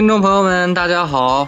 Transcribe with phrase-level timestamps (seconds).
[0.00, 1.46] 听众朋友们，大家好，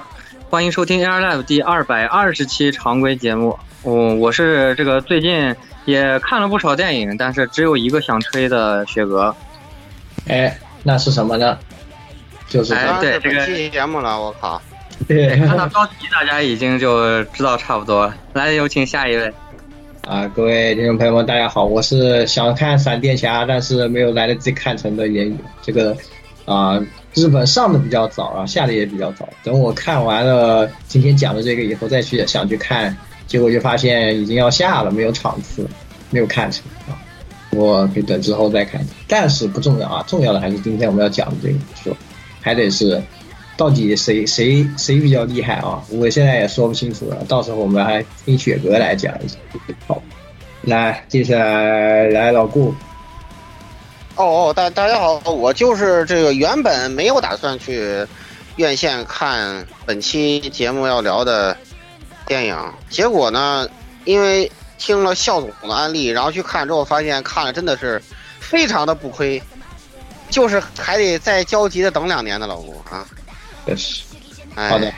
[0.50, 3.59] 欢迎收听 Air Live 第二百二十期常规节目。
[3.83, 9.34] 嗯，我是这个最近也看了不少电影，但是只有一个想吹的雪哥。
[10.28, 11.56] 哎，那是什么呢？
[12.47, 14.61] 就是哎，对这个期节目了，我靠！
[15.09, 18.14] 对，看到标题大家已经就知道差不多了。
[18.34, 19.33] 来，有请下一位。
[20.03, 25.39] 啊，各位听众朋友们，大家好，我是想看闪电侠，但是没有来得及看成的言语。
[25.62, 25.97] 这个
[26.44, 26.78] 啊，
[27.15, 29.29] 日本上的比较早啊，下的也比较早。
[29.45, 32.97] 等我看完了今天讲的这个以后，再去想去看，
[33.27, 35.67] 结果就发现已经要下了，没有场次，
[36.11, 36.97] 没有看成啊。
[37.51, 41.97] 我可以等之后再看，但是不重要啊，重要的还是今天我们要讲的这个，说
[42.41, 43.03] 还得是
[43.59, 45.83] 到底谁谁谁比较厉害啊？
[45.91, 49.37] 我现在也说不清楚了，到时候我们还听雪哥来讲一下。
[49.87, 50.03] 好，
[50.62, 52.75] 来，接下来来老顾。
[54.17, 58.06] 哦哦，大大家好，我就是这个原本没有打算去
[58.56, 61.56] 院线看本期节目要聊的
[62.27, 62.56] 电影，
[62.91, 63.67] 结果呢，
[64.05, 68.01] 因为听了肖总的安利，然后去看之后，发现看了真的是
[68.39, 69.43] 非常的不亏，
[70.28, 73.06] 就是还得再焦急的等两年的老吴啊。
[73.65, 74.03] 确实，
[74.56, 74.93] 哎、好的，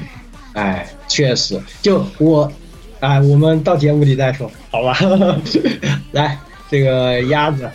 [0.54, 2.50] 哎，确实，就我，
[2.98, 4.98] 哎，我们到节目里再说，好吧？
[6.10, 6.36] 来，
[6.68, 7.70] 这个鸭子，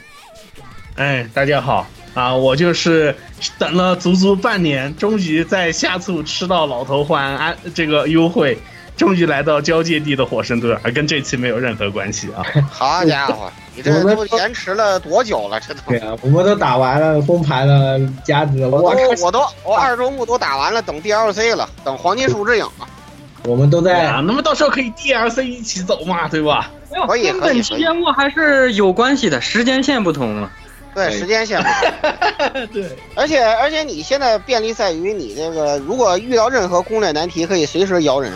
[0.99, 2.35] 哎，大家好啊！
[2.35, 3.15] 我就是
[3.57, 8.57] 等了足足半年，终于在下促吃到老头环安这个优惠，
[8.97, 12.43] 终于来到交界地的火神盾，而跟这期没有任何关系啊！
[12.69, 15.57] 好家伙， 你这都延迟了多久了？
[15.61, 22.85] 这 都对啊，我们都打完了，封盘了，鸭子，我我都我都我二周目都打完了，等 DLC 了，等黄金树之影了。
[23.45, 26.69] 我们都在啊，那么到时候可以 DLC 一起走嘛，对吧？
[27.07, 30.51] 可以跟本期节目还是有关系的，时间线不同嘛。
[30.93, 32.67] 对，时间线不同。
[32.73, 38.31] 对，而且而且你现在便利在于你这个，如果遇到任何攻略难题，可以随时摇人。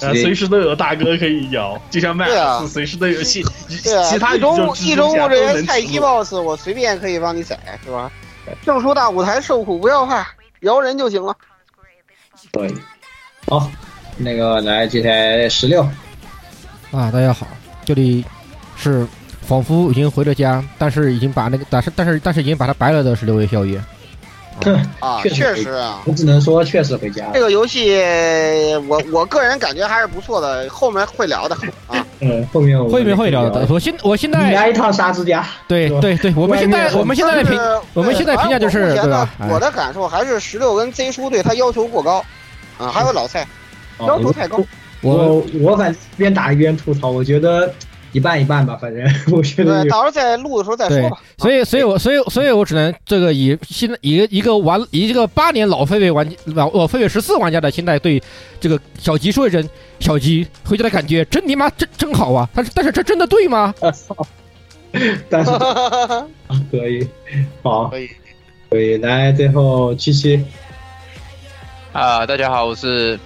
[0.00, 3.44] 呃，随时都有大哥可以摇，就像麦克斯，随时都有戏。
[3.84, 8.10] 对啊，其他一周目一周目这些菜鸡鸡 BOSS，我随便可以帮你宰，是吧？
[8.66, 10.26] 正出大舞台，受苦不要怕，
[10.60, 11.34] 摇人就行了。
[12.50, 12.68] 对，
[13.48, 13.70] 好，
[14.16, 15.82] 那个来接下来十六
[16.90, 17.46] 啊，大家好，
[17.84, 18.24] 这里
[18.76, 19.06] 是
[19.46, 23.80] 仿佛已经回了家，但是已经把那个但是但是但是已经把他白了的十六位宵夜。
[25.00, 27.24] 啊，确确实啊，我只能说确实回家。
[27.34, 27.92] 这个游戏，
[28.86, 31.56] 我我个人感觉还是不错的，后面会聊的
[31.88, 32.06] 啊。
[32.20, 33.66] 嗯，后面后面会聊的。
[33.68, 35.44] 我现我现在来一趟沙之家。
[35.66, 37.60] 对对对，我们现在我们现在的评
[37.94, 39.28] 我们现在评价就是对吧？
[39.50, 42.24] 我的感受还是十六跟 Z 叔对他要求过高，
[42.78, 43.44] 啊，还有老蔡
[43.98, 44.60] 要求太高。
[45.00, 47.74] 我我反正边打一边吐槽，我觉得。
[48.14, 49.04] 一半一半吧，反正
[49.36, 49.82] 我觉得。
[49.82, 51.20] 对，到时候再录的时候再说吧。
[51.36, 58.22] 所以，所以我，所以，所以我只能这个以现在以一个玩以一个八年老狒狒玩老老狒狒十四玩家的心态对
[58.60, 59.68] 这个小吉说一声，
[59.98, 62.48] 小吉回家的感觉真你妈真真好啊！
[62.54, 63.74] 但是，但是这真的对吗？
[65.28, 65.50] 但是
[66.70, 67.08] 可以，
[67.64, 68.08] 好，可以，
[68.70, 68.96] 可以。
[68.98, 70.40] 来，最后七七。
[71.92, 73.18] 啊，大家好，我是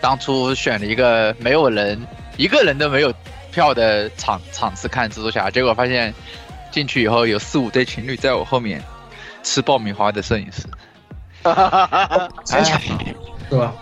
[0.00, 1.96] 当初选了一个没有人，
[2.36, 3.14] 一个人都没有。
[3.58, 6.14] 票的场场次看蜘蛛侠，结果发现
[6.70, 8.80] 进去以后有四五对情侣在我后面，
[9.42, 10.62] 吃爆米花的摄影师。
[12.44, 12.80] 想抢
[13.50, 13.74] 是吧？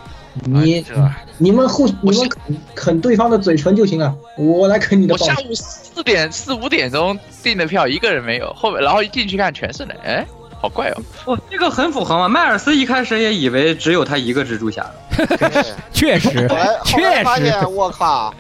[0.45, 10.27] 你这吧你们互你们啃啃对方的嘴唇就行了，我来啃你的我下午四点四五点钟订的票，一个人没有，后面然后一进去看全是人，哎，
[10.61, 11.03] 好怪哦。
[11.27, 12.29] 哦，这个很符合嘛。
[12.29, 14.91] 迈尔斯一开始也以为只有他一个蜘蛛侠，
[15.93, 16.29] 确实
[16.85, 18.35] 确实，发现，我靠，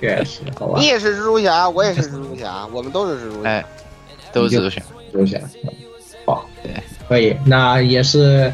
[0.00, 0.86] 确实好吧你？
[0.86, 3.48] 也是蜘蛛侠，我也是蜘蛛侠，我们都是蜘蛛侠。
[3.48, 3.64] 哎，
[4.32, 4.80] 都是蜘蛛侠。
[5.12, 5.38] 蜘蛛侠，
[6.24, 6.72] 好，对，
[7.08, 7.36] 可以。
[7.44, 8.52] 那也是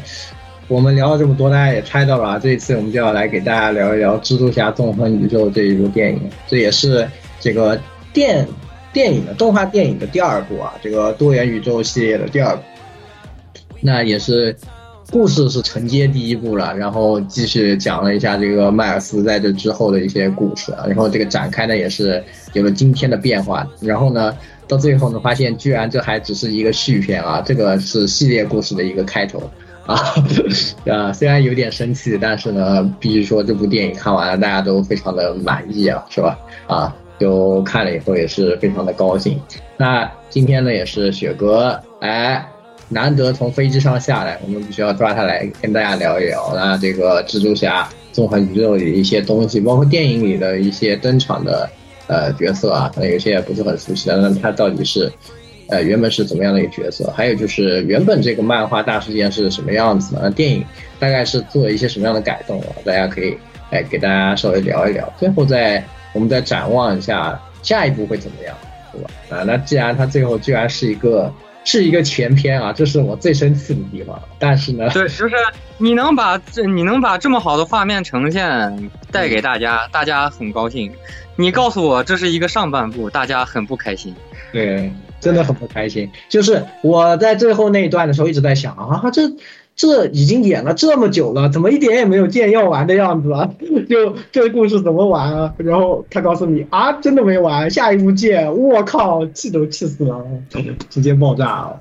[0.67, 2.39] 我们聊了这么多，大家也猜到了啊。
[2.39, 7.07] 这一次我们就要来给大家聊一聊《蜘蛛侠：纵横宇宙》这一部电影，这也是
[7.39, 7.79] 这个
[8.11, 8.47] 电
[8.91, 12.63] 电影的动画电影的第二部啊，这个多元宇宙系列的第二部。
[13.83, 14.55] 那也是
[15.11, 24.35] 故事是承接第一部了，然后继续讲了一下这个迈尔斯在这之后的一些故事啊，然后这个展开呢也是有了今天的变化，然后呢
[24.67, 29.43] 到最后呢发现居然这还只是一个续篇啊，这个是系列故事的一个开头。
[29.85, 29.99] 啊，
[30.89, 36.39] 啊，虽然有点生气，但是呢，必须说这部电影看完了，大家都非常的满意啊，是吧？
[36.67, 39.37] 啊，就看了以后也是非常的高兴。
[39.75, 42.47] 那今天呢，也是雪哥，来，
[42.93, 46.53] 难得从飞机上下来，我们必须要抓他来跟大家聊一聊。
[46.55, 51.69] 那这个蜘蛛侠纵横宇宙里的一些东西，包括电影里的一些登场的
[52.07, 55.11] 呃角色啊，可能有些也不是很熟悉的，那他到底是
[55.69, 57.11] 呃原本是怎么样的一个角色？
[57.15, 60.21] 还有就是原本这个漫画大事件是什么样子的？
[60.23, 60.63] 那电影
[60.99, 62.67] 大概是做一些什么样的改动啊？
[62.85, 63.35] 大家可以
[63.71, 68.55] 哎给大家稍微聊一聊，最后再我们再展望一下下一步会怎么样，
[68.91, 69.09] 对吧？
[69.29, 74.19] 啊，那既然他最后居然是一个是一个全篇啊，这是我最生气的地方。
[74.39, 75.35] 但是呢，对，就是
[75.77, 80.91] 你能把这你能把这么好的画面呈现带给大家，大家很高兴。
[81.35, 84.13] 你告诉我这是一个上半部，大家很不开心。
[84.51, 86.09] 对，真的很不开心。
[86.29, 89.23] 就是我在最后那一段的时候一直在想啊，这
[89.75, 93.49] 这已经演了这么久了，怎么一点也没有见要完的样子啊？
[93.89, 95.53] 就这个故事怎么完啊？
[95.57, 98.55] 然后他告诉你啊，真的没完，下一步见。
[98.55, 100.23] 我靠，气都气死了，
[100.89, 101.79] 直接爆炸了。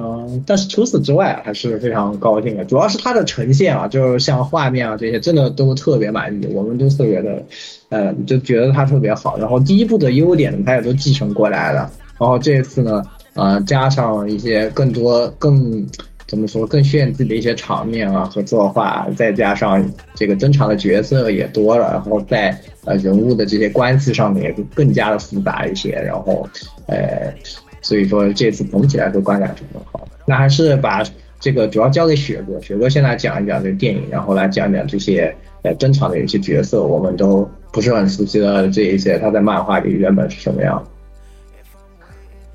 [0.00, 7.42] 嗯，但是除此之外还是非常高兴的，主要是它的呈现啊，就是像画面啊这些，真的都特别满意，我们都特别的，
[7.88, 9.36] 呃，就觉得它特别好。
[9.38, 11.90] 然后第一部的优点呢，它也都继承过来了。
[12.18, 13.02] 然后这次呢，
[13.34, 15.84] 呃，加上一些更多更
[16.28, 19.84] 怎么说更炫技的一些场面啊和作画，再加上
[20.14, 25.90] 这个登场的角色也多了，然后在呃人物的这些关系上面也更加的复杂一些。
[25.90, 26.48] 然后，
[26.86, 27.34] 呃。
[27.80, 30.06] 所以说这次总体来说观感是很好。
[30.26, 31.00] 那还是把
[31.38, 40.84] 这个主要交给雪哥，雪哥先来讲一讲这个电影，然后来讲讲这些呃登场的一些角色，我们都不是很熟悉的这一些，他在漫画里原本是什么样。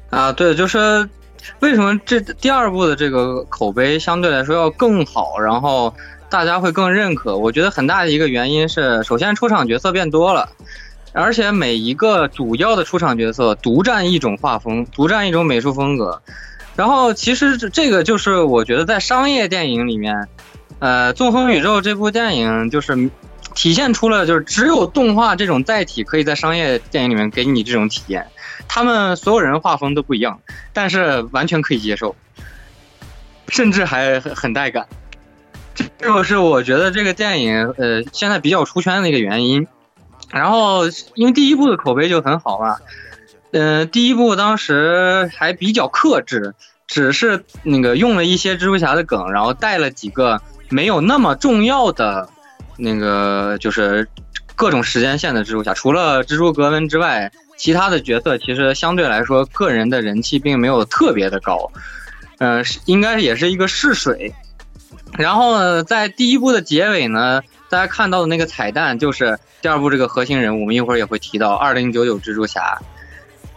[0.10, 1.10] 啊，对，就是
[1.60, 5.94] 为什么这第二部的这个口碑相对来说要更好，然后
[6.30, 7.38] 大家会更认可？
[7.38, 10.50] 我觉得很大的一个原因是，首先出场角色变多了。
[11.16, 16.20] 而且每一个主要的出场角色独占一种画风，独占一种美术风格。
[16.76, 20.28] 然后其实这个就是我觉得在商业电影里面，
[20.80, 23.12] 呃，《纵横宇宙》这部电影就是
[23.54, 28.26] 体现出了就是只有动画这种载体可以在商业电影里面给你这种体验。
[28.68, 30.40] 他们所有人画风都不一样，
[30.74, 32.16] 但是完全可以接受，
[33.48, 34.88] 甚至还很很带感。
[35.76, 39.68] 这就是我觉得这个电影呃现在比较出圈的一个原因。
[40.30, 42.78] 然后，因为第一部的口碑就很好嘛，
[43.52, 46.56] 嗯，第一部当时还比较克制，
[46.88, 52.28] 只是那个用了一些蜘蛛侠的梗，然后带了几个没有那么重要的
[52.78, 54.08] 那个就是
[54.56, 61.72] 各种时间线的蜘蛛侠，除了蜘蛛格温之外，其他的角色其实相对来说个人的人气并没有特别的高，
[62.40, 64.34] 呃，应该也是一个试水。
[65.18, 69.40] 然后呢，在第一部的结尾呢，大家看到的那个彩蛋就是。
[69.64, 72.78] 第二部这个核心人物，我们一会儿也会提到二零九九蜘蛛侠，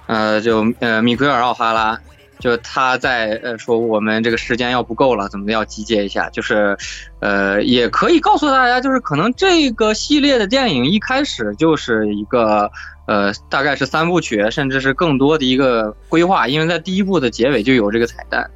[0.07, 1.99] 呃，就呃米奎尔奥哈拉，
[2.39, 6.31] 就他在呃说我们这个时间要不够了，怎么要集结一下？
[6.31, 6.79] 就是，
[7.19, 12.71] 呃，也可以告诉大家，就是可能这个系列的电影一开始就是一个
[13.07, 18.51] 呃大概是三部曲，甚至是更多的一个规划，因为在第一部的结尾就有这个彩蛋。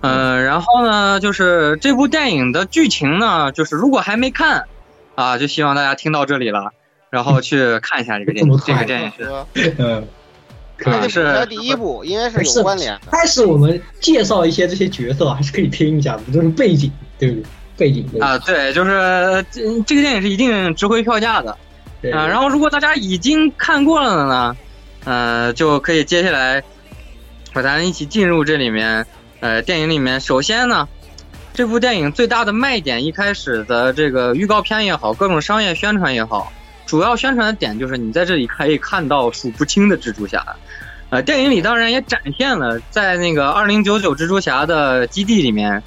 [0.00, 4.64] 嗯，然后呢，就是这部电影的剧情呢，就是如果还没看。
[5.16, 6.72] 啊，就希望大家听到这里了，
[7.08, 8.60] 然后 去看一下这个电影。
[8.66, 9.30] 这个电影是，
[9.78, 10.04] 嗯，
[10.86, 12.98] 能是第一部，应该是有关联。
[13.12, 17.44] 开始我们介绍一些这些角色，还是可以听一下的，就是背景，对不对？
[17.76, 21.56] 背景啊，对，就是这这个电影是一定值回票价的。
[22.12, 24.56] 啊，然后如果大家已经看过了的呢，
[25.04, 26.62] 呃，就可以接下来
[27.52, 29.06] 和咱一起进入这里面，
[29.40, 30.20] 呃，电影里面。
[30.20, 30.88] 首先呢，
[31.54, 36.52] 这部电影最大的卖点，一开始的这个预告片也好，各种商业宣传也好，
[36.86, 40.44] 主要宣传的点就是你在这里可以看到数不清的蜘蛛侠。
[41.10, 45.80] 呃，电影里当然也展现了，在那个二零九九蜘蛛侠的基地里面，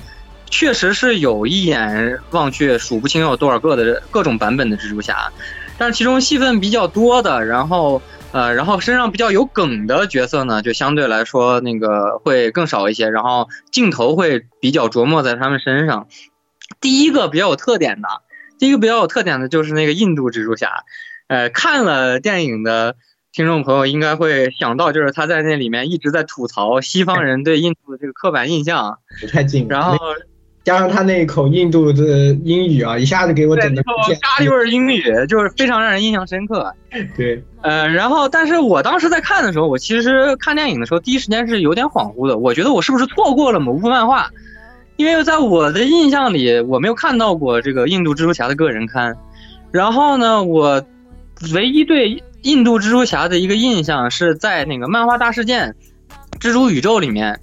[0.50, 5.30] 确实是有一眼望去数不清有多少个的各种版本的蜘蛛侠，
[5.78, 16.08] 但是其中戏份比较多的，然后呃，然后身上比较有梗的角色呢，就相对来说那个会更少一些，然后镜头会比较琢磨在他们身上。
[16.82, 18.08] 第一个比较有特点的，
[18.60, 20.84] 第一个比较有特点的就是那个印度蜘蛛侠，
[21.28, 22.96] 呃，看了电影的。
[23.34, 29.68] 听众朋友应该会想到，就是他在那里面一直在吐槽西方人对印度的这个刻板印象， 不太近。
[29.70, 29.96] 然后
[30.68, 32.04] 加上他那一口印度的
[32.44, 36.74] 英语啊，一下子给我整的咖喱味英语，就是非常让人印象深刻。
[37.16, 44.30] 对，呃，然后但是我当时在看的时候，我其实看电影的时候，第一时间是有点恍惚的，我觉得我是不是错过了某部漫画？
[44.98, 49.16] 因为在我的印象里，我没有看到过这个印度蜘蛛侠的个人刊。
[49.72, 50.84] 然后呢，我
[51.54, 52.22] 唯一对。
[52.44, 55.76] 印度蜘蛛侠的一个印象是在那个漫画大事件
[56.40, 57.40] 蜘蛛宇宙里面，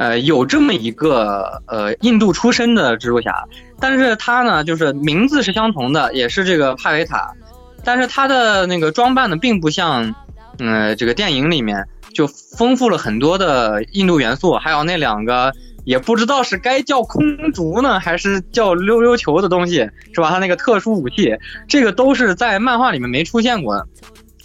[0.00, 3.44] 呃，有这么一个呃印度出身的蜘蛛侠，
[3.78, 7.30] 但是他呢，就是名字是相同的，也是这个帕维塔，
[7.84, 10.14] 但是他的那个装扮呢，并不像，
[10.58, 15.52] 嗯，这个电影里面就丰富了很多的印度元素，还有那两个。
[15.84, 19.76] 也不知道是该叫空竹呢，还是叫溜溜球的东西，
[20.12, 20.28] 是吧？
[20.28, 21.34] 他那个特殊武器，
[21.66, 23.88] 这个都是在漫画里面没出现过的。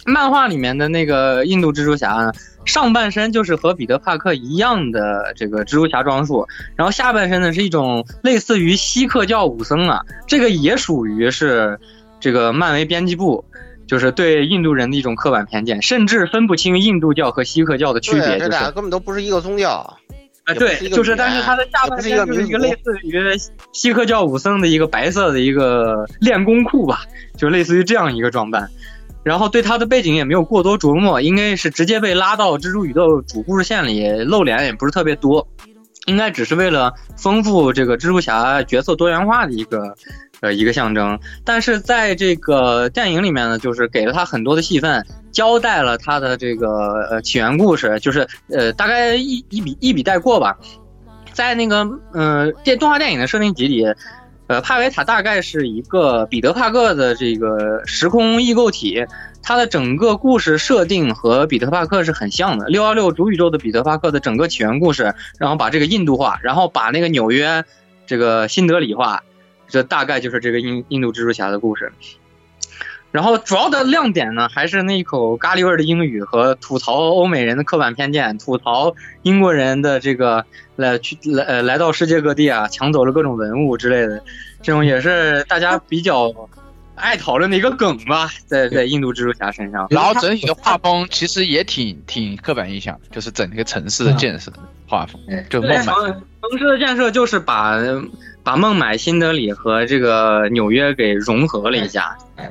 [0.06, 2.32] 漫画里面的那个印度蜘蛛侠，
[2.64, 6.46] 上半身就是和彼得帕克一样的这个蜘蛛侠装束，
[6.76, 11.78] 然后下半身呢是一种类似于锡克教武僧啊，这个也属于是
[12.20, 13.44] 这个漫威编辑部，
[13.86, 19.98] 就是对印度人的一种刻板偏见，甚至分不清印度教和锡克教的区别，这俩根本都不是一个宗教。
[20.44, 23.20] 啊，对，就是，但是他的下半身就是一个类似于
[23.72, 27.00] 锡克教武僧的一个白色的一个练功裤吧，
[27.36, 28.70] 就类似于这样一个装扮。
[29.26, 35.44] 然后对他的背景也没有过多琢磨，应该是直接被拉到蜘蛛宇宙主故事线里，露脸也不是特别多，
[36.06, 39.96] 应该只是为了丰富这个蜘蛛侠角色多元化的一个。
[40.42, 45.02] 呃，一个象征，但是在这个电影里面呢，就是给了他很多的戏份，
[45.32, 50.54] 交代了他的这个呃起源故事，就是呃大概一一笔一笔带过吧。
[51.32, 53.82] 在那个嗯电动画电影的设定集里，
[54.46, 59.04] 呃帕维塔大概是一个彼得帕克的这个时空异构体，
[59.42, 62.66] 它的整个故事设定和彼得帕克是很像的。
[62.66, 67.64] 六幺六主宇宙的彼得帕克的整个起源故事，然后把这个印度化，然后把那个纽约
[68.06, 69.22] 这个新德里化。
[69.68, 71.92] 这大概就是这个印印度蜘蛛侠的故事，
[73.16, 80.44] 然后主要的亮点呢，还是那一口咖喱味的英语和吐槽欧美人的刻板偏见，吐槽英国人的这个
[80.76, 84.22] 来去来呃来到世界各地啊，抢走了各种文物之类的，
[84.60, 86.30] 这种也是大家比较
[86.94, 89.86] 爱讨论的一个梗吧，在在印度蜘蛛侠身上。
[89.88, 94.52] 然后整体的画风其实也挺挺刻板印象，就是整个城市的建设
[94.86, 95.18] 画风，
[95.48, 97.78] 就孟买城市的建设就是把。
[98.46, 102.46] 把孟买、新德里和这个纽约给融合了一下，嗯，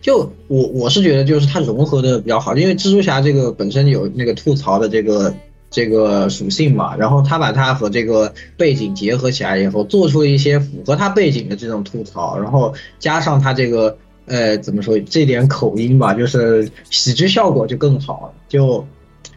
[0.00, 5.34] 就我我是觉得就是它融合的比较好，因为蜘蛛侠这个本身有那个吐槽的这个
[5.70, 13.96] 这个属性嘛，然后他把它和这个背景结合起来以后，做出了一些符合他背景的这种吐槽，然后加上他这个
[14.26, 18.86] 呃怎么说这点口音吧，就是喜剧效果就更好了，就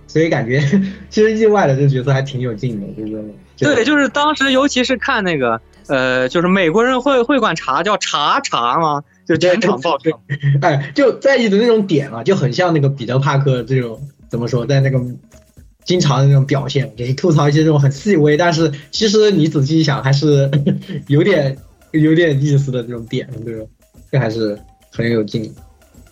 [0.07, 0.62] 所以感觉
[1.09, 3.24] 其实意外的这个角色还挺有劲的，就是。
[3.59, 9.03] 对，就是当时，尤其是看那个，呃，就是美国人会会管茶叫茶茶吗？
[9.27, 10.19] 就全场爆笑，
[10.62, 15.00] 哎，就在意的那种点啊，就很像那个彼得帕克这种怎么说，在那个
[15.84, 20.50] 经常的那种表现，就是吐槽一些这种很细微，但是其实你仔细一想，还是
[21.07, 21.57] 有点
[21.91, 23.65] 有点意思的这种点，对吧？
[24.12, 24.57] 这还是
[24.91, 25.53] 很有劲。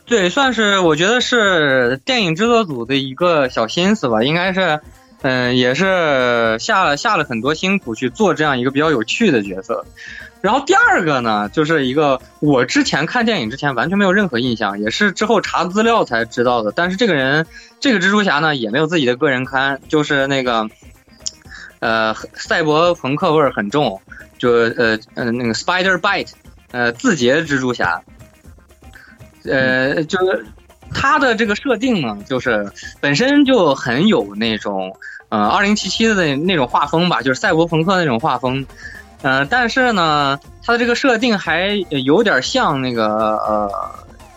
[0.05, 4.79] 对，算是我觉得是电影制作组的一个小心思吧，应该是。
[5.27, 9.83] 嗯，也是下了下了很多辛苦去做这样一个比较有趣的角色。
[10.39, 16.71] 然后第二个呢，就是一个我之前看电影之前完全没有任何印象，也是之后查资料才知道的。
[16.71, 17.47] 但是这个人，
[17.79, 20.69] 这个蜘蛛侠呢，也没有自己的个人刊，就是那个，
[21.79, 23.99] 呃，赛博朋克味儿很重，
[24.37, 26.33] 就呃呃那个 Spider Bite，
[26.69, 27.99] 呃，字节蜘蛛侠，
[29.45, 30.45] 呃，就是。
[30.93, 34.95] 他的这个设定呢，就是本身就很有那种。
[35.29, 38.65] 呃，二零七七的那那种画风吧，就是赛博朋克那种画风，
[39.21, 43.71] 呃，但是呢，它的这个设定还有点像那个呃，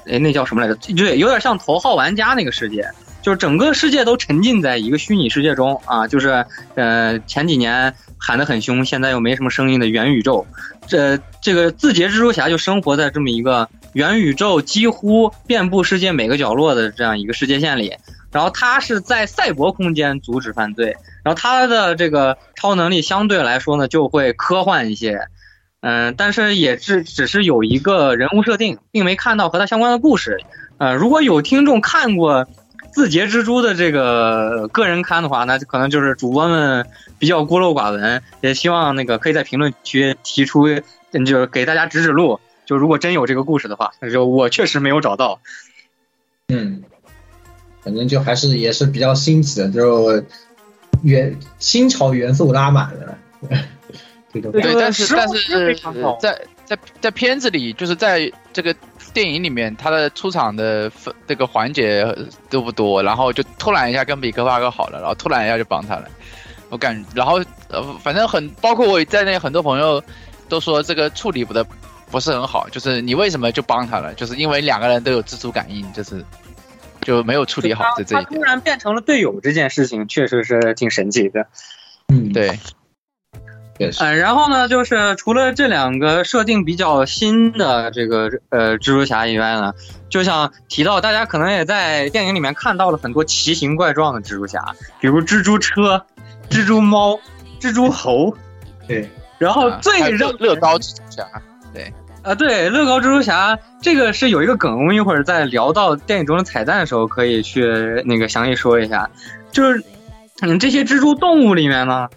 [0.07, 0.75] 哎，那叫什么来着？
[0.95, 2.89] 对，有点像头号玩家那个世界，
[3.23, 10.47] 就是整个世界都沉浸在一个虚拟世界中啊，就是呃前几年喊得很凶，现在又没什么声音的元宇宙。
[10.87, 17.95] 这这个字节蜘蛛侠就生活在这么一个元宇宙几乎遍布世界每个角落的这样一个世界线里，
[18.31, 25.29] 然后他是在赛博空间阻止犯罪，然后他的这个超能力相对来说呢就会科幻一些，
[25.81, 30.41] 嗯、但是也只只是有一个人物设定，并没看到和他相关的故事。
[30.79, 32.47] 呃，如果有听众看过
[32.93, 36.87] 字节蜘蛛的这个个人刊的话，那可能就是主播们
[37.19, 42.41] 比较孤陋寡闻，也希望那个可以在评论区提出，就是给大家指指路。
[42.67, 45.41] 就如果真有这个故事的话，就我确实没有找到。
[46.49, 46.83] 嗯，
[47.83, 50.23] 反正就还是也是比较新奇的，就
[51.03, 53.19] 元新潮元素拉满了。
[54.33, 55.77] 这 种对对，但是但是
[56.21, 58.75] 在在在片子里，就是在这个
[59.15, 60.91] 电影里面，他的出场的
[61.27, 62.07] 这个环节
[62.51, 66.09] 都不多，然后就突然一下跟比克帕克好了，然后突然一下就帮他了。
[66.69, 70.03] 我感，然后呃，反正很包括我在内，很多朋友
[70.51, 71.67] 都说这个处理不的
[72.11, 74.13] 不是很好，就是你为什么就帮他了？
[74.13, 76.23] 就是因为两个人都有蜘蛛感应，就是
[77.09, 78.25] 就没有处理好这这一点。
[78.25, 81.47] 他突然变成了队友这件事情，确实是挺神奇的。
[82.09, 82.61] 嗯，对，
[83.79, 84.05] 也是。
[84.05, 89.73] 呃，然后呢，就是除了这两个设定比较新的这个呃蜘蛛侠以外呢，
[90.11, 94.63] 就像提到大家可能也在电影里面看到了很多奇形怪状的蜘蛛侠，
[95.01, 96.05] 比如蜘蛛车、
[96.51, 97.19] 蜘蛛猫、
[97.59, 98.37] 蜘蛛猴，
[98.87, 101.27] 对，然后最让乐乐高蜘蛛侠，
[102.29, 109.09] 啊，对，乐高蜘蛛侠这个是有一个梗，我们一会儿在聊到电影中的彩蛋的时候可以去那个详细说一下。
[109.51, 109.83] 就是，
[110.43, 112.09] 嗯，这些蜘蛛动物里面呢，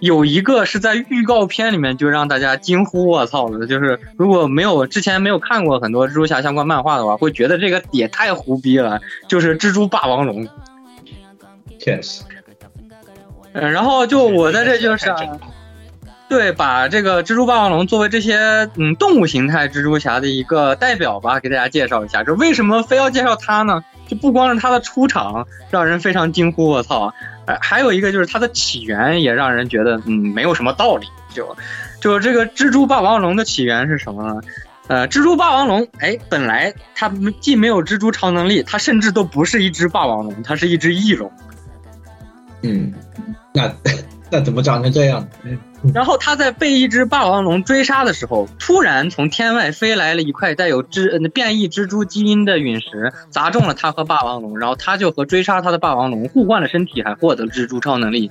[0.00, 10.48] 有一个是在预告片里面就让大家惊呼“我操”的，就是如果没有之前没有看过很多蜘蛛侠相关漫画的话，会觉得这个也太胡逼了，就是蜘蛛霸王龙。
[11.78, 12.22] 确实，
[13.52, 15.18] 嗯，然后就我在这就是、啊。
[16.28, 18.36] 对，把这个蜘蛛霸王龙作为这些
[18.76, 22.22] 嗯动物形态蜘蛛侠的一个代表吧，给大家介绍一下。
[22.22, 23.82] 这为什么非要介绍它呢？
[24.06, 27.12] 就不光是它的出场让人非常惊呼，我操！
[27.60, 31.06] 还有一个就是它的起源也让人觉得嗯没有什么道理。
[31.34, 31.56] 就
[32.00, 34.40] 就这个蜘蛛霸王龙的起源是什么呢？
[34.86, 37.10] 呃，蜘蛛霸王龙，哎，本来它
[37.40, 41.30] 既没有蜘蛛超能力，它甚至都不是一只霸王龙，它是一只翼龙。
[42.62, 42.92] 嗯，
[43.52, 43.70] 那
[44.30, 45.26] 那怎么长成这样？
[45.94, 58.30] 然后他在被一只霸王龙追杀的时候，突然从天外飞来了一块带有蜘呃变异蜘蛛基因的陨石，砸中了他和霸王龙，然后他就和追杀他的霸王龙互换了身体，还获得了蜘蛛超能力。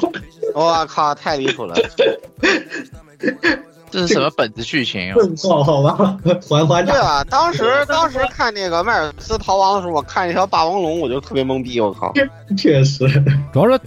[0.54, 1.74] 我靠，太离谱了！
[3.96, 5.14] 这是什么本子剧情？
[5.14, 12.12] 问号好吧，环环对啊，当时当时看那个迈尔斯逃亡的时候，我看一条霸王龙，我就特别懵逼，我靠！
[12.58, 13.08] 确实，
[13.52, 13.78] 主要是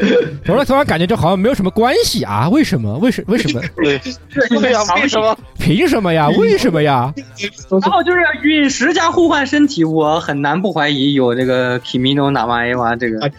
[0.43, 2.49] 主要是突然感觉就好像没有什么关系啊？
[2.51, 2.97] 为什么？
[2.97, 3.61] 为什为什么？
[3.75, 3.99] 对
[4.59, 5.37] 对呀，为什么？
[5.59, 6.27] 凭什么呀？
[6.37, 7.13] 为什么呀？
[7.69, 13.31] 然后就是陨石加互换身体，我很难不怀疑有这个 Kimino n a m a e w a 这个。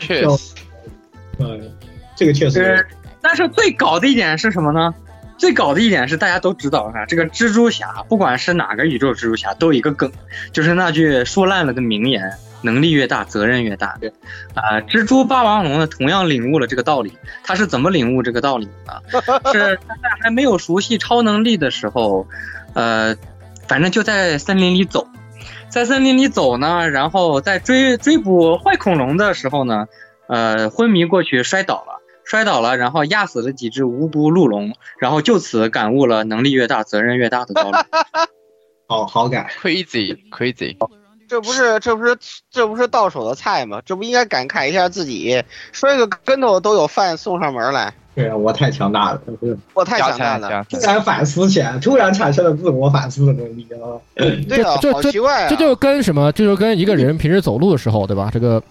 [0.00, 0.54] 确实，
[1.38, 1.60] 嗯，
[2.16, 2.84] 这个确实。
[3.24, 4.94] 但是最搞的一点是什么呢？
[5.38, 10.12] 最搞的一点是大家都知道哈，这个蜘蛛侠不管是哪个宇宙蜘蛛侠都有一个梗，
[10.52, 12.30] 就是那句说烂了的名言：
[12.62, 13.88] 能力越大，责任越大。
[14.54, 17.12] 啊、呃，蜘蛛霸王龙呢同样领悟了这个道理。
[17.42, 19.02] 他是怎么领悟这个道理的？
[19.52, 22.28] 是他在还没有熟悉超能力的时候，
[22.74, 23.16] 呃，
[23.66, 25.08] 反正就在森林里走，
[25.68, 29.86] 在森林里走呢，然后在追追捕坏恐龙的时候呢，
[30.28, 32.03] 呃，昏迷过去摔倒了。
[32.24, 37.76] 摔倒了，然后压死了几只无辜鹿龙，然后就此感悟了能力越大，责任越大的道理。
[38.88, 40.76] 好好感，crazy crazy，
[41.26, 42.16] 这不是这不是
[42.50, 43.80] 这不是到手的菜吗？
[43.84, 47.92] 这不应该感慨一下自己摔个跟头都有饭送上门来？
[48.14, 49.20] 对啊，我太强大了，
[49.74, 53.98] 我太强大了，突然反思起来，突然产生了自我反思的能力啊！
[54.14, 55.48] 对啊，好奇怪啊！
[55.48, 56.30] 这就跟什么？
[56.32, 58.30] 这就跟一个人平时走路的时候，对吧？
[58.32, 58.62] 这个。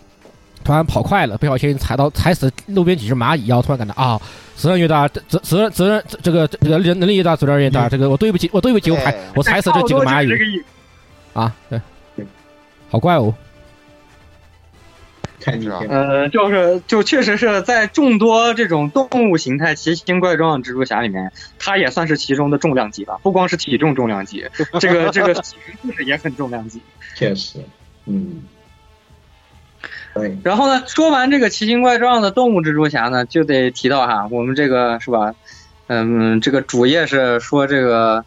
[0.64, 4.20] 突然跑快了，不小心踩到踩死路边几只蚂蚁，然后突然感到啊，
[4.56, 7.90] 责任越大，责责任责任这个这个人能力越大，责任越大。
[7.90, 10.64] 这个我对不起，我对不起，我踩我踩死这几个蚂蚁
[11.34, 11.80] 啊，对，
[12.90, 13.34] 好怪哦。
[15.40, 23.20] 看你呃，就是就确实是在众多这种动物形态奇形怪状的蜘蛛侠里面，它也算是其中的重量级吧。
[23.22, 24.46] 不光是体重重量级，
[24.80, 26.82] 这个这个体型故事也很重量级。
[27.16, 27.60] 确实，
[28.06, 28.42] 嗯。
[30.14, 35.34] 对，然后呢，说完这个奇形怪状的动物蜘蛛侠呢，就得提到哈，我们这个是吧？
[35.88, 38.24] 嗯，这个主页是说这个，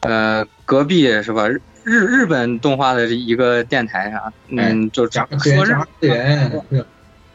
[0.00, 1.48] 呃，隔壁是吧？
[1.48, 6.50] 日日本动画的一个电台啊，嗯，就讲说日讲次元，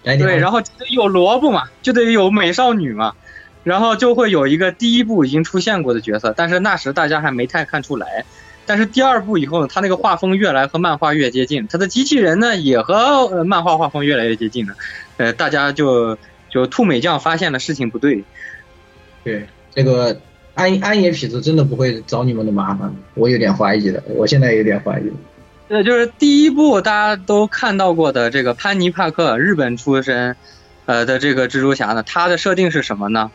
[0.04, 3.14] 来对，然后有萝卜嘛，就得有美少女嘛，
[3.64, 8.24] 然后就会有一个第一部已经出现过的角色，但是那时大家还没太看出来。
[8.70, 14.76] 但是第二部以后呢，他那个画风越来和漫画越接近，他的机器人呢也和呃漫画画风越来越接近了，
[15.18, 16.16] 呃，大家就
[16.52, 18.24] 就兔美酱发现了事情不对，
[19.24, 20.22] 对这个
[20.54, 25.16] 安安野痞子真的不会找你们的麻烦，我有点怀疑了，我现在有点怀疑了。
[25.70, 30.36] 呃，就是第一部大家都看到过的这个潘尼帕克，日本出身，
[30.86, 33.32] 呃的这个蜘蛛侠呢，他的设定是什么呢？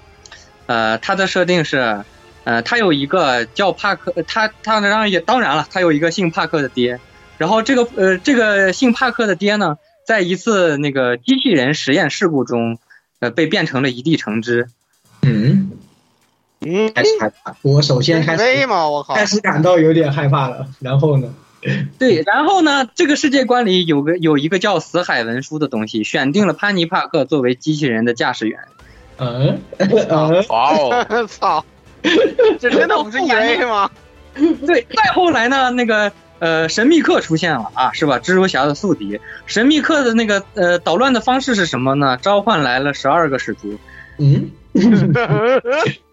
[0.66, 2.04] 呃，它的设定是。
[2.44, 7.00] 呃，他有一个叫帕克，他他当然也当然了，他有一个姓帕克的爹，
[7.38, 12.78] 然后这个呃这个姓帕克的爹呢，在一次那个机器人实验事故中，
[13.20, 14.68] 呃被变成了一地橙汁。
[15.22, 15.70] 嗯
[16.61, 17.57] 嗯，开始害怕。
[17.62, 18.88] 我首先开始吗？
[18.88, 20.66] 我靠，开始感到有点害怕了。
[20.80, 21.35] 然后呢？
[21.98, 22.87] 对，然后呢？
[22.94, 28.61] 这个世界观里有个有一个叫死海文书的东西，选定了潘尼帕克作为机器人的驾驶员。
[29.16, 29.62] 嗯，
[30.50, 31.64] 哇哦， 操！
[32.60, 33.90] 这真的不是 EA 吗？
[34.66, 38.18] 对，再后来呢，那个呃，神秘客出现了啊，是吧？
[38.18, 39.18] 蜘蛛侠的宿敌。
[39.46, 42.16] 神秘客的那个呃捣乱的方式是什么呢？
[42.20, 43.78] 召唤来了十二个使徒。
[44.18, 44.50] 嗯？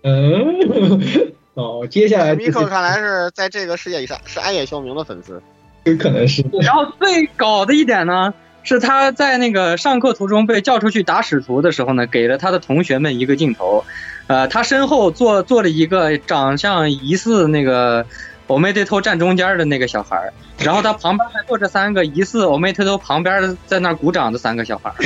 [0.04, 1.34] 嗯。
[1.56, 5.41] 哦，接下来神秘客看来是在这个世界以上是暗夜秀明的粉丝，
[5.84, 6.45] 有可能是。
[6.62, 13.84] 然后最搞的一点呢，是他在那个上课途中被叫出去打使徒的时候呢，给了他的同学们一个镜头。
[14.28, 18.06] 呃，他身后坐坐了一个长相疑似那个
[18.47, 24.93] 欧美特头站中间的那个小孩然后他旁边还坐着三个疑似欧美特头旁边在那鼓掌的三个小孩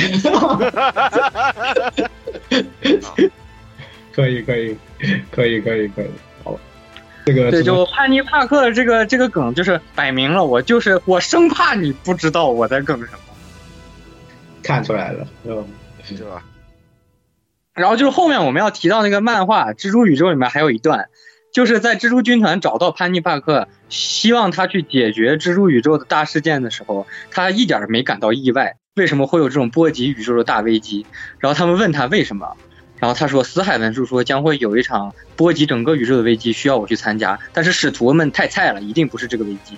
[4.12, 4.76] 可以可以
[5.30, 6.06] 可以可以可以，
[6.44, 6.56] 好，
[7.24, 13.18] 这个对，就叛逆帕克这个这个梗就是摆明了，我就是我生怕你不知道我在梗什么，
[14.66, 15.64] 看出来了，嗯，
[16.04, 16.44] 是吧？
[17.74, 21.08] 然后就是后面我们要提到那个漫画《蜘蛛宇宙》里面还有一段，
[21.52, 28.76] 就是在蜘蛛军团找到潘尼帕克，希望他去解决蜘蛛宇宙的大事件的时候，他一点没感到意外。
[28.94, 31.04] 为什么会有这种波及宇宙的大危机？
[31.38, 32.56] 然后他们问他为什么，
[32.98, 39.76] 然后他说：“死海文书说将会有一场波及整个宇宙的危机，需要我去参加，但是使徒们太菜了，一定不是这个危机。”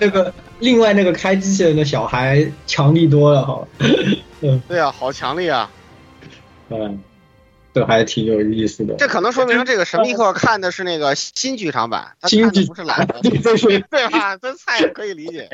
[0.00, 3.66] 那个另外那个开机器人的小孩强力多了哈，
[4.40, 5.70] 嗯， 对啊，好强力啊，
[6.70, 7.00] 嗯，
[7.74, 8.94] 这还挺有意思的。
[8.96, 13.20] 这可能说明这个神秘客看的是那个新剧场版，他看的不是老的，
[13.90, 14.36] 对吧？
[14.36, 15.48] 这菜可以理解。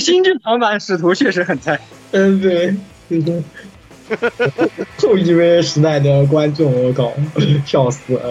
[0.00, 2.74] 新剧场版使徒确实很菜，嗯，对，
[4.98, 7.12] 后一位时代的观众，我靠，
[7.64, 8.26] 笑死啊！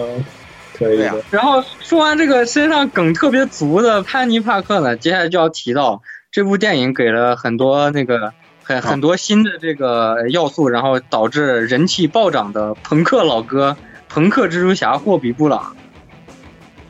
[0.80, 0.98] 可以。
[1.30, 13.76] 然后说完这个身上梗特别足的潘尼帕克呢，接下来就要提到这部电影给了很多那个很很多新的这个要素，然后导致人气暴涨的朋克老哥
[14.08, 15.76] 朋克蜘蛛侠霍比布朗。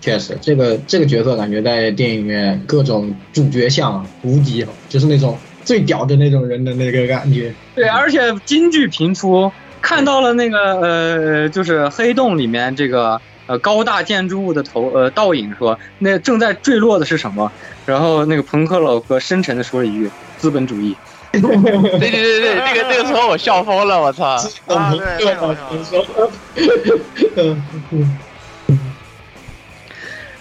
[0.00, 7.52] 确实，这个这个角色感觉在电影里面各种主角像无敌，就是那种最屌的那种人的那个感觉。
[7.74, 9.50] 对，而且金句频出，
[9.82, 13.20] 看到了那个呃，就是黑洞里面这个。
[13.50, 17.50] 呃，高大建筑物的头呃倒影说，那正在坠落的是什么？
[17.84, 20.08] 然后那个朋克老哥深沉的说了一句：
[20.38, 20.96] 资本主义。
[21.32, 24.24] 对对对对对，那个那个时候我笑疯了，我操！
[24.68, 25.34] 啊，对，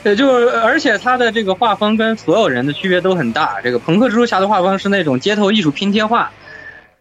[0.04, 3.60] 对，就是而且他的这个画风跟所有人的区别都很大。
[3.64, 6.30] 这个朋克蜘蛛侠的画风是那种街头艺术拼贴画。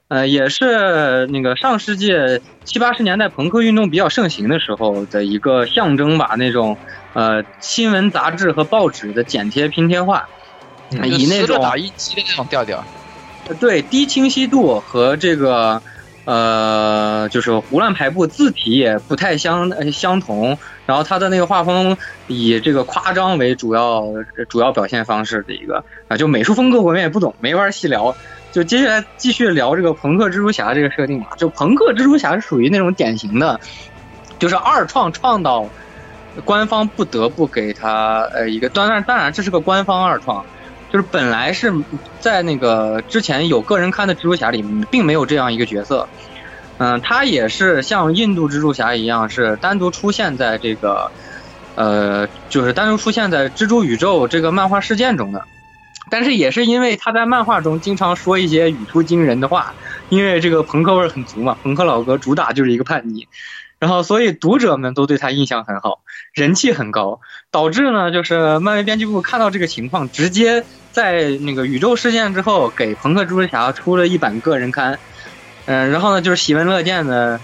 [0.08, 2.12] 呃，也是那个上世纪
[2.64, 6.78] 七八十年代朋克运动比较盛行的时候的一个象征吧，那种
[7.12, 10.26] 呃新闻杂志和报纸的剪贴拼贴画，
[10.90, 12.82] 以那种打印机的那种调调，
[13.60, 15.82] 对低清晰度和这个
[16.24, 24.04] 呃就是胡乱排布，字体也不太相相同，然后他的那个画风以这个夸张为主要
[24.48, 28.16] 主要表现方式的一个啊，就美术风格我们也不懂，没法细聊。
[28.50, 31.30] 就接下来继续聊这个朋克蜘蛛侠这个设定吧。
[31.37, 33.61] 就朋克蜘蛛侠是属于那种典型的，
[34.38, 35.68] 就是二创创到
[36.44, 40.44] 官方不得不给他呃一个，当然当然这是个官方二创，
[40.90, 41.72] 就是本来是
[42.20, 46.08] 在那个之前有个人刊的蜘蛛侠里并没有这样一个角色，
[46.78, 51.11] 嗯，他也是像印度蜘蛛侠一样是单独出现在这个
[51.74, 55.44] 呃就是单独出现在蜘蛛宇宙这个漫画事件中的。
[56.10, 59.74] 但是也是因为他在漫画中经常说一些语出惊人的话，
[60.08, 63.28] 因为这个朋克味很足嘛，朋克老哥主打就是一个叛逆，
[63.78, 66.00] 然后所以读者们都对他印象很好，
[66.32, 74.98] 人气很高，导致呢就是漫威编辑部看到这个情况，直接在那个宇宙事件之后给朋克蜘蛛侠出了一版个人刊，
[75.66, 77.40] 嗯、然后呢就是喜闻乐见的。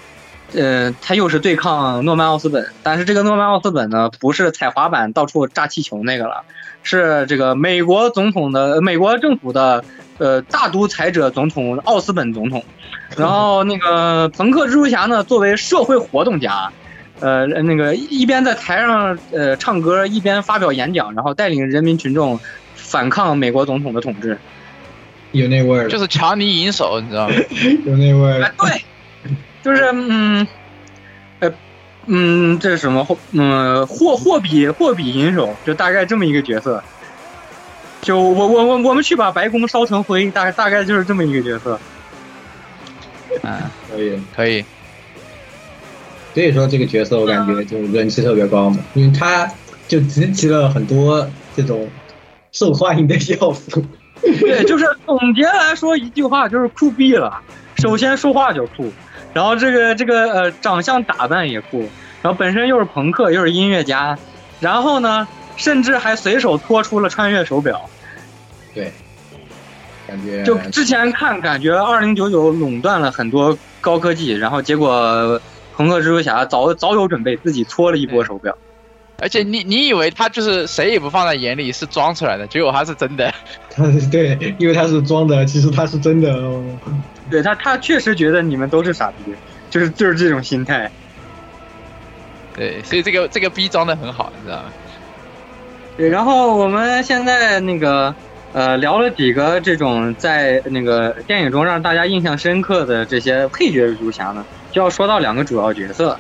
[0.52, 6.44] 呃，他又是对抗诺曼奥斯本，但是这个诺曼奥斯本呢，不是踩滑板到处炸气球那个了，
[6.84, 9.84] 是这个美国总统的美国政府的
[10.18, 12.64] 呃大独裁者总统奥斯本总统。
[13.16, 16.70] 然后那个朋克蜘蛛侠呢，作为社会活动家，
[17.20, 22.40] 呃，那个一边在台上呃唱歌，一边发表演讲，然后带领人民群众
[22.74, 24.36] 反抗美国总统的统治。
[25.32, 27.34] 有那味儿，就是强尼银手，你知道吗？
[27.86, 28.52] 有那味儿。
[28.58, 28.82] 对，
[29.62, 30.48] 就是嗯，呃，
[32.06, 33.06] 嗯，这是什么？
[33.32, 36.82] 嗯，货货比货比银手，就大概这么一个角色。
[38.02, 41.80] 就我我我我们去把白宫烧成灰，大概大概就是这么一个角色。
[43.42, 44.64] 嗯，可以，可以。
[46.34, 49.48] 所以说这个角色我感觉就人气特别高嘛，因为他
[49.88, 51.88] 就集齐了很多这种
[52.52, 53.84] 受欢迎的要素。
[54.20, 57.40] 对，就是总结来说一句话，就是酷毙了。
[57.78, 58.92] 首先说话就酷，
[59.34, 61.80] 然后这个这个呃长相打扮也酷，
[62.22, 64.16] 然后本身又是朋克又是音乐家，
[64.60, 67.90] 然后呢，甚至还随手拖出了穿越手表。
[68.72, 68.92] 对，
[70.06, 75.40] 感觉就之前看感觉二零九九垄断了很多高科技，然后结果
[75.76, 78.56] 朋克蜘蛛侠早早有准备，自己搓了一波手表。
[79.18, 83.32] 而且你你以为他就是谁也不放在眼里，是装出来的，结果他是真的。
[83.70, 86.62] 他对，因为他是装的，其实他是真的哦。
[87.30, 89.32] 对他，他确实觉得你们都是傻逼，
[89.70, 90.90] 就是就是这种心态。
[92.54, 94.64] 对，所以这个这个逼装的很好，你知道吗？
[95.96, 98.14] 对，然后我们现在那个
[98.52, 106.18] 呃聊了几个这种在那个电影中让大家印象深刻的这些配角蜘蛛侠呢，就要说到两个主要角色，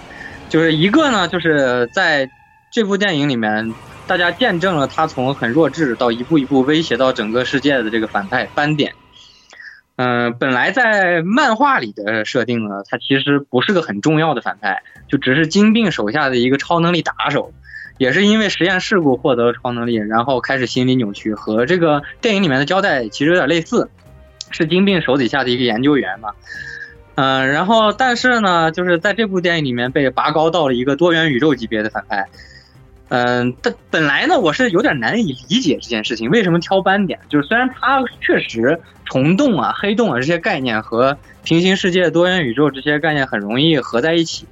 [0.48, 2.28] 就是一个呢就是在
[2.74, 3.72] 这部电影里面，
[4.04, 8.94] 大家见证了他从很弱智到一步一步威胁到整个世界的这个反派斑点。
[9.94, 17.52] 嗯、本来在漫画里的设定呢，他其实不是个很重要的反派，就只是金并手下的一个超能力打手。
[17.98, 23.88] 也是因为实验事故获得了超能力，然后开始心理扭曲，和这个电影里面的交代其实有点类似，
[24.50, 26.30] 是金并手底下的一个研究员嘛。
[27.14, 32.26] 嗯、然后但是呢，就是在这部电影里面被拔高到了一个多元宇宙级别的反派。
[33.08, 37.20] 嗯，但本来呢，我是有点难以理解这件事情，为什么挑斑点？
[37.28, 44.46] 就是虽然它确实虫洞啊、黑洞啊这些概念和平行世界、多元宇宙这些概念很容易合在一起，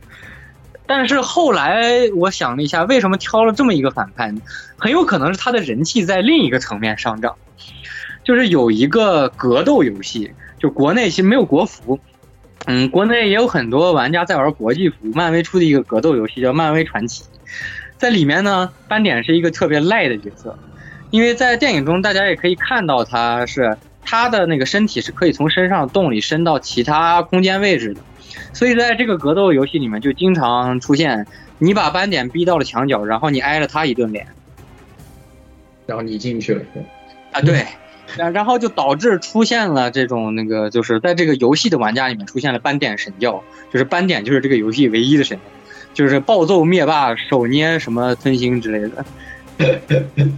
[0.86, 4.32] 但是后来我想了一下，为什么挑了这么一个反派？
[4.76, 7.36] 很有可能是他的人气在另一个层面上涨，
[8.22, 11.98] 就是有一个格斗游戏，就国内其实没有国服，
[12.66, 17.24] 嗯，国内也有很多玩家在玩国际服，漫威出的一个格斗游戏叫《漫威传奇》，
[18.02, 20.58] 在里面呢，斑点是一个特别赖的角色，
[21.12, 28.00] 因为在电影中大家也可以看到他是他的那个身体是可以从身上洞里伸到其他空间位置的。
[28.52, 34.26] 所以在这个格斗游戏里面，就经常出现你把斑点逼到了墙角，然后你挨了他一顿脸
[35.86, 36.62] 然后你进去了，
[37.30, 37.64] 啊，对，
[38.16, 45.38] 然然后就导致出现了这种那个，就是在这个游戏的玩家里面出现了斑点神教，就是斑点就是这个游戏唯一的神，
[45.94, 49.04] 就是暴揍灭霸、手捏什么吞星之类的。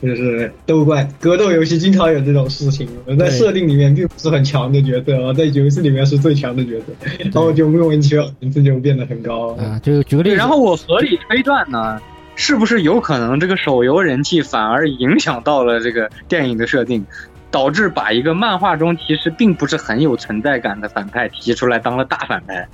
[0.00, 6.92] 就是斗怪格斗游戏经常有这种事情，在设定里面并不是很强的角色，在游戏里面是最强的角色，
[7.24, 9.52] 然后就莫名其妙名字就变得很高。
[9.54, 12.00] 啊，就举个例，子，然后我合理推断呢，
[12.36, 17.04] 是不是有可能这个手游人气反而影响到了这个电影的设定，
[17.50, 22.68] 导致把一个漫画中其实并不是很有存在感的反派提出来当了大反派？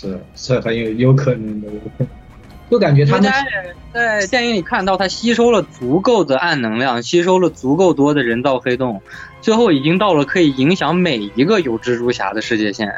[0.00, 1.68] 是是很有有可能的，
[2.70, 3.18] 就感觉他
[3.92, 9.02] 在电影里看到，他吸收了足够的暗能量，吸收了足够多的人造黑洞，
[9.40, 12.92] 最后已经到了可以影响每一个有蜘蛛侠的世界线。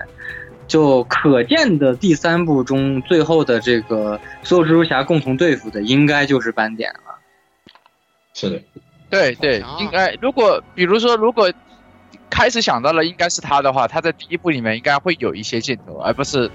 [0.66, 7.18] 就可见的第三部中最后的这个所有蜘蛛侠共同对付的，应该就是斑点了。
[8.34, 8.62] 是的，
[9.08, 11.50] 对对应该如果比如说如果
[12.28, 16.48] 开始想到了应该是他的话，他在第一部里面应该会有一些镜头，而不是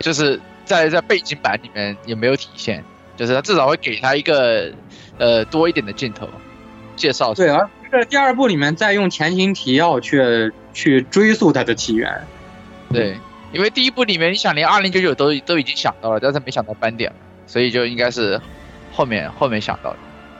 [0.00, 2.82] 就是在在背景板里面也没有体现，
[3.16, 4.72] 就是他至少会给他一个
[5.18, 6.28] 呃多一点的镜头
[6.96, 7.34] 介绍。
[7.34, 12.10] 对，而不是第二部里面再用前情提要去去追溯它的起源。
[12.92, 13.16] 对，
[13.52, 18.40] 因为第一部里面你想连二零九九都都已经想到了，但是没想到斑点了，所以就应该是
[18.92, 19.98] 后面后面想到的。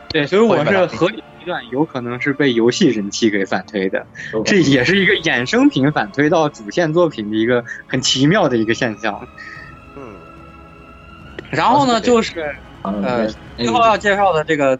[0.09, 4.07] 对，所以我是合理一段有可能是被游戏人气给反推的，
[4.45, 9.27] 这也是一个衍生品反推到主线作品的一个很奇妙的一个现象。
[9.97, 10.03] 嗯，
[11.51, 14.79] 然后呢，就是呃，最后要介绍的这个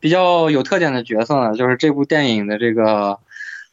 [0.00, 3.18] 比较有特点的角色呢，就是这部电影的这个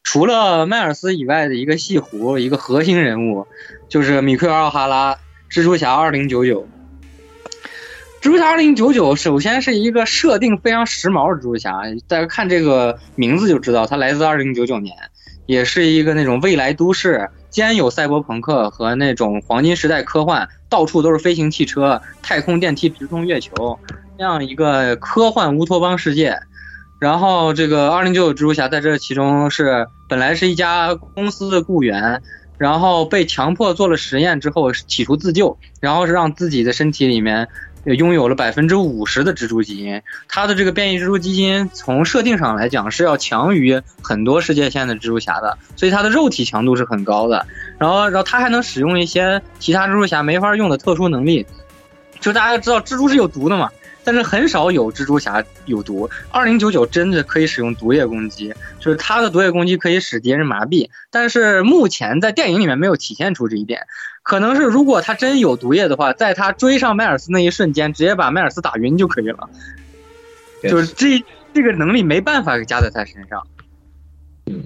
[0.04, 3.47] 除了迈尔斯以外的一个戏弧，一个核心人物，
[3.89, 5.17] 就是米奎尔·奥哈拉，
[5.52, 6.67] 蜘蛛侠二零九九。
[8.21, 14.93] 蜘蛛侠二零九九首先是一个设定非常时髦的蜘蛛侠，大家看这个名字就知道，它来自二零九九年，
[15.45, 23.79] 也是一个那种未来都市，兼有赛博朋克和那种黄金时代科幻，到处都是飞行汽车、太空电梯直通月球，
[24.17, 26.38] 这样一个科幻乌托邦世界。
[26.99, 32.21] 然后这个二零九九蜘蛛侠在这其中是本来是一家公司的雇员，
[32.58, 37.47] 然后被强迫做了实验之后企图自救，然后是让自己的身体里面。
[37.86, 47.46] 也拥有了百分之五十的蜘蛛基因，它的这个变异蜘蛛基因从设定上来讲是要强于很多世界线的蜘蛛侠的，所以它的肉体强度是很高的。
[47.78, 51.46] 然后，然后它还能使用一些其他蜘蛛侠没法用的特殊能力，
[52.20, 53.70] 就大家知道蜘蛛是有毒的嘛，
[54.04, 56.10] 但是很少有蜘蛛侠有毒。
[56.32, 63.88] 二零九九真的可以使用毒液攻击，就是它的毒液攻击可以使敌人麻痹，但是目前在电影里面没有体现出这一点。
[64.30, 69.50] 可能是如果他真有毒液的话，在他追上迈尔斯那一瞬间，直接把迈尔斯打晕就可以了。
[70.62, 73.42] 就是这这个能力没办法加在他身上。
[74.46, 74.65] 嗯，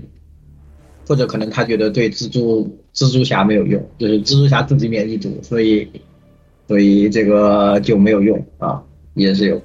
[1.07, 5.89] 或者可能他觉得对蜘蛛蜘蛛侠没有用，就是蜘蛛侠自己免疫毒，所以
[6.67, 9.61] 所以这个就没有用啊，也是有。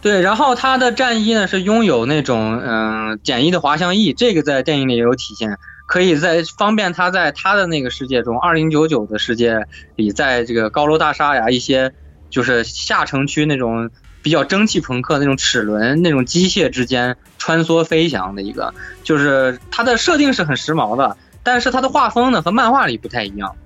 [0.00, 5.58] 对，然后他的战衣呢是拥有那种嗯简易的滑翔翼，这个在电影里也有体现。
[5.90, 11.92] 可以在方便他在他的那个世界中，二零九九的世界里，在这个高楼大厦呀，一些
[12.30, 13.90] 就是下城区那种
[14.22, 18.72] 比较蒸汽朋克那种齿轮那种机械之间穿梭飞翔的一个，
[19.02, 23.56] 就是它的设定是很时髦的，但是它的画风呢和漫画里不太一样。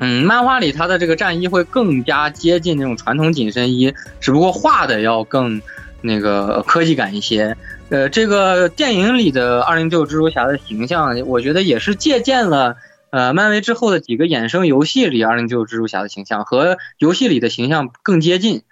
[0.00, 5.62] 嗯，漫画里它的这个战衣会更加接近那种传统紧身衣，只不过画的要更
[6.02, 7.56] 那个科技感一些。
[7.88, 12.76] 呃，这个电影里的二零九蜘蛛侠的形象，我觉得也是借鉴了
[13.10, 18.62] 呃漫威之后的几个衍生游戏里二零九蜘蛛侠的形象，和游戏里的形象更接近。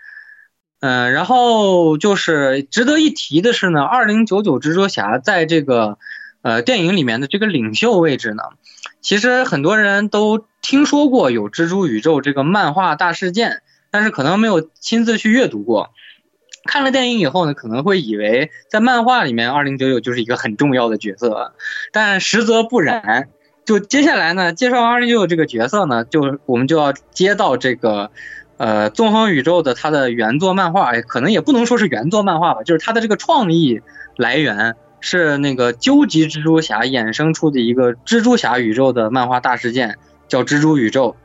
[0.81, 5.97] 嗯，然后就是值得一提的是呢，二零九九蜘蛛侠在这个
[6.43, 8.43] 呃电影里面的这个领袖位置呢，
[9.01, 15.91] 其实很多人都听说过有蜘蛛宇宙这个漫画大事件，但是可能没有亲自去阅读过。
[16.65, 21.53] 看了电影以后呢，可能会以为在漫画里面，二零九九就是一个很重要的角色，
[21.93, 23.29] 但实则不然。
[23.65, 28.11] 就接下来呢，介绍二零九九这个角色呢，就我们就要接到这个，
[28.57, 33.81] 呃，纵横宇宙的它的原作漫画，可能也不能说是原作漫画吧，就是它的这个创意
[34.17, 39.97] 来源是那个究极蜘蛛侠衍生出的一个蜘蛛侠宇宙的漫画大事件，
[40.29, 41.17] 叫蜘蛛宇宙。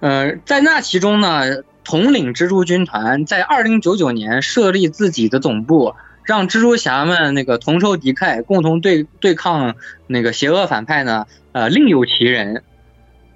[0.00, 1.62] 呃，在那其中呢。
[1.88, 9.74] 统领蜘蛛军团在二零九九年设立自己的总部，让蜘蛛侠们那个同仇敌忾，共同对对抗
[10.06, 11.24] 那个邪恶反派呢？
[11.52, 12.62] 呃，另有其人，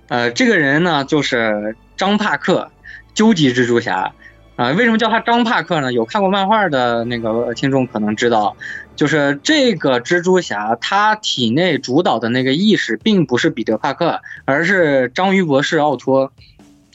[0.08, 2.70] 呃，这个人呢就是张帕克，
[3.14, 4.12] 究极蜘蛛侠。
[4.54, 5.90] 啊，为什么叫他张帕克呢？
[5.94, 8.54] 有看过漫画的那个听众可能知道，
[8.94, 16.30] 就是这个蜘蛛侠他体内主导的那个意识，并不是彼得帕克，而是章鱼博士奥托。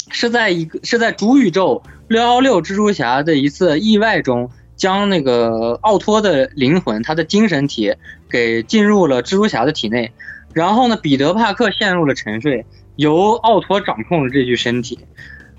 [0.10, 7.96] 是在一个是在主宇宙六幺六蜘蛛侠的一次意外中，将那个奥托的灵魂，他的精神体
[8.30, 10.12] 给进入了蜘蛛侠的体内，
[10.54, 12.66] 然后呢，彼得帕克陷入了沉睡，
[12.96, 15.00] 由奥托掌控了这具身体，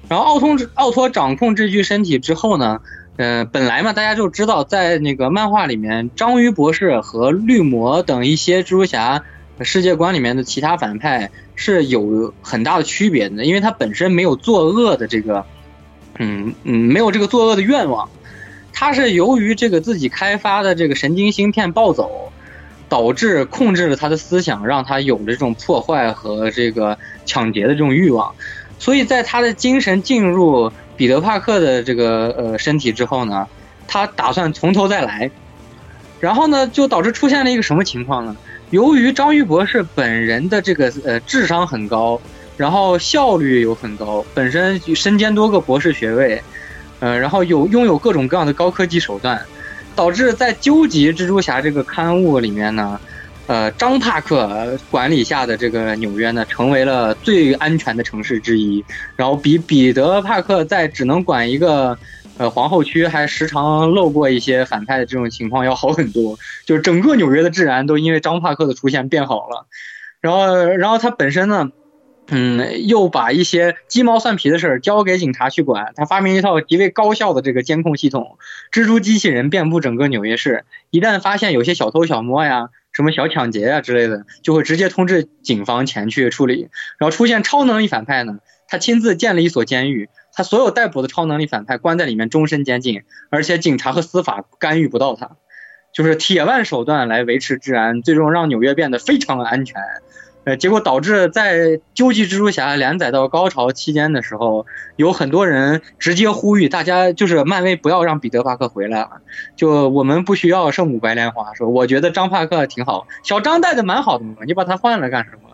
[0.08, 2.80] 然后奥托奥托掌控这具身体之后呢，
[3.16, 9.22] 呃，本来嘛，大家就知道在那个漫画里面，章鱼博士和绿魔等一些蜘蛛侠。
[9.60, 15.44] 世界观里面的其他反派是有很大的区别的，因为他本身没有作恶的这个，
[16.18, 18.08] 嗯嗯，没有这个作恶的愿望，
[18.72, 22.30] 他是由于这个自己开发的这个神经芯片暴走，
[22.88, 28.32] 导致控制了他的思想，让他有了这种破坏和这个抢劫的这种欲望，
[28.78, 33.48] 所以在他的精神进入彼得帕克的这个呃身体之后呢，
[33.88, 35.28] 他打算从头再来，
[36.20, 38.36] 然后呢，就导致出现了一个什么情况呢？
[38.70, 42.20] 由于章鱼博士本人的这个呃智商很高，
[42.58, 46.42] 然后效率又很高，本身身兼多个博士学位，
[47.00, 49.40] 呃，然后有拥有各种各样的高科技手段，
[49.96, 53.00] 导致在究极蜘蛛侠这个刊物里面呢，
[53.46, 58.84] 呃，张帕克管理下的这个纽约呢，成为了最安全的城市之一，
[59.16, 61.98] 然后比彼得帕克在只能管一个
[62.38, 69.66] 呃皇后区还时常漏过一些反派的这种情况要好很多，就是整个纽约的治安都因为张帕克的出现变好了。
[70.20, 71.70] 然后，然后他本身呢，
[72.28, 75.92] 嗯，又把一些鸡毛蒜皮的事儿交给警察去管。
[75.94, 78.38] 他发明一套极为高效的这个监控系统，
[78.72, 80.64] 蜘蛛机器人遍布整个纽约市。
[80.90, 86.68] 一旦发现有些小偷小摸呀，什么小抢劫呀之类的，就会直接通知警方前去处理。
[86.98, 90.08] 然后出现超能力反派呢，他亲自建了一所监狱，
[90.38, 95.32] 他所有逮捕的超能力反派关在里面终身监禁，而且警察和司法干预不到他。
[95.92, 99.82] 就是铁腕手段来维持治安，最终让纽约变得非常的安全。
[100.44, 101.56] 呃，结果导致在
[101.92, 104.64] 《究极蜘蛛侠》连载到高潮期间的时候，
[104.94, 109.20] 有很多人直接呼吁大家，就是漫威不要让彼得·帕克回来了，
[109.56, 111.52] 就我们不需要圣母白莲花。
[111.54, 115.48] 说我觉得张帕克挺好，小张带的蛮好的嘛，你把他换了干什么？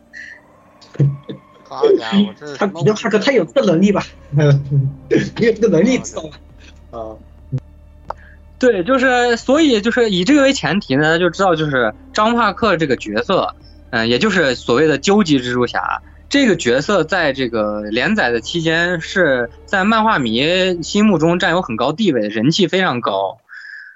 [1.77, 4.05] 好家伙， 这他比较·帕克他有这个能力吧？
[4.31, 4.43] 你
[5.47, 6.31] 有这个能力知道吗？
[6.91, 7.17] 啊。
[8.59, 13.55] 对，就是所以就是以这个为前提呢，就知道就是张帕克这个角色，
[13.91, 16.01] 嗯，也就是所谓的究极蜘蛛侠
[16.31, 23.39] 这个角色，在这个连载的期间是在漫画迷心目中占有很高地位，人气非常高。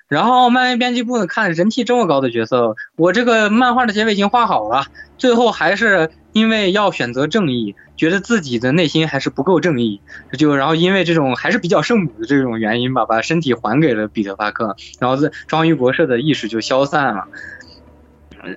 [0.08, 7.74] 然后漫威编辑部呢看人气这么高的角色，我这个漫画的结尾已经画好了，最后还是因为要选择正义。
[7.98, 10.00] 觉得自己的内心还是不够正义，
[10.34, 15.16] 就然后因为这种还是比较圣母的这种原因吧，把身体还给了彼得·帕克，然后
[15.48, 17.24] 章鱼博士的意识就消散了。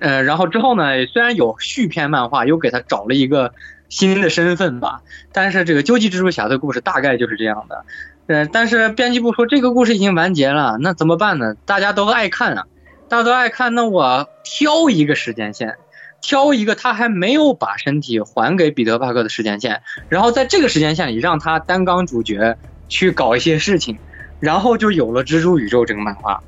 [0.00, 3.52] 呃，然后之后呢，虽然有续篇漫画，又给他找了一个
[3.88, 5.02] 新的身份吧，
[5.32, 7.84] 但是这个究极蜘蛛侠的故事大概就是这样的。
[8.28, 11.56] 呃，但是编辑部说这个故事已经完结了，那怎么办呢？
[11.66, 12.66] 大家都爱看啊，
[13.08, 15.74] 大家都爱看，那我挑一个时间线。
[16.22, 22.56] 挑一个他还没有把身体还给彼得·帕克的时间线，然后在这个时间线里让他担纲主角
[22.88, 23.98] 去搞一些事情，
[24.40, 26.42] 然后就有了蜘蛛宇宙这个漫画。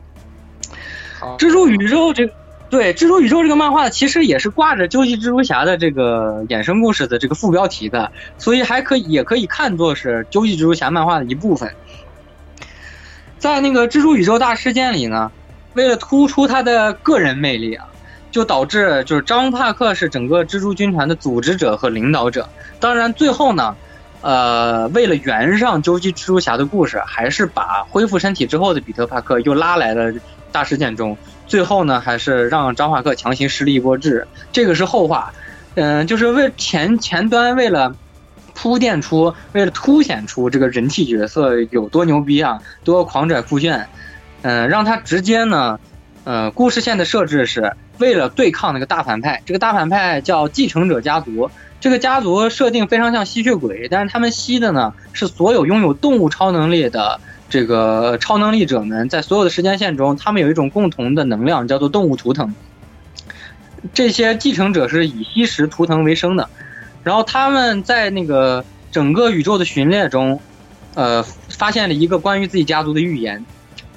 [1.39, 2.31] 蜘蛛宇宙这
[2.71, 11.75] 对蜘蛛宇宙这个漫画其实也是挂着究极蜘蛛侠的这个衍生故事的这个副标题的，所以还可以也可以看作是究极蜘蛛侠漫画的一部分。
[13.39, 15.33] 在那个蜘蛛宇宙大事件里呢，
[15.75, 17.89] 为了突出他的个人魅力啊。
[18.35, 22.49] 就导致就是张帕克是整个蜘蛛军团的组织者和领导者。
[22.81, 23.77] 当然最后呢，
[24.23, 30.13] 呃，为了圆上究极蜘蛛侠的故事，还是把恢复身体之后的彼得帕克又拉来了
[30.51, 31.17] 大事件中。
[31.47, 34.27] 最后呢，还是让张帕克强行施了一波治。
[34.51, 35.33] 这个是后话。
[35.77, 37.95] 嗯，就是为前前端为了
[38.53, 43.87] 铺垫出，为了凸显出这个人气角色有多牛逼啊，多狂拽酷炫。
[44.43, 45.79] 嗯，让他直接呢，
[46.25, 47.75] 呃，故事线的设置是。
[47.99, 51.49] 为了对抗那个大反派，这个大反派叫继承者家族。
[51.81, 62.53] 这个家族设定非常像吸血鬼，但是他们吸的呢是所有拥有动物超能力的这个超能力者们，在所有的时间线中，他们有一种共同的能量，叫做动物图腾。
[63.93, 66.51] 这些继承者是以吸食图腾为生的，
[67.05, 70.41] 然后他们在那个整个宇宙的巡猎中，
[70.95, 73.45] 呃，发现了一个关于自己家族的预言。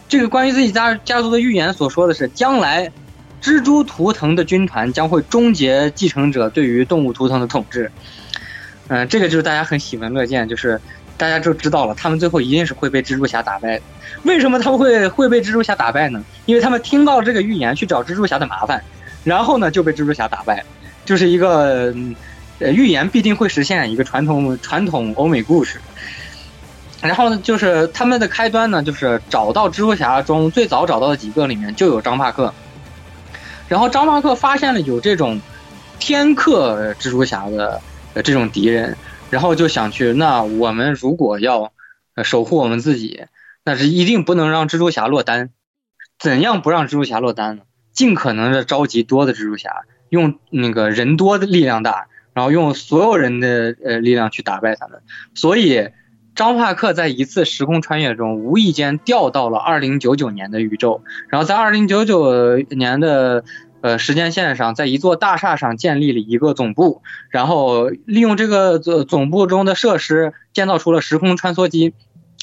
[0.07, 2.91] 这个关于自己家家族的预言所说的是将来。
[3.39, 7.89] 蜘蛛图腾的军团将会终结继承者对于动物图腾的统治。
[8.87, 10.81] 嗯，这个就是大家很喜闻乐见，就是
[11.17, 13.79] 大家就知道了，他们最后一定是会被蜘蛛侠打败。
[14.23, 16.21] 为什么他们会会被蜘蛛侠打败呢？
[16.47, 18.83] 因为他们听到这个预言去找蜘蛛侠的麻烦，
[19.23, 20.65] 然后呢就被蜘蛛侠打败，
[21.05, 21.93] 就是一个
[22.57, 25.79] 呃预言必定会实现一个传统传统欧美故事。
[26.99, 32.51] 然后呢，就是他们的开端呢，就是找到蜘蛛侠中最早找到的几个里面就有张帕克。
[33.67, 35.39] 然后张帕克发现了有这种
[35.99, 37.79] 天克蜘蛛侠的
[38.23, 38.97] 这种敌人，
[39.29, 40.11] 然后就想去。
[40.11, 41.71] 那我们如果要
[42.23, 43.25] 守护我们自己，
[43.63, 45.51] 那是一定不能让蜘蛛侠落单。
[46.17, 47.61] 怎样不让蜘蛛侠落单呢？
[47.93, 55.03] 尽可能的召集多的蜘蛛侠，用那个人多的力量大，然后用所有人的呃力量去打败他们。
[55.35, 55.89] 所以。
[56.37, 63.43] 张帕克在一次时空穿越中无意间掉到了二零九九年的宇宙，然后在二零九九年的
[63.81, 71.95] 呃时间线上，在一座大厦上建立了一个总部，然后利用这个总总部中的设施建造出了时空穿梭机，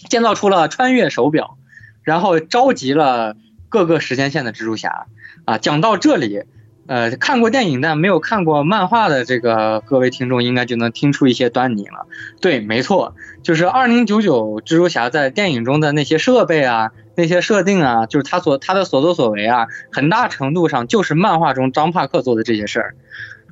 [0.09, 1.57] 建造出了穿越手表，
[2.03, 3.37] 然后召集了
[3.69, 5.07] 各个时间线的蜘蛛侠。
[5.45, 6.43] 啊，讲到这里。
[6.87, 12.07] 呃，看过电影但没有看过漫画的这个各位听众应该就能听出一些端倪了。
[12.43, 22.95] 对，没错，就是二零九九蜘蛛侠在电影中的那些设备啊、那些设定啊，就是他所他的所作所为啊，很大程度上就是漫画中张帕克做的这些事儿。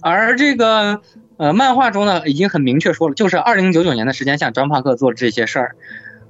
[0.01, 1.03] 而这个
[1.37, 5.77] 呃漫画中呢，已经很明确说了，就是二零九九年的时间下张帕克做的这些事儿。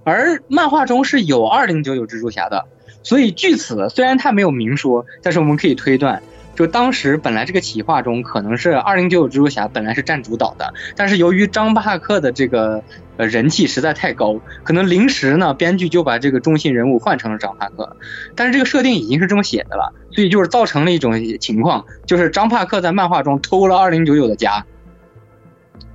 [0.05, 2.67] 而漫画中是有二零九九蜘蛛侠的，
[3.05, 6.21] 所以据此虽然他没有明说，但是我们可以推断，
[6.55, 12.83] 就当时本来这个企划中可能是二零九九蜘蛛侠本来是占主导的，但是由于张帕克的这个
[13.17, 17.97] 呃人气实在太高，可能临时呢编剧就把这个中心人物换成了张帕克，
[18.37, 24.65] 但是这个设定已经是这么写的了，所以就是造成了一种情况，就是张帕克在漫画中偷了二零九九的家。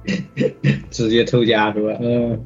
[0.89, 1.97] 直接偷家是吧？
[2.01, 2.41] 嗯，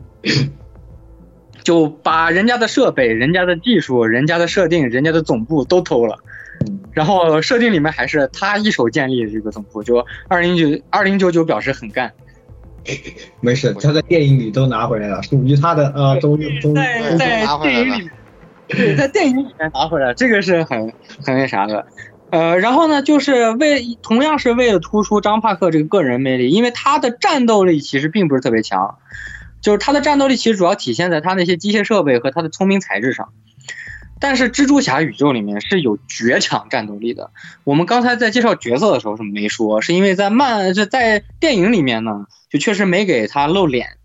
[1.63, 6.17] 就把人家的设备、人家的技术、人家的设定、人家的总部都偷了，
[6.91, 12.11] 然后设定里面还是他一手建立的这个总部，就二零九二零九九表示很干。
[13.39, 18.09] 没事，他在电影里都拿回来了，属于他的啊，终于终于在在电影里，
[18.67, 20.91] 对，在电影里面拿回来，这个是很
[21.23, 21.85] 很那啥的。
[22.31, 28.97] 呃，然后呢，就是为同样是为了突出张帕克这个个人魅力，因为他的战斗力其实并不是特别强，
[29.61, 33.29] 就是他的战斗力其实主要体现在他那些机械设备和他的聪明才智上。
[34.21, 37.31] 但是蜘蛛侠宇宙里面是有绝强战斗力的，
[37.65, 43.97] 我们刚才在介绍角色的时候是没说，是因为在漫是在电影里面呢，就确实没给他露脸，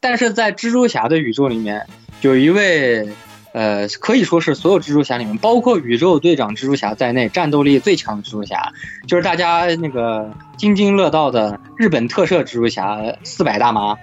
[0.00, 1.86] 但是在蜘蛛侠的宇宙里面
[2.22, 3.08] 有一位。
[3.54, 8.72] 呃，可以说是所有蜘蛛侠里面，包括宇宙队长蜘蛛侠在内，战斗力最强的蜘蛛侠，
[9.06, 13.96] 就是大家那个津津乐道的日本特摄蜘蛛侠四百大妈。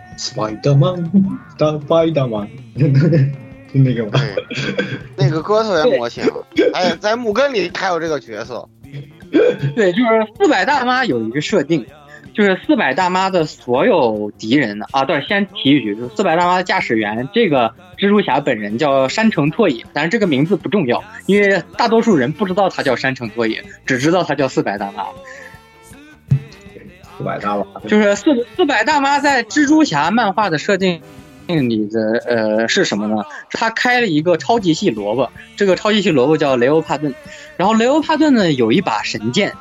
[3.73, 4.11] 就那个吗？
[5.17, 6.23] 那个歌特别魔性。
[6.73, 8.67] 哎，在木根里还有这个角色。
[9.75, 11.85] 对，就是四百大妈有一个设定。
[12.33, 25.03] 就是四百大妈的所有敌人呢啊，对，先提一句，就是四百大妈的驾驶员，这个蜘蛛侠本人叫山城拓也，但是这个名字不重要，因为大多数人不知道他叫山城拓也，只知道他叫四百大妈。
[27.17, 31.01] 四百大妈就是四四百大妈在蜘蛛侠漫画的设定
[31.55, 33.23] 里的呃是什么呢？
[33.51, 37.13] 他开了一个超级系萝卜，这个超级系萝卜叫雷欧帕顿，
[37.57, 39.53] 然后雷欧帕顿呢有一把神剑。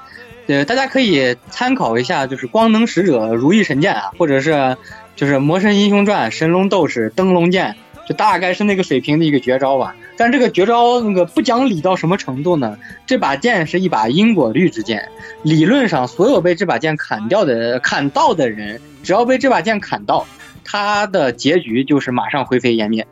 [0.47, 4.77] 对，大家可以参考一下，就是《光能使者如意神剑》啊，或者是
[5.15, 7.77] 就是《魔神英雄传》神龙斗士灯笼剑，
[8.09, 9.95] 就大概是那个水平的一个绝招吧。
[10.17, 12.77] 但这个绝招那个不讲理到什么程度呢？
[13.07, 15.09] 这把剑是一把因果律之剑，
[15.43, 20.27] 理论上所有被这把剑砍掉的砍到的人，只要被这把剑砍到，
[20.71, 23.05] 他的结局就是马上灰飞烟灭，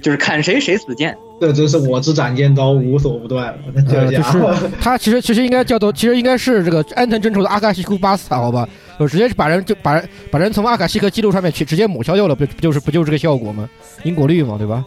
[0.00, 1.14] 就是砍谁谁死剑。
[1.38, 3.54] 这真是我之斩剑刀无所不断。
[3.88, 8.66] 呃，就是他其实其实应该叫做，其实应该是这个安藤真守的阿卡西库巴斯塔，好吧？
[8.98, 13.68] 就直接把人就把人把人从阿卡西克记录上面去直接抹消掉了，不不就是不就是这个效果吗？
[14.02, 14.82] 因果律嘛，对吧？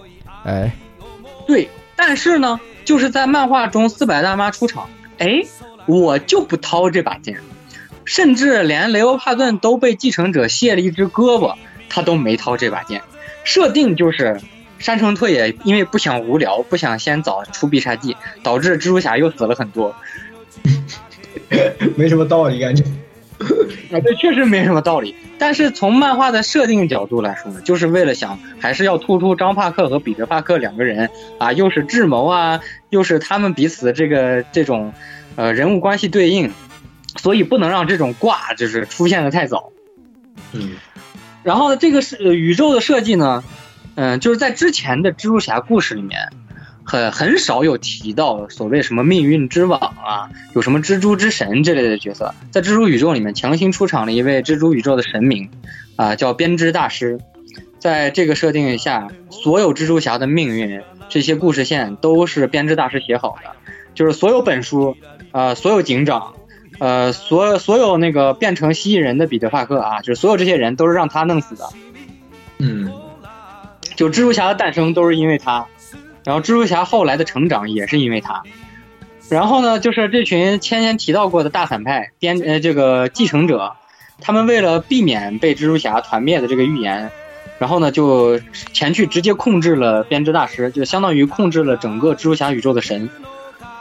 [0.45, 0.71] 哎，
[1.45, 1.69] 对。
[1.97, 5.43] 但是呢，就是在漫画中四百大妈出场，哎，
[5.85, 7.37] 我就不掏这把剑，
[8.03, 11.55] 甚至连雷欧帕顿都被继承者卸了一只胳膊，
[11.89, 13.01] 他都没掏这把剑。
[13.43, 14.39] 设定就是。
[14.77, 19.95] 山城拓也因为不想无聊，不想先早出必杀技，导致蜘蛛侠又死了很多，
[21.95, 22.83] 没什么道理感觉。
[23.89, 25.15] 啊，这确实没什么道理。
[25.39, 31.09] 但是从漫画的设定角度来说呢，就是为了想还是要突出张帕克和彼得帕克两个人
[31.39, 32.59] 啊，又是智谋啊，
[32.89, 34.93] 又是他们彼此这个这种
[35.37, 36.51] 呃人物关系对应，
[37.15, 39.71] 所以不能让这种挂就是出现的太早。
[40.51, 40.71] 嗯，
[41.45, 43.43] 然后呢，这个是宇宙的设计呢。
[43.93, 46.19] 嗯，就是在之前的蜘蛛侠故事里面，
[46.83, 52.33] 很很少有提到所谓什么命运之网啊，有什么蜘蛛之神这类的角色。
[52.51, 55.49] 在蜘蛛宇宙里面，强行出场了一位蜘蛛宇宙的神明，
[55.95, 57.19] 啊，叫编织大师。
[57.79, 63.51] 在这个设定下，所有蜘蛛侠的命运，这些故事线都是编织大师写好的，
[63.93, 64.97] 就是所有本书，
[65.31, 66.33] 呃，所有警长，
[66.79, 71.69] 呃，所所有那个变成蜥蜴人的彼得帕克啊，就是所有这些人都是让他弄死的。
[72.59, 72.91] 嗯。
[73.95, 75.67] 就蜘蛛侠的诞生都是因为他，
[76.25, 78.43] 然后蜘蛛侠后来的成长也是因为他，
[79.29, 83.77] 然后呢，就是这群先前提到过的大反派编呃这个继承者，
[84.19, 87.09] 他们为了避免被蜘蛛侠团灭的这个预言，
[87.57, 88.37] 然后呢就
[88.73, 93.09] 前去直接控制了编织大师，就相当于控制了整个蜘蛛侠宇宙的神，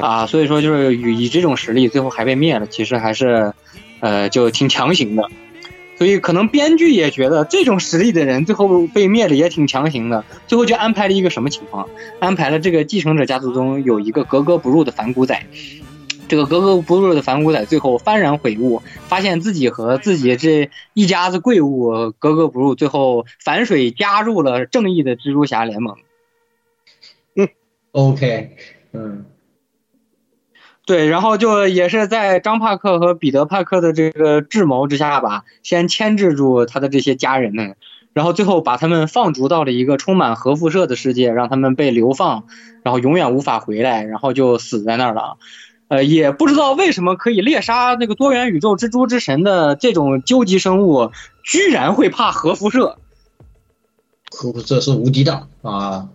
[0.05, 3.55] 啊，所以说就是以以这种实力最后还被灭了，其实还是
[4.01, 5.31] 呃就挺强行的。
[5.97, 11.89] 所以可能编剧也觉得这种实力的人最后被灭了也挺强行的，最后就安排了一个什么情况？
[12.19, 15.47] 安排了这个继承者家族中有一个格格不入的反骨仔，
[16.29, 25.97] 这个格格不入的反骨仔最后幡然悔悟，发现自己和自己这一家子贵物格格不入，最后反水加入了正义的蜘蛛侠联盟。
[27.37, 27.49] 嗯
[27.93, 28.57] ，OK，
[28.93, 29.25] 嗯。
[30.87, 37.77] 对，然后就也是在张帕克和彼得帕克的这个智谋之下吧，先牵制住他的这些家人们，
[38.13, 42.45] 然后最后把他们放逐到了一个充满核辐射的世界，让他们被流放，
[42.83, 45.39] 然后永远无法回来，然后就死在那儿了。
[45.89, 51.13] 呃，也不知道为什么可以猎杀那个多元宇宙蜘蛛之神的这种究极生物，
[51.43, 52.99] 居然会怕核辐射。
[54.31, 56.09] 核辐射是无敌的啊！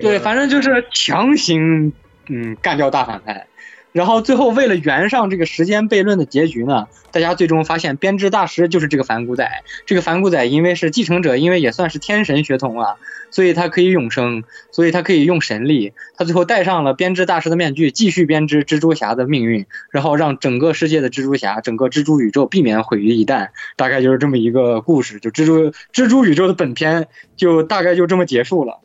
[0.00, 1.92] 对，反正就是强行
[2.28, 3.46] 嗯干掉大反派。
[3.92, 9.46] 然后最后为了圆上这个时间悖论的结局呢，大家最终发现编织大师就是这个反骨仔。
[9.84, 12.96] 这个反骨仔因为是继承者，因为也算是天神血统啊，
[13.30, 15.92] 所以他可以永生，所以他可以用神力。
[16.16, 23.48] 他最后戴上了编织大师的面具，继续编织蜘蛛侠的命运，然后让整个世界的蜘蛛侠、整个蜘蛛宇宙避免毁于一旦。
[23.76, 28.80] 大概就是这么一个故事，就蜘蛛蜘蛛宇宙的本片就大概就这么结束了。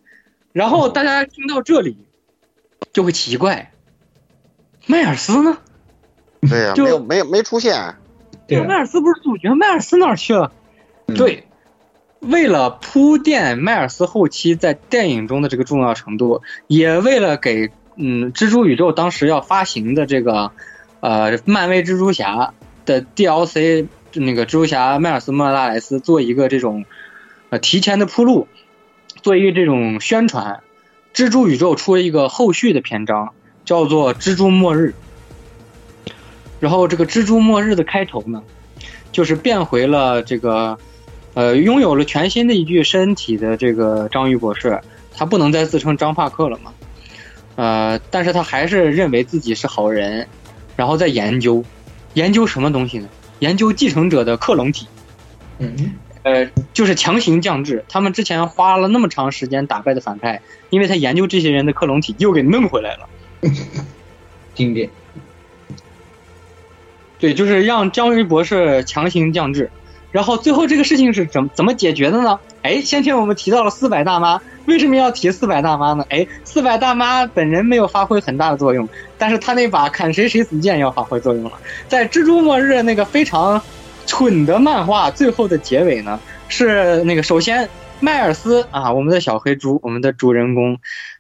[0.52, 1.98] 然后大家听到这里
[2.94, 3.72] 就会奇怪。
[4.86, 5.58] 迈尔斯呢？
[6.42, 7.96] 对呀、就没有没有没出现。
[8.48, 10.52] 对迈尔斯不是主角，迈尔斯哪儿去了？
[11.08, 11.48] 对，
[12.20, 20.52] 为了铺垫迈尔斯后期在电影中的这个重要程度，也为了给嗯蜘蛛宇宙当时要发行的这个
[21.02, 22.54] 呃漫威蜘蛛侠
[22.86, 26.86] 的 DLC 那个蜘蛛侠迈尔斯莫拉莱斯做一个这种
[27.50, 28.48] 呃提前的铺路，
[29.22, 30.62] 做一个这种宣传，
[31.18, 33.34] 蜘蛛宇宙出了一个后续的篇章，
[33.66, 34.94] 叫做《蜘蛛末日》。
[36.60, 38.44] 然后这个蜘蛛末日的开头呢，
[39.12, 40.78] 就是变回了这个，
[41.34, 44.80] 呃，拥有了全新的一具身体的这个章鱼博士，
[45.12, 46.72] 他不能再自称张帕克了嘛，
[47.56, 50.28] 呃，但是他还是认为自己是好人，
[50.76, 51.66] 然后在研究，
[52.14, 53.10] 研究什么东西呢？
[53.40, 54.86] 研究继承者的克隆体，
[55.58, 55.96] 嗯，
[56.28, 57.86] 呃，就是强行降智。
[57.88, 63.08] 他们之前花了那么长时间打败的反派，因为他研究这些人的克隆体，又给弄回来了。
[64.54, 64.90] 经典。
[67.18, 69.72] 对，就是让章鱼博士强行降智，
[70.12, 72.40] 然后最后这个事情是怎么怎么解决的呢？
[72.62, 76.06] 哎，先前我们提到了四百大妈，为什么要提四百大妈呢？
[76.10, 81.54] 哎，四百大妈本人没有发挥很大的作用，但是他那把砍谁谁死剑要发挥作用了。
[81.88, 83.62] 在蜘蛛末日那个非常
[84.08, 90.80] 蠢的漫画最后的结尾呢，是那个首先迈尔斯啊，我们的小黑猪，我们的主人公，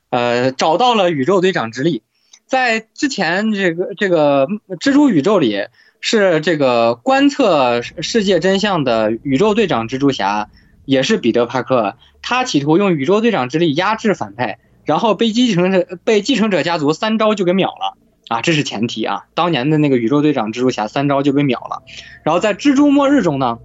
[0.10, 2.02] 呃，找到了宇宙队长之力。
[2.48, 4.48] 在之前这个这个
[4.80, 5.66] 蜘蛛宇宙里，
[6.00, 10.50] 是这个观测世界真相的宇宙队长蜘蛛侠，
[10.86, 11.98] 也是彼得帕克。
[12.22, 17.98] 他企图用宇宙队长之力压制反派，然后被继承者被继承者家族三招就给秒了
[18.30, 18.42] 啊！
[18.42, 19.26] 这是前提啊。
[19.34, 21.84] 当年的那个宇宙队长蜘蛛侠三招就被秒了。
[22.24, 23.60] 然后在蜘蛛末日中呢，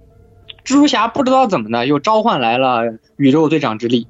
[0.63, 4.07] 蜘蛛侠不知道怎么的又召唤来了宇宙队长之力。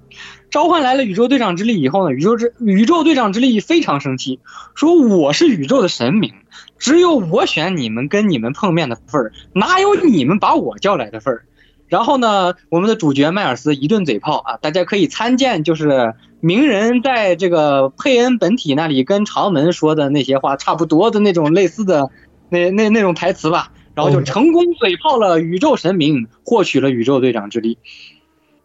[0.51, 4.39] 召唤来了宇宙队长之力以后呢，宇宙之宇宙队长之力非常生气，
[4.75, 6.31] 说我是宇宙的神明，
[6.77, 11.45] 只有我选你们跟你们碰面的份儿，哪有你们把我叫来的份儿？
[11.87, 16.13] 然后呢，我们的主角迈尔斯一顿嘴炮啊，大家可以参见，就是
[16.45, 22.09] 鸣人在这个佩恩本体那里跟长门说的那些话差不多的那种类似的
[22.49, 27.77] 那那那种台词吧，然后就成功嘴炮了宇宙神明，获取了宇宙队长之力。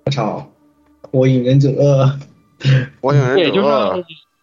[0.07, 0.51] 我操！
[1.03, 1.71] 火影忍者，
[3.01, 3.69] 火影忍对，就是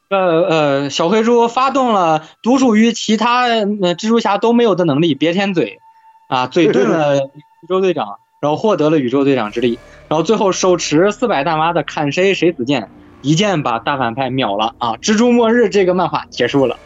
[0.08, 5.80] 呃呃，小黑猪发动了独属于其他呃蜘蛛侠都没有的能力，别天嘴，
[6.30, 7.18] 啊，嘴遁了
[7.62, 9.78] 宇宙队长，然后获得了宇宙队长之力，
[10.08, 12.90] 然后最后手持四百大妈的砍谁谁死剑，
[13.26, 14.94] 一剑把大反派秒了啊！
[14.98, 16.78] 蜘蛛末日这个漫画结束了。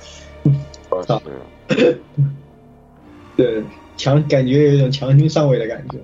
[3.36, 3.62] 对，
[3.98, 5.98] 强感觉有一种强行上位的感觉。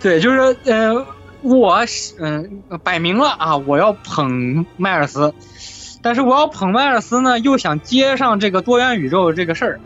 [0.00, 1.06] 对，就是呃，
[1.42, 1.78] 我
[2.18, 5.34] 嗯、摆明了啊，我要捧迈尔斯，
[6.00, 9.80] 但是我要捧迈尔斯呢，又想接上这个多元宇宙这个事儿，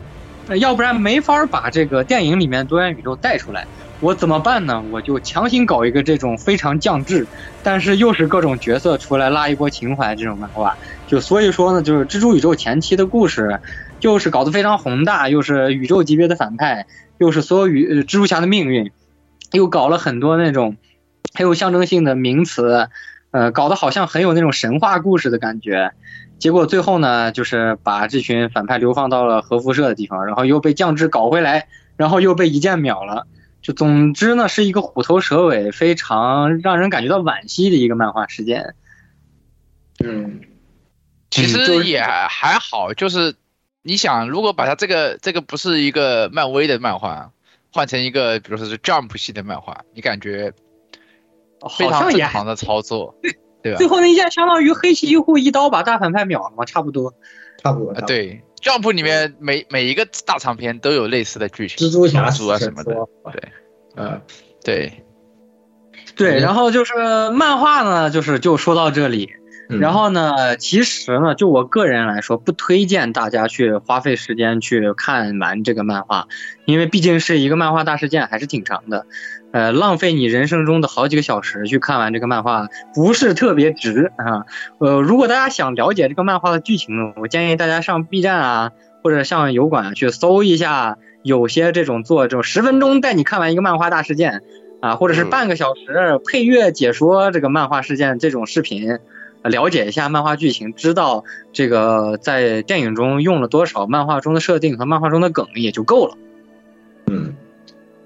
[0.46, 3.66] 呃要不然没法把这个电影里面多元宇宙带出来。
[4.02, 4.82] 我怎么办呢？
[4.90, 7.24] 我就强行搞一个这种非常降智，
[7.62, 10.76] 但是又是各种角色出来拉一波情怀这种漫画。
[11.06, 13.60] 就所以说呢，就是蜘蛛宇宙前期的故事，
[14.00, 16.86] 又是搞得非常宏大，又是宇宙级别的反派，
[17.18, 18.90] 又是所有宇呃蜘蛛侠的命运，
[19.52, 20.76] 又搞了很多那种
[21.32, 22.88] 很有象征性的名词，
[23.30, 25.92] 呃，搞得好像很有那种神话故事的感觉。
[26.40, 33.28] 结果最后呢，就是把这群反派流放到了核辐射的地方，然后又被降智搞回来，然后又被一剑秒了。
[33.62, 38.74] 就总之呢，是一个虎头蛇尾，非常让人感觉到惋惜的一个漫画事件。
[40.04, 40.40] 嗯，
[41.30, 43.36] 其实也还好，就是
[43.82, 47.30] 你想，如果把它这个这个不是一个漫威的漫画，
[47.72, 50.52] 换成一个比如说是 Jump 系的漫画，你感觉
[51.78, 53.14] 非常正常的操作，
[53.62, 53.86] 对吧最？
[53.86, 57.14] 后那一下相当于黑崎一护一刀把大反派秒了嘛，差不多。
[57.62, 57.92] 差不多。
[57.92, 62.94] 啊，对，Jump 里面每每一个大长篇都有类似的剧情，蜘蛛侠啊什么的，
[63.32, 63.52] 对，
[63.96, 64.22] 嗯，
[64.64, 65.04] 对，
[66.16, 66.94] 对，然后就是
[67.30, 69.30] 漫画呢，就是就说到这里。
[69.72, 76.28] 嗯然后呢，其实呢，就我个人来说，不推荐大家去花费时间去看完这个漫画，
[76.66, 79.06] 因为毕竟是一个漫画大事件，还是挺长的。
[79.52, 84.44] 呃，浪费你人生中的好几个小时去看完这个漫画，不是特别值啊。
[84.78, 88.70] 呃，如果大家想了解这个漫画的剧情呢，我建议大家上 B 站啊，
[89.02, 94.40] 或者上油管啊去搜一下，有些这种做这种十分钟带你看完一个漫画大事件
[94.80, 98.98] 啊，或者是嗯半个小时配乐解说这个漫画事件这种视频。
[99.42, 106.16] 呃了解一下漫画剧情，知道这个在电影中用了多少漫画中的设定和漫画中的梗也就够了。
[107.06, 107.34] 嗯，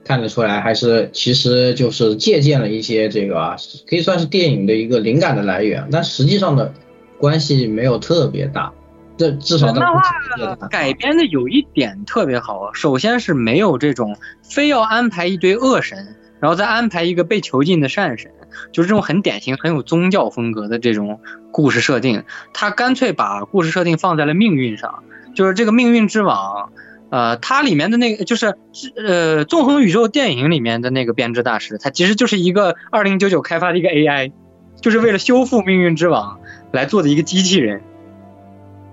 [0.05, 3.57] 看得出来还是其实就是借鉴了一些这个啊，
[3.89, 6.72] 可以算是电影的一个灵感的来源，但实际上的
[7.18, 8.72] 关系没有特别大。
[9.18, 18.30] 这至少在漫目前阶段改编的有一点特别好，首先是没有这种非要安排一堆恶神，然后再安排一个被囚禁的善神，
[18.72, 22.24] 就是这种很典型、很有宗教风格的这种故事设定。
[22.52, 25.02] 他干脆把故事设定放在了命运上，
[25.34, 26.72] 就是这个命运之网。
[27.09, 28.57] 呃，它里面的那个就是
[28.96, 34.32] 呃，纵横宇宙电影里面的那个编织大师，他其实就是一个二零九九开发的一个 AI，
[34.80, 36.40] 就是为了修复命运之网
[36.72, 37.80] 来做的一个机器人。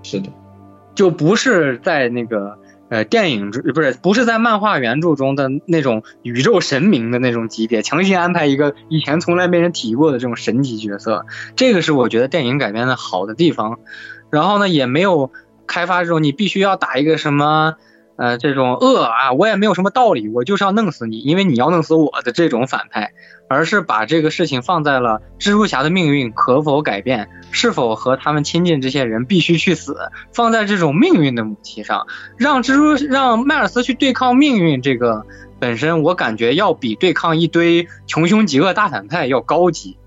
[0.03, 0.29] 是的，
[0.93, 2.59] 就不是在那个
[2.89, 11.25] 呃电影中，不是不是在漫画原著中的那种宇宙神明的那种级别，强行安排一个以前从来没人提过的这种神级角色，
[11.55, 13.79] 这个是我觉得电影改编的好的地方。
[14.29, 15.31] 然后呢，也没有
[15.67, 17.75] 开发这种你必须要打一个什么。
[18.15, 23.11] 呃，这种恶啊，我也没有什么道理，我就是要弄死你，因为你要弄死我的这种反派，
[23.53, 29.95] 而是把这个事情放在了蜘蛛侠的命运可否改变，是否和他们亲近这些人必须去死，
[30.33, 35.25] 放在这种命运的母题上，让蜘蛛让迈尔斯去对抗命运，这个
[35.59, 39.97] 本身我感觉要比对抗一堆穷凶极恶大反派要高级。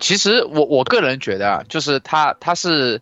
[0.00, 3.00] 其实我我个人觉得啊，就是他他是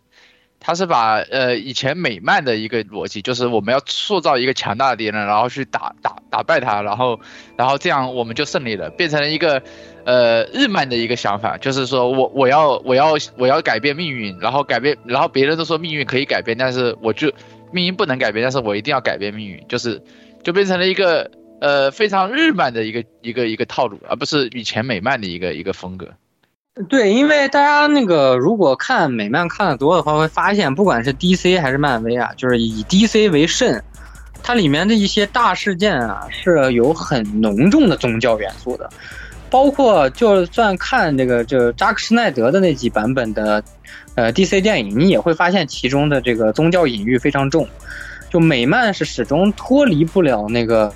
[0.65, 7.19] 他是把呃以前美漫的一个逻辑，就是我们要塑造一个强大的敌人，然后去打打打败他，然后
[7.57, 9.61] 然后这样我们就胜利了，变成了一个
[10.05, 17.29] 呃日漫的一个想法，就是说我我要我要我要改变命运，然后改变，然后别人都说命运可以改变，但是我就
[17.73, 20.01] 命运不能改变，但是我一定要改变命运，就是
[20.43, 26.07] 就变成了一个呃非常日漫的一个一个一个套路，而不是以前美漫的一个一个风格。
[26.89, 33.79] 对，因为大家那个如果看美漫看的多的话，会发现不管是 DC 还是漫威啊，就是以 DC 为甚，
[34.41, 38.89] 它里面的一些大事件啊是有很浓重的宗教元素的，
[39.51, 43.63] 包括就算看这个这扎克施耐德的那几版本的
[44.15, 47.67] 呃 DC 电影，你也会发现其中的这个宗教隐喻非常重，
[48.31, 50.91] 就美漫是始终脱离不了那个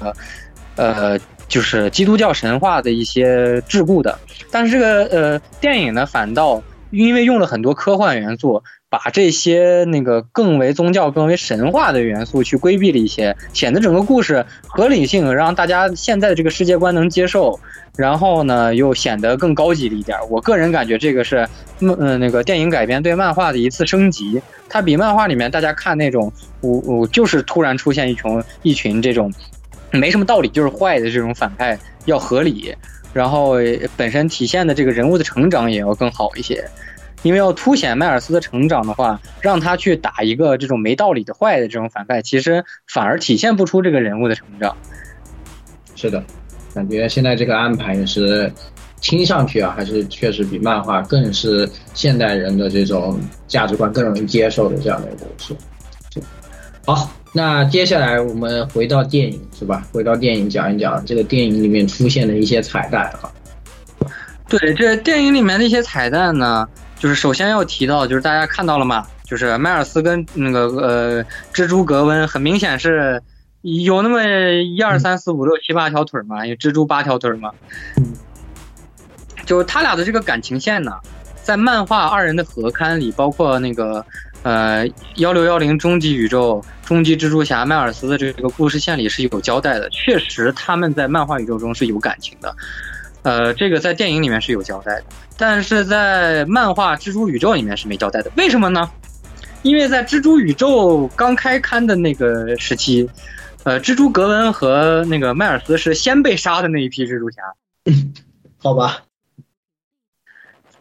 [0.75, 1.19] 呃。
[1.47, 4.19] 就是基督教神话的一些桎梏的，
[4.51, 17.59] 但是这个呃电影呢，反倒因为用了很多科幻元素，把这些那个更为宗教、更为神话的元素去规避了一些，显得整个故事合理性让大家现在的这个世界观能接受，
[17.95, 20.17] 然后呢又显得更高级了一点。
[20.29, 21.47] 我个人感觉这个是
[21.79, 26.31] 嗯、那个电影改编对漫画的一次升级，它比漫画里面大家看那种
[26.61, 29.31] 我我就是突然出现一群一群这种。
[29.99, 32.75] 没什么道理，就是坏的这种反派要合理，
[33.13, 33.55] 然后
[33.95, 36.63] 本身体现的这个人物的成长也要更好一些，
[37.23, 44.77] 因为要凸显迈尔斯的成长的话，让他去打一个这种没道理的坏的这种反派，其实反而体现不出这个人物的成长。
[45.95, 46.23] 是的，
[46.73, 48.51] 感觉现在这个安排也是
[49.01, 55.55] 听上去啊，还是确实比漫画更是现代人的这种价值观更容易接受的这样的一个故事。
[56.85, 57.11] 好。
[57.33, 59.85] 那接下来我们回到电影是吧？
[59.91, 63.29] 回到电影讲一讲这个电影里面出现的一些彩蛋啊。
[64.47, 66.67] 对，这电影里面的一些彩蛋呢，
[66.97, 69.05] 就是首先要提到，就是大家看到了吗？
[69.23, 71.23] 就是迈尔斯跟那个呃
[71.53, 73.21] 蜘蛛格温，很明显是
[73.61, 74.23] 有那么
[74.63, 77.51] 一二三四五六七八条腿嘛，有蜘蛛八条腿嘛。
[77.97, 78.13] 嗯
[79.45, 80.93] 就他俩的这个感情线呢，
[81.43, 84.03] 在漫画二人的合刊里，包括那个。
[84.47, 92.55] 呃，幺六幺零终极宇宙、终极蜘蛛侠迈尔斯的这个故事线里是有交代的，确实他们在漫画宇宙中是有感情的，
[93.23, 95.03] 呃，这个在电影里面是有交代的，
[95.37, 98.89] 但是在漫画蜘蛛宇宙里面是没交代的，为什么呢？
[99.63, 103.09] 因为在蜘蛛宇宙刚开刊的那个时期，
[103.65, 107.41] 呃，蜘蛛格温和那个迈尔斯是先被杀的那一批蜘蛛侠，
[108.55, 108.99] 好吧，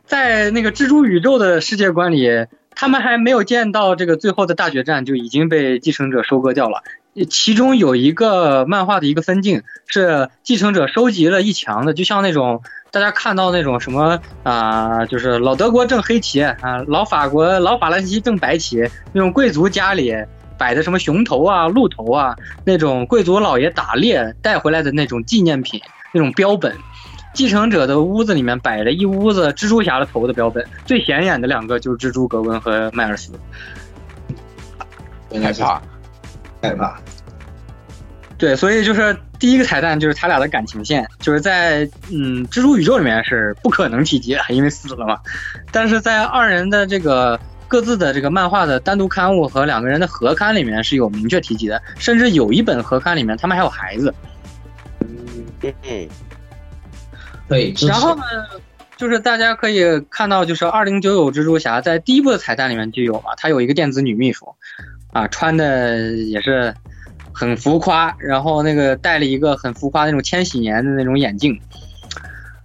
[0.07, 2.47] 在那个蜘蛛宇宙的世界观里。
[2.77, 6.85] 他们还没有见到这个最后的大决战，就已经被继承者收割掉了。
[7.31, 20.15] 其中有一个漫画的一个分镜是继承者收集了一墙的，就像那种大家看到那种什么啊、就是老德国正黑旗啊，老法国老法兰西正白旗那种贵族家里
[20.59, 25.81] 摆的什么熊头啊、鹿头啊，那种贵族老爷打猎带回来的那种纪念品、
[26.13, 26.77] 那种标本。
[27.37, 33.31] 继承者的屋子里面摆了一屋子蜘蛛侠的头的标本，最显眼的两个就是蜘蛛格温和迈尔斯。
[35.31, 35.83] 害怕。
[36.63, 36.99] 害怕。
[38.39, 45.19] 对，所以就是第一个彩蛋就是他俩的感情线，就是在嗯蜘蛛宇宙里面是不可能提及的，因为死了嘛。
[45.71, 54.15] 但是在二人的这个各自的这个漫画的单独刊物和两个人的合刊里面是有明确提及的，甚至有一本合刊里面他们还有孩子。
[55.01, 55.47] 嗯，
[57.49, 58.01] 可以然。
[58.01, 58.23] 后呢，
[58.97, 64.55] 就是大家可以看到，就是二零九九蜘蛛侠在第一部的彩蛋里面就有嘛，他有一个电子女秘书，
[65.13, 66.75] 啊，穿的也是
[67.33, 71.61] 很浮夸，然后那个戴了一个很浮夸那种千禧年的那种眼镜。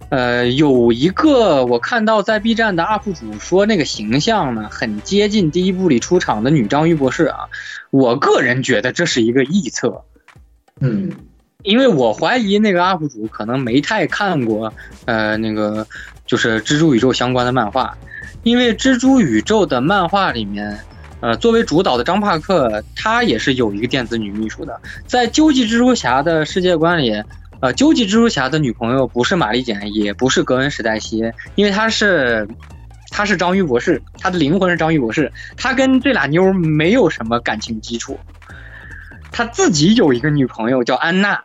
[0.08, 7.48] 呃，有一个我看到在 B 站的 UP 主说那个形象呢，很接近第一部里出场的女章鱼博士啊。
[7.88, 10.04] 我个人觉得这是一个臆测，
[10.80, 11.10] 嗯，
[11.62, 14.72] 因为我怀疑那个 UP 主可能没太看过，
[15.04, 15.86] 呃，那个
[16.26, 17.96] 就是蜘蛛宇宙相关的漫画，
[18.42, 20.78] 因为蜘蛛宇宙的漫画里面，
[21.20, 27.22] 呃，作为主导的张帕克，他也是有一个电子女秘书的，在究极蜘蛛侠的世界观里。
[27.60, 32.48] 呃，究极蜘蛛侠的女朋友不是玛丽简，也不是格温史黛西，因为她是，
[33.08, 38.18] 她是章鱼博士，她的灵魂是章鱼博士，她跟这俩妞没有什么感情基础，
[39.30, 41.44] 他自己有一个女朋友叫安娜，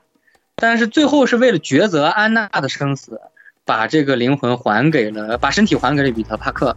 [0.59, 3.21] 但是最后是为了抉择安娜的生死，
[3.63, 6.75] 把这个灵魂还给了，把身体还给了彼得·帕克。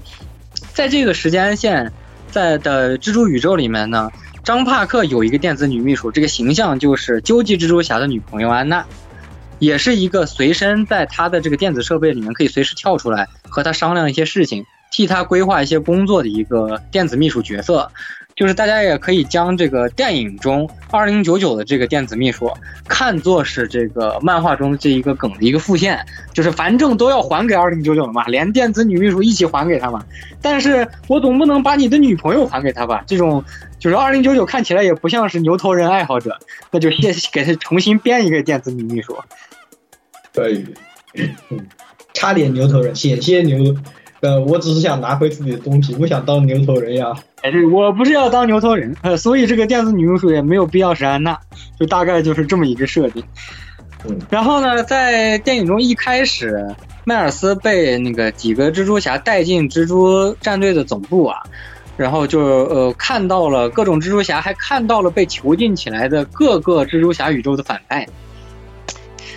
[0.74, 1.90] 在这个时间线
[2.30, 4.10] 在的蜘蛛宇宙里面呢，
[4.44, 8.84] 张帕克有一个电子女秘书，这个形象就是究极蜘蛛侠的女朋友安娜，
[9.58, 17.90] 也是一个随身在他的这个电子设备里面可以随时跳出来和他商量一些事情，替他规划一些工作的一个电子秘书角色。
[18.40, 22.50] 就是大家也可以将这个电影中二零九九的这个电子秘书
[22.88, 30.02] 看作是这个漫画中这一个梗的一个复现，就是反正都要还给二零九九了嘛，连电子女秘书一起还给他嘛。
[30.40, 33.04] 但是我总不能把你的女朋友还给他吧？
[33.06, 33.44] 这种
[33.78, 36.38] 就是二零九九看起来也不像是牛头人爱好者，
[36.70, 39.18] 那就谢给他重新编一个电子女秘书。
[40.32, 40.64] 可以。
[41.50, 41.66] 嗯，
[42.14, 43.76] 差点牛头人，险些牛。
[44.20, 47.14] 呃，我只是想拿回自己的东西，不想当牛头人呀。
[47.42, 51.38] 哎，对我不是要当牛头人，呃，所以这个电子女巫术也没有必要是安娜，
[51.78, 53.24] 就大概就是这么一个设定。
[54.06, 61.42] 嗯，然后呢，在电影中一开始，迈尔斯被那个几个蜘蛛侠带进蜘蛛战队的总部啊，
[61.96, 68.06] 然后就呃看到了各种蜘蛛侠，还看到了被囚禁起来的各个蜘蛛侠宇宙的反派，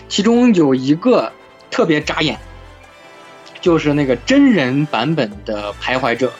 [0.09, 1.31] 其中有一个
[1.71, 2.38] 特别扎眼，
[3.64, 6.32] 就是那个真人版本的徘徊者。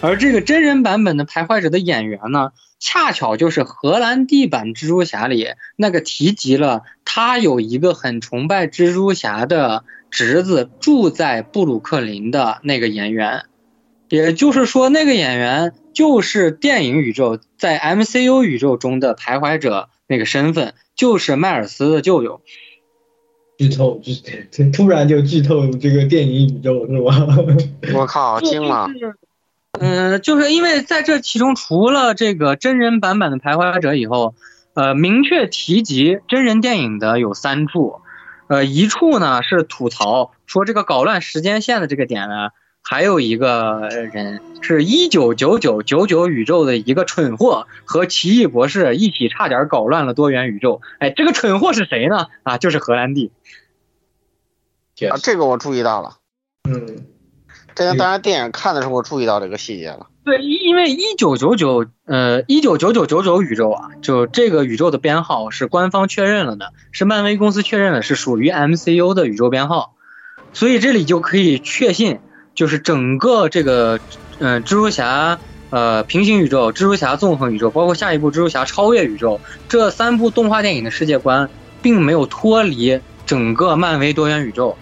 [0.00, 2.50] 而这个真人版本的徘徊者的演员呢，
[2.80, 13.44] 恰巧就是荷兰弟版蜘蛛侠里那个提及了他有一个很崇拜蜘蛛侠的侄子住在布鲁克林的那个演员，
[14.08, 22.42] 也就是说，那个演员就是电影宇宙在 MCU 宇宙中的徘徊者那个身份，就是迈尔斯的舅舅。
[23.62, 27.26] 剧透，就是突然就剧透这个电影宇宙是吧？
[27.94, 28.88] 我靠，惊了！
[29.78, 34.34] 嗯，就是因为在这其中，除了这个真人版本的徘徊者以后，
[34.74, 38.00] 呃，明确提及真人电影的有三处，
[38.48, 42.48] 呃，一处呢是吐槽说这个搞乱时间线的这个点呢，
[42.82, 50.80] 还有一个人是一九九九九九宇宙的一个蠢货和奇异博士一起差点搞乱了多元宇宙。
[50.98, 52.26] 哎，这个蠢货是谁呢？
[52.42, 53.32] 啊，就是荷兰弟。
[55.08, 56.18] 啊，这个我注意到了。
[56.68, 57.06] 嗯。
[57.74, 60.08] 这个当然，电影看的时候我注意到这个细节了。
[60.26, 69.94] 对，因为一九九九，呃，一九九九九九宇宙啊，就这个宇宙的编号是官方确认了的，是漫威公司确认了，是属于 MCU 的宇宙编号，
[70.52, 72.20] 所以这里就可以确信，
[72.54, 73.98] 就是整个这个，
[74.38, 75.38] 呃，蜘蛛侠，
[75.70, 81.48] 呃，平行宇宙、蜘蛛侠纵横宇宙，包括下一部蜘蛛侠超越宇宙这三部动画电影的世界观，
[81.80, 84.76] 并没有脱离整个漫威多元宇宙。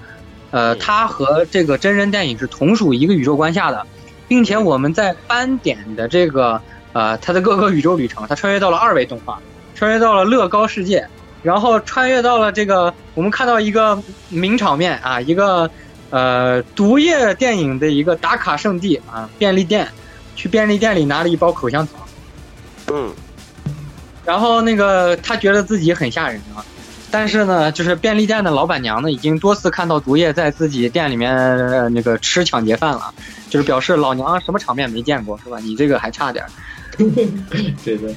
[0.51, 3.87] 呃，它和这个真人电影是同属一个宇宙观下的，
[4.27, 6.61] 并且我们在斑点的这个
[6.93, 9.41] 呃它的各个宇宙旅程，它穿越到了二维动画，
[9.77, 11.07] 穿越到了乐高世界，
[11.45, 15.71] 然后穿越到了这个我们看到一个名场面啊，一个
[16.11, 19.89] 呃毒液电影的一个打卡圣地啊，便利店，
[20.37, 22.07] 去便利店里拿了一包口香糖，
[22.93, 23.13] 嗯，
[24.25, 26.65] 然后那个他觉得自己很吓人啊，
[27.11, 33.13] 但是呢，就是便利店的老板娘呢，已经多次看到毒液在自己店里面、呃那个吃抢劫饭了，
[33.49, 35.59] 就是表示老娘什么场面没见过是吧？
[35.61, 36.45] 你这个还差点
[36.97, 37.07] 对。
[37.85, 38.15] 对的，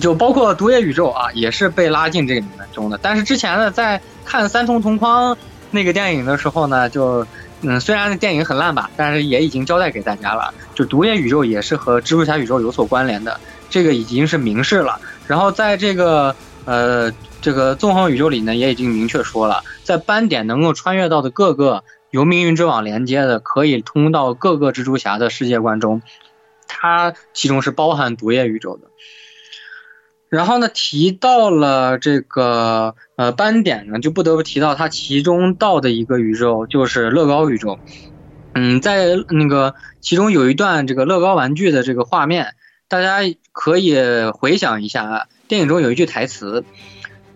[0.00, 2.98] 就包括毒液宇宙啊，也是被拉进这个里面中的。
[3.00, 5.36] 但是之前呢，在看三重同框
[5.74, 7.26] 那个电影的时候呢，就
[7.62, 15.00] 嗯，虽然那电影很烂吧，但是也已经交代给大家了，就毒液宇宙也是和蜘蛛侠宇宙有所关联的，这个已经是明示了。
[15.26, 17.10] 然后在这个呃
[17.40, 26.02] 这个纵横宇宙里呢，也已经明确说了，在斑点能够穿越到的各个由命运之网连接的，可以通到各个蜘蛛侠的世界观中，
[26.68, 28.88] 它其中是包含毒液宇宙的。
[30.34, 37.78] 然后呢，提到了这个呃斑点呢，就不得不提到它其中到的一个宇宙，就是乐高宇宙。
[38.52, 42.56] 嗯，在那个其中有一段这个乐高玩具的这个画面，
[42.88, 43.20] 大家
[43.52, 43.96] 可以
[44.32, 46.64] 回想一下啊，电影中有一句台词，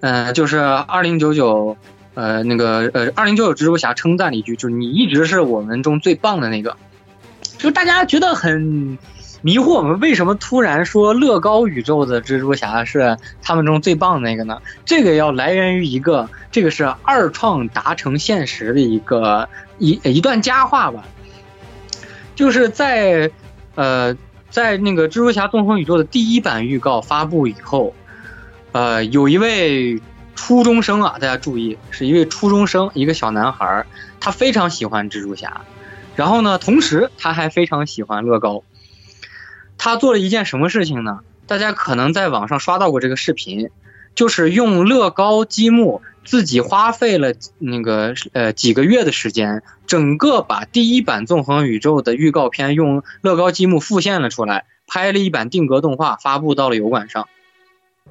[0.00, 1.76] 呃，就是二零九九，
[2.14, 6.76] 呃，那个呃二零九九蜘蛛侠称赞了一句，就是你一直是我们中最棒的那个，
[7.58, 8.98] 就是大家觉得很。
[9.40, 14.60] 迷惑我们为什么突然说乐高宇宙的蜘蛛侠是他们中最棒的那个呢？
[14.84, 21.04] 这个要来源于一个，这个是二创达成现实的一个一一段佳话吧，
[22.34, 23.30] 就是在
[23.76, 24.16] 呃
[24.50, 27.94] 在那个蜘蛛侠纵横宇宙的第一版预告发布以后，
[28.72, 30.00] 呃有一位
[30.34, 33.86] 初中生啊，大家注意，是一位初中生，一个小男孩，
[34.18, 35.60] 他非常喜欢蜘蛛侠，
[36.16, 38.64] 然后呢，同时他还非常喜欢乐高。
[39.78, 41.20] 他做了一件什么事情呢？
[41.46, 43.70] 大家可能在网上刷到过这个视频，
[44.14, 57.28] 就是用乐高积木自己花费了那个呃几个月的时间，整个把第一版纵横宇宙的预告片用乐高积木复现了出来，拍了一版定格动画，发布到了油管上，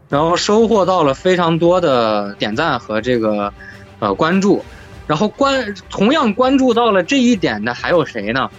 [0.09, 3.53] 然后收获到了非常多的点赞和这个
[3.99, 4.63] 呃关注，
[5.05, 8.49] 然后关同样关注到了这一点的还有谁呢？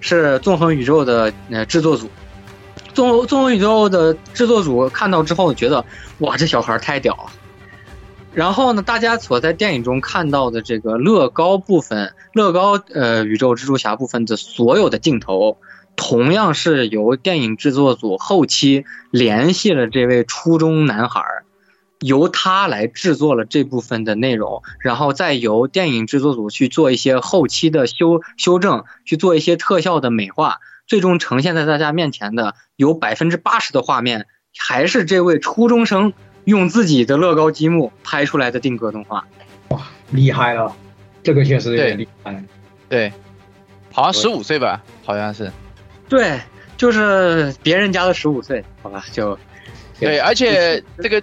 [0.00, 2.08] 是纵横宇宙的呃制作组。
[2.94, 5.84] 纵纵横宇宙的制作组看到之后觉得，
[6.18, 7.32] 哇，这小孩太屌了。
[8.34, 15.58] 然后呢，大家所在电影中看到的这个乐高部分，乐高呃宇宙蜘蛛侠部分的所有的镜头，
[15.96, 21.22] 同样是由电影制作组后期联系了这位初中男孩，
[22.00, 30.60] 由他来制作了这部分的内容，然后再由电影制作组去做一些后期的修修正，去做一些特效的美化。
[30.86, 34.26] 最终呈现在大家面前的有百分之八十的画面，
[34.58, 36.12] 还是这位初中生
[36.44, 39.26] 用自己的乐高积木拍出来的定格动画。
[39.68, 39.80] 哇，
[40.10, 40.74] 厉害了！
[41.22, 42.44] 这个确实有点厉害。
[42.88, 43.12] 对，
[43.92, 45.50] 好像十五岁吧，好像是。
[46.08, 46.38] 对，
[46.76, 49.38] 就是别人家的十五岁，好吧，就。
[49.98, 51.22] 对，而且这个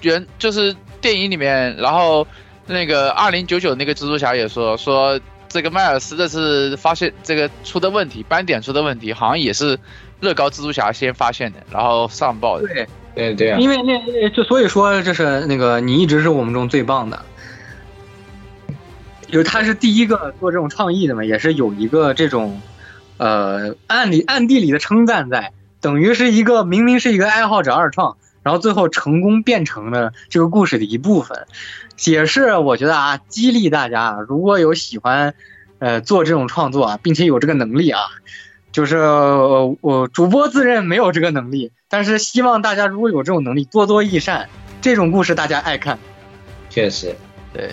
[0.00, 2.26] 原就是电影里面，然后
[2.66, 5.20] 那个二零九九那个蜘蛛侠也说说。
[5.52, 9.78] 这个迈尔斯这次发现这个出的问题，斑点出的问题，好像也是
[10.20, 12.66] 乐高蜘蛛侠先发现的，然后上报的。
[12.66, 13.58] 对，对对啊。
[13.58, 17.22] 因为那就所以说，这是那个你一直是我们中最棒的，
[19.28, 22.58] 就是他是第一个做这种创意的嘛，也是有一个这种
[23.18, 31.46] 呃暗里暗地里的称赞在，等于是一个明明是一个爱好者二创，然后最后成功变成了这个故事的一部分。
[32.04, 35.34] 也是我觉得啊，激励大家，如果有喜欢，
[35.78, 38.00] 呃，做这种创作啊，并且有这个能力啊，
[38.72, 38.98] 就是
[39.80, 44.48] 我主播自认没有这个能力，但是希望大家如果有这种能力，多多益善，
[44.80, 45.98] 这种故事大家爱看。
[46.70, 47.14] 确实，
[47.52, 47.70] 对，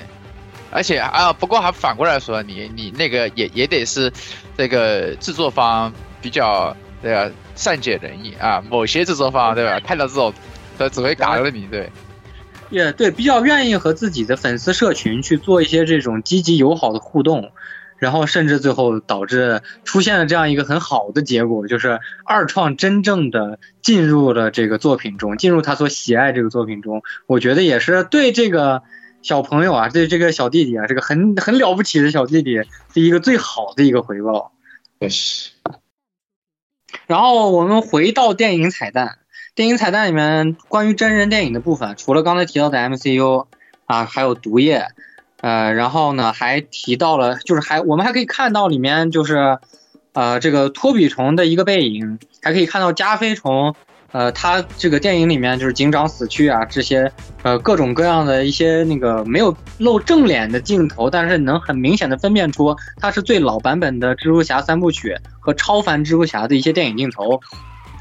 [0.69, 4.11] 而且啊，不过还反过来说，你你那个也也得是
[4.57, 5.91] 这个制作方
[6.21, 10.33] 比较对吧，善解人意啊，某些制作方对吧，看到这种，
[10.79, 11.91] 他只会嘎了你，对。
[12.71, 17.51] 也对，比较愿意和自己的粉丝社群去做一些这种积极友好的互动，
[17.97, 27.01] 然后甚至最后导致出现了这样一个很好的结果，就是二创真正的进入了这个作品中，进入他所喜爱这个作品中。
[27.25, 28.83] 我觉得也是对这个
[29.23, 34.51] 小朋友啊，对这个小弟弟啊，这个很很了不起的小弟弟的一个最好的一个回报。
[34.99, 35.49] 确实。
[37.07, 39.18] 然后我们回到电影彩蛋。
[39.59, 43.45] 电影彩蛋里面关于真人电影的部分，除了刚才提到的 MCU
[43.87, 44.87] 啊，还有毒液，
[45.41, 49.59] 呃，然后呢还提到了，就是还我们还可以看到里面就是，
[50.13, 53.75] 呃，这个托比虫的一个背影，还可以看到加菲虫，
[54.13, 57.11] 呃，他这个电影里面就是警长死去啊，这些
[57.43, 67.41] 呃各种各样的一些那个没有露正脸的镜头，但是能很明显的分辨出它是最老版本的蜘蛛侠三部曲和超凡蜘蛛侠的一些电影镜头，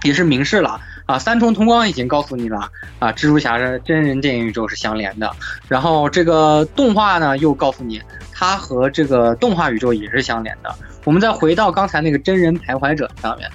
[0.05, 0.81] 也是明示了。
[1.09, 5.35] 啊，三重同光已经告诉你了啊，蜘蛛侠是真人电影宇宙是相连的，
[5.67, 7.99] 然后这个动画呢又告诉你
[8.31, 10.69] 它和这个动画宇宙也是相连的。
[11.05, 13.51] 我们再回到刚才那个真人徘徊者上面，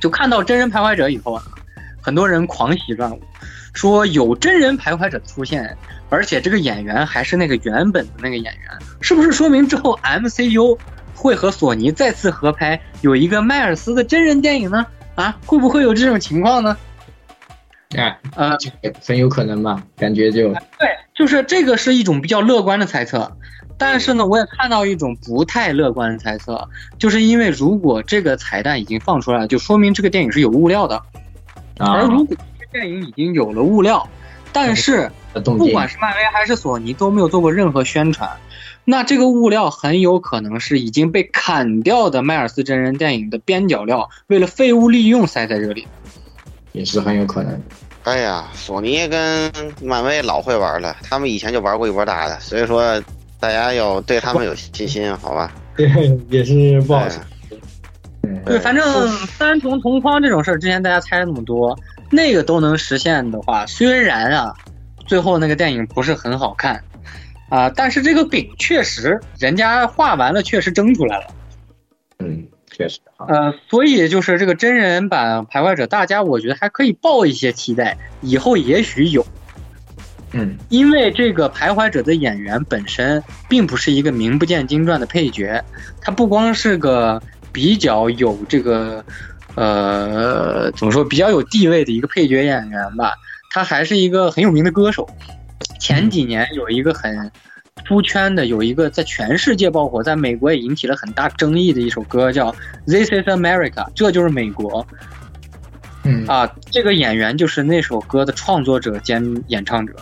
[0.00, 1.42] 就看到真人徘徊者以后啊，
[2.00, 3.20] 很多人狂喜乱舞，
[3.72, 5.76] 说有真人徘徊者出现，
[6.10, 10.78] 而且这个演员还是那个原本的那个演员，是不是说明之后 MCU
[11.12, 14.86] 会和索尼再次合拍，有一个迈尔斯的真人电影呢？
[15.18, 16.76] 啊，会不会有这种情况呢？
[17.96, 18.56] 啊，呃，
[19.04, 19.82] 很有可能吧？
[19.96, 23.36] 感觉就对，就是这个是一种比较乐观的猜测，
[23.76, 26.68] 但是呢，我也看到一种不太乐观的猜测，
[27.00, 31.02] 就是因为如果这个彩蛋已经放出来了，就说明这个电影是有物料的，
[31.78, 34.08] 啊而如果这个电影已经有了物料，
[34.52, 35.10] 但是
[35.42, 38.30] 不管是漫威还是索尼都没有做过任何宣传，
[38.90, 45.86] 那这个物料很有可能是已经被砍掉的迈尔斯真人电影的边角料，为了废物利用塞在这里。
[46.72, 47.60] 也是很有可能。
[48.04, 52.98] 哎呀，索尼跟漫威老会玩了，他们以前就玩过一波大的，所以说
[53.38, 55.52] 大家要对他们有信心，好吧？
[55.76, 55.86] 对，
[56.30, 57.20] 也是不好说。
[58.46, 61.78] 对，反正三重同框这种事儿，之前大家猜了那么多，
[62.10, 64.54] 那个都能实现的话，虽然啊，
[65.06, 66.82] 最后那个电影不是很好看
[67.48, 71.26] 啊，但是这个饼确实人家画完了，确实蒸出来了。
[72.18, 73.00] 嗯，确实。
[73.26, 79.26] 呃，所以就是这个真人版徘徊者，大家我觉得还可以抱一些期待，以后也许有。
[80.32, 85.64] 嗯，因为这个徘徊者的演员本身并不是一个名不见经传的配角，
[86.02, 89.02] 他不光是个比较有这个
[89.54, 93.14] 呃怎么说比较有地位的一个配角演员吧，
[93.50, 95.08] 他还是一个很有名的歌手。
[95.78, 97.30] 前几年有一个很
[97.84, 102.50] 出圈的，有一个在全世界爆火，在美国也引起了很大争议的一首歌，叫
[102.86, 104.86] 《This Is America》，这就是美国。
[106.04, 109.94] 嗯啊，这个演员就是那首歌的创作者兼演唱者。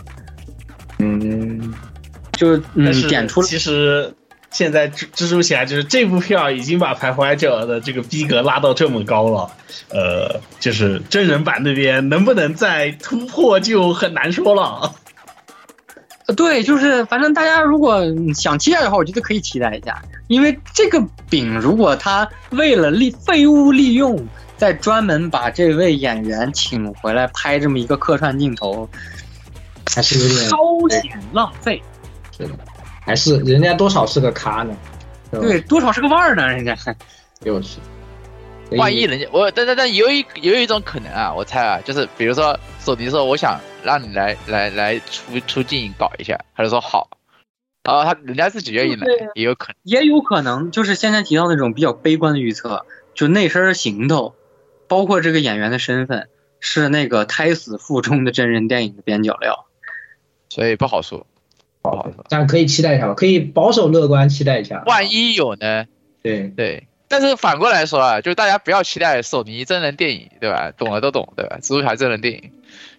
[0.99, 1.73] 嗯，
[2.33, 4.13] 就嗯但是点出了其实
[4.49, 9.51] 现在蜘蜘蛛侠就是这部票已经把徘徊者的这个逼格拉到这么高了，
[9.89, 14.95] 呃，就是真人版那边能不能再突破就很难说了。
[16.27, 18.01] 呃对，就是反正大家如果
[18.35, 28.89] 想期待的话，我觉得可以期待一下，因为这个饼如果他为了利废物利用，再专门把这位演员请回来拍这么一个客串镜头，
[29.93, 30.57] 还是有点稍
[31.01, 31.81] 显浪费。
[32.37, 32.49] 是的，
[33.05, 34.75] 还是人家多少是个咖呢？
[35.31, 36.75] 对，多少是个腕儿呢，人家。
[37.39, 37.77] 就是。
[38.71, 47.09] 万一人家我，但但但有一有一种可能啊，我猜啊，就是比如说索尼说我想让你来来来出出镜搞一下，他就说好，
[47.83, 49.05] 然后他人家自己愿意来，
[49.35, 49.75] 也有可能。
[49.83, 54.35] 也有可能就是现在提到那种比较悲观的预测，就那身行头，
[54.89, 56.27] 包括这个演员的身份，
[56.59, 59.65] 是那个胎死腹中的真人电影的边角料，
[60.49, 61.25] 所以不好说，
[61.81, 62.25] 不好说。
[62.27, 64.83] 但可以期待一下吧，可以保守乐观期待一下。
[64.85, 65.85] 万一有呢？
[66.21, 70.71] 对对，但是反过来说啊，就大家不要期待索尼真人电影，对吧？
[70.77, 71.57] 懂的都懂，对吧？
[71.61, 72.51] 蜘蛛侠真人电影，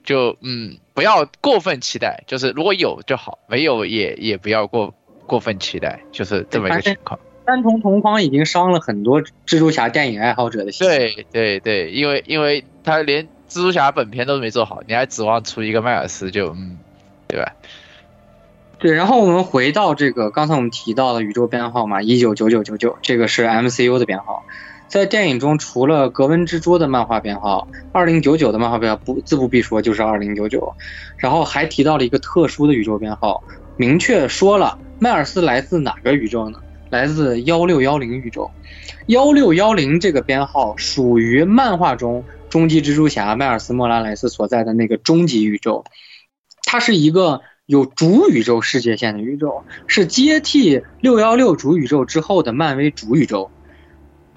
[0.05, 4.95] 就嗯，不要过分期待，就是如果有就好，没有也也不要过
[5.27, 7.19] 过分期待，就是这么一个情况。
[7.47, 10.87] 三重同框已经伤了很多蜘蛛侠电影爱好者的心。
[10.87, 16.79] 对对对，因为因为他连蜘蛛侠本片都没做好，你还指望出一个迈尔斯就嗯，
[17.27, 17.55] 对吧？
[18.79, 24.45] 对，然后我们回到这个刚才我们提到的宇宙编号嘛，一九九九九九，这个是 MCU 的编号。
[24.87, 30.75] 在电影中，除了格温蜘蛛的漫画编号，二零九九的漫画编号不自不必说就是二零九九，
[31.17, 33.43] 然后还提到了一个特殊的宇宙编号，
[33.77, 36.61] 明确说了迈尔斯来自哪个宇宙呢？
[36.89, 38.51] 来自幺六幺零宇宙。
[39.09, 45.85] 幺六幺零这个编号属于漫画中终极蜘蛛侠迈尔斯莫拉莱斯所在的那个终极宇宙，
[46.63, 53.51] 它是一个有主宇宙世界线的宇宙，是接替六幺六主宇宙之后的漫威主宇宙。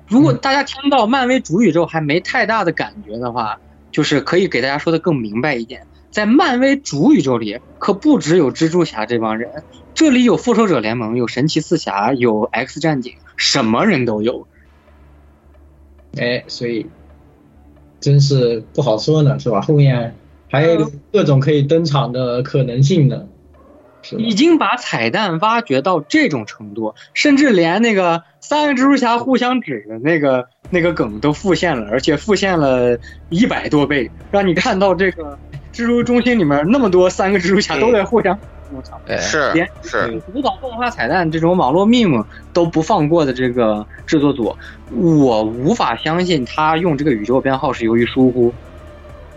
[0.09, 3.57] 如果大家听到漫威主宇宙还没太大的感觉的话，
[3.89, 9.63] 就是可以给大家说的更明白一点，在漫威主宇宙里可不只有蜘蛛侠这帮人，
[9.93, 14.45] 这里有复仇者联盟，有神奇四侠，有 X 战警，什么人都有。
[16.17, 16.85] 哎，所以
[18.01, 19.61] 真是不好说呢，是吧？
[19.61, 20.13] 后面
[20.51, 23.25] 还有各种可以登场的可能性呢。
[24.17, 32.97] 已经把彩蛋挖掘到这种程度，甚至连那个三个蜘蛛侠互相指的那个那个梗都复现了，而且复现了
[33.29, 35.37] 一百多倍，让你看到这个
[35.71, 38.37] 蜘蛛中心里面那么多三个蜘蛛侠都在互相。
[39.19, 44.55] 是连是主导动画彩蛋这种网络 meme 都不放过的这个制作组，
[44.95, 48.51] 我无法相信他用这个宇宙编号是由于疏忽。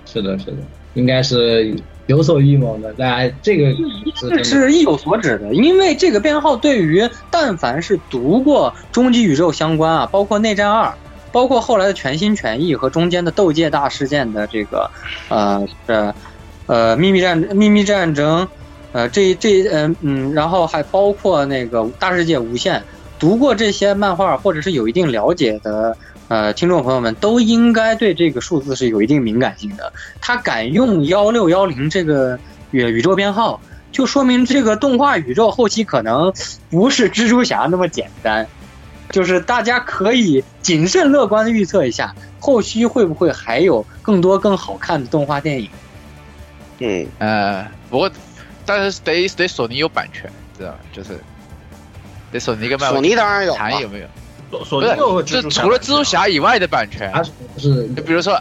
[0.06, 0.56] 是的，是的，
[0.94, 1.76] 应该是
[2.06, 2.92] 有所预谋的。
[2.94, 3.72] 大家这个
[4.16, 10.94] 是是意有所指的，因为这个编号对于但凡是读过终极宇宙相关啊，包括内战二，
[11.32, 14.90] 包括后来的全心全意和中间的斗界大事件的这个，
[15.28, 16.14] 呃呃
[16.66, 18.48] 呃秘密战秘密战争，
[18.92, 22.82] 呃这这嗯嗯，然后还包括那个大世界无限，
[23.18, 25.96] 读过这些漫画或者是有一定了解的。
[26.28, 29.92] 呃，听众朋友们都应该对这个数字是有一定敏感性的。
[30.20, 32.38] 他敢用幺六幺零这个
[32.70, 33.60] 宇宇宙编号，
[33.92, 36.32] 就说明这个动画宇宙后期可能
[36.70, 38.46] 不是蜘蛛侠那么简单。
[39.10, 45.68] 就是大家可以谨慎乐观的预测一下，后续会不会还有更多更好看的动画电影？
[46.80, 48.10] 嗯，呃，不过
[48.64, 50.78] 但是得得索尼有版权，知道吧？
[50.90, 51.20] 就是
[52.32, 54.06] 得索尼跟漫威索尼当然有谈有没有？
[54.58, 54.64] 不
[55.22, 57.22] 是，就除了蜘蛛侠以外的版权，啊
[57.56, 58.40] 是就比如说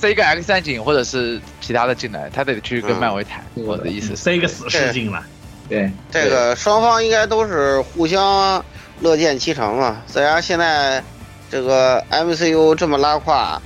[0.00, 3.44] Sega X 战警或者是其他的进来，他得去跟漫威谈。
[3.56, 5.22] 嗯我的意思是，塞一个死士进来，
[5.68, 8.64] 对，这个双方应该都是互相
[9.00, 10.00] 乐见其成嘛。
[10.06, 11.02] 虽然现在
[11.50, 13.60] 这个 MCU 这么拉胯，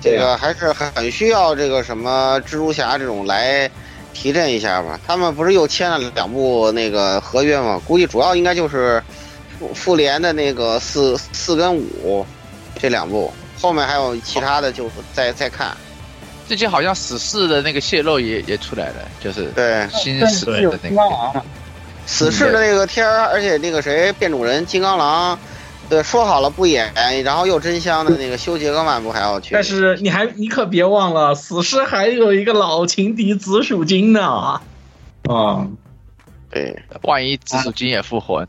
[0.00, 3.70] 这个还是很需要这个什么蜘蛛侠这种来
[4.12, 5.00] 提振一下吧。
[5.06, 7.80] 他们不是又签了两部那个合约吗？
[7.86, 9.02] 估计主要应该就是
[9.58, 12.24] 复复联的那个四四跟五
[12.78, 15.76] 这两部，后面还有其他的就再再看。
[16.46, 21.44] 最近好像死侍的那个泄露也也出来了，就是对，新死对有的那个金刚狼，
[22.06, 25.38] 死侍的那个天儿，而且那个谁变种人金刚狼，
[25.90, 26.90] 对，说好了不演，
[27.22, 29.50] 然后又真香的那个休·杰克曼不还要去？
[29.52, 34.60] 但是你还你可别忘了，死侍还有一个老情敌紫薯精呢。
[35.28, 35.66] 啊，
[36.50, 38.46] 对，万一紫薯精也复活，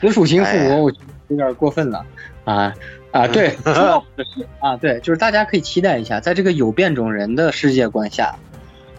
[0.00, 2.04] 紫薯星复哎活，我觉得有点过分了
[2.44, 2.74] 啊
[3.10, 3.26] 啊！
[3.28, 3.56] 对，
[4.60, 8.36] 啊，对，就是大家可以期待一下，在这个有变种人的世界观下，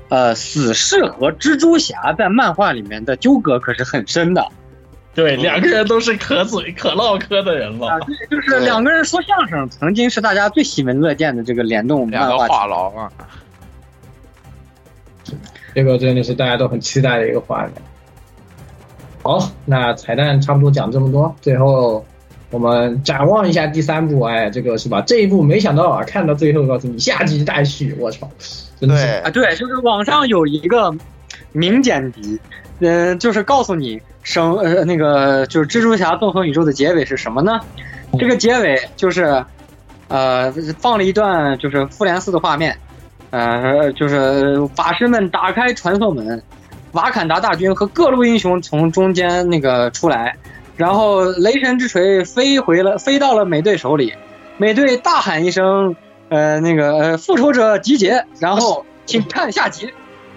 [0.10, 4.48] 呃，死侍和蜘蛛侠在漫画里面的纠葛可是很深的
[5.14, 8.06] 对，两个人都是可嘴可唠嗑的人啊，了。
[8.06, 13.12] 对，就是两个人说相声，曾经是大家最喜闻乐见的这个联动两个漫画话痨啊，
[15.74, 17.74] 这个真的是大家都很期待的一个画面。
[19.28, 22.06] 好，那彩蛋差不多讲这么多，最后
[22.50, 25.02] 我们展望一下第三部，哎，这个是吧？
[25.02, 28.30] 这一部没想到啊，看到最后告诉你下集待续，我操，
[28.80, 30.96] 真的啊，对，就是网上有一个
[31.52, 32.40] 名剪辑，
[32.80, 37.60] 嗯、就是告诉你生呃那个就是蜘蛛侠纵横宇宙的结尾是什么呢？
[38.18, 39.44] 这个结尾就是
[40.08, 40.50] 呃
[40.80, 42.78] 放了一段就是复联四的画面，
[43.32, 46.42] 呃就是法师们打开传送门，
[46.98, 50.36] 瓦坎达大军和各路英雄从中间那个出来，
[50.76, 54.16] 然后雷神之锤飞回了飞到了美队手里，
[54.58, 55.96] 美队大喊一声。
[56.30, 59.90] 呃，那个呃，复仇者集结，然后 请看下集。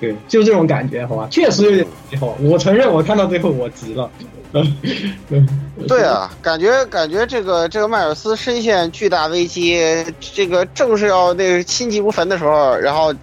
[0.00, 1.28] 对，就这种感觉，好吧？
[1.30, 4.10] 确实有点急，好，我承认我看到最后我急了。
[4.54, 5.48] 嗯，
[5.86, 9.80] 对啊，感觉感觉这个这个迈尔斯深陷巨大危机，
[10.18, 13.14] 这个正是要那个心急如焚的时候，然后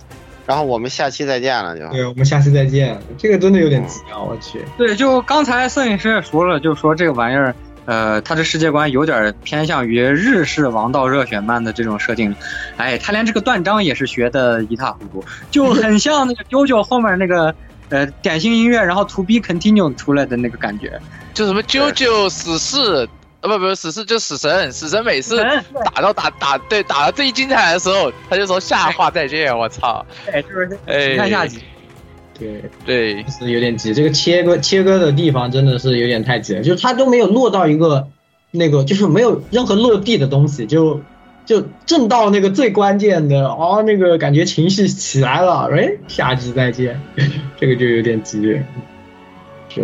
[0.52, 1.88] 然后我们下期再见了就。
[1.94, 3.00] 对，我们下期再见。
[3.18, 4.60] 这个真的有点急啊，我去。
[4.78, 7.56] 对，就刚才摄影师也说了，就说这个玩意儿，
[7.86, 12.36] 呃，它的世界观有点偏向于日式王道热血漫的这种设定。
[12.76, 17.56] 哎，他连这个断章也是学的一塌糊涂，就很像那个 JoJo 后面那个
[17.88, 21.00] 呃典型音乐，然后 To Be Continued 出来的那个感觉。
[21.34, 23.08] 就什么 JoJo 死侍，
[23.42, 25.64] 呃不不死侍就死神，死神每次嗯
[25.94, 31.60] 打到打打对打到最精彩的时候，他就说下话再见，我操，哎，就是哎，看下集。
[32.40, 33.94] 对，对，是有点急。
[33.94, 38.08] 这个切割切割的地方真的是有点太急了，就是他都没有落到一个
[38.50, 41.02] 那个，就是没有任何落地的东西，就
[41.46, 47.00] 就正到那个最关键的哦，那个感觉情绪起来了，哎，下集再见，
[47.60, 48.60] 这个就有点急。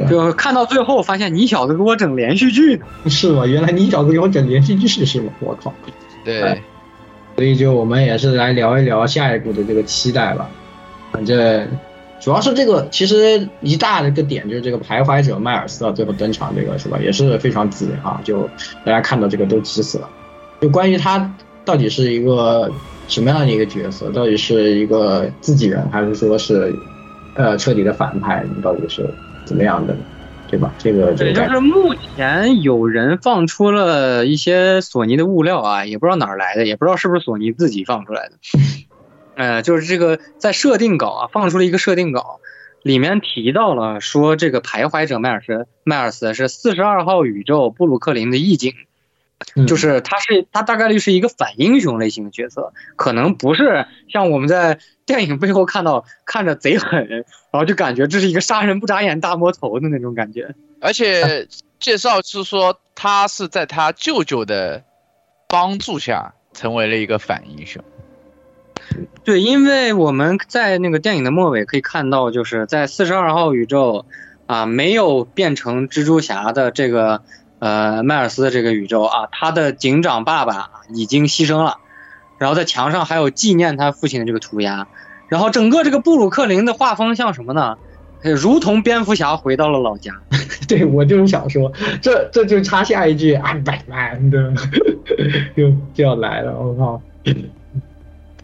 [0.09, 2.85] 就看到最后发现你小子给我整连续剧呢。
[3.07, 3.45] 是吗？
[3.45, 5.31] 原来你小子给我整连续剧是吗？
[5.39, 5.73] 我靠！
[6.25, 6.61] 对哎，
[7.35, 10.49] 所以就我们也是来聊一聊下一步的这个期待吧。
[11.11, 11.67] 反正
[12.19, 18.49] 主要是这个，其实一大的一个点就是这个徘徊者迈尔斯啊，最后登场这个是吧，也是非常急啊，就
[18.83, 20.09] 大家看到这个都急死了。
[20.59, 21.33] 就关于他
[21.63, 22.69] 到底是一个
[23.07, 26.75] 什么样的一个角色，到底是一个自己人，还是说是
[27.35, 29.07] 呃彻底的反派，你到底是
[29.47, 29.95] 怎么样的，
[30.49, 30.73] 对吧？
[30.77, 38.35] 这个这对，个是目前有人放出了一些索尼的物料啊，也不知道哪儿来的，也不知道是不是索尼自己放出来的。
[39.35, 42.39] 呃，就是这个在设定稿啊，放出了一个设定稿，
[42.81, 48.86] 里面提到了说这个徘徊者迈尔斯迈尔斯是四十二号宇宙布鲁克林的义警，嗯
[49.67, 60.55] 就是他是他大概率是一个反英雄类型的角色，可能不是像我们在电影背后看到看着贼狠，然后就感觉这是一个杀人不眨眼大魔头的那种感觉。
[60.79, 61.47] 而且
[61.79, 64.83] 介绍是说他是在他舅舅的
[65.47, 67.83] 帮助下成为了一个反英雄。
[69.23, 74.05] 对，因为我们在那个电影的末尾可以看到，就是在四十二号宇宙
[74.45, 77.23] 啊，没有变成蜘蛛侠的这个
[77.59, 81.77] 呃迈尔斯的这个宇宙啊，他的警长爸爸已经牺牲了，
[82.37, 84.87] 然后在墙上还有纪念他父亲的这个涂鸦，
[85.27, 87.77] 然后整个这个布鲁克林的画风像什么呢？
[88.23, 90.13] 呃如同蝙蝠侠回到了老家。
[90.67, 91.71] 对我就是想说，
[92.01, 94.53] 这这就插下一句啊，Batman 的，
[95.55, 97.01] 就就要来了，我靠，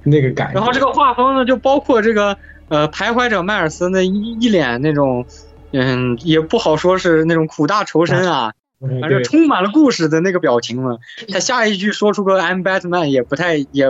[0.04, 0.54] 那个感觉。
[0.54, 2.38] 然后这个画风呢，就包括这个
[2.70, 5.26] 呃徘徊者迈尔斯那一一脸那种，
[5.72, 8.54] 嗯，也不好说是那种苦大仇深啊，嗯
[9.02, 10.98] 反正充满了故事的那个表情嘛。
[11.30, 13.88] 他下一句说出个 I'm Batman 也不太也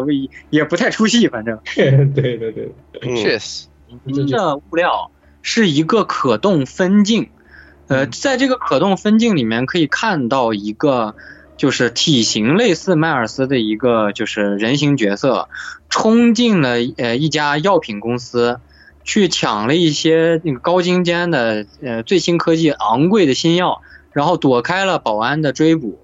[0.50, 1.60] 也不太出戏，反正。
[1.76, 2.72] 对对对。
[3.02, 3.68] 确实，
[4.08, 5.12] 新的物料
[5.42, 7.30] 是一个可动分镜，
[7.88, 11.16] 呃，在这个可动分镜里面可以看到一个
[11.58, 15.50] 就是体型类似迈尔斯的一个就是人形角色，
[15.90, 18.60] 冲进了呃一家药品公司，
[19.04, 23.82] 去抢了一些那个高精尖的呃最新科技昂贵的新药，
[24.14, 26.00] 然后躲开了保安的追捕，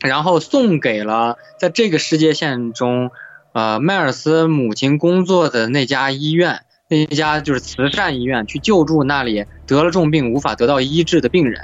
[0.00, 3.10] 然后送给了在这个世界线中，
[3.52, 6.62] 呃迈尔斯母亲工作的那家医院。
[6.88, 11.60] 那家就是慈善医院，去救助那里得了重病无法得到医治的病人。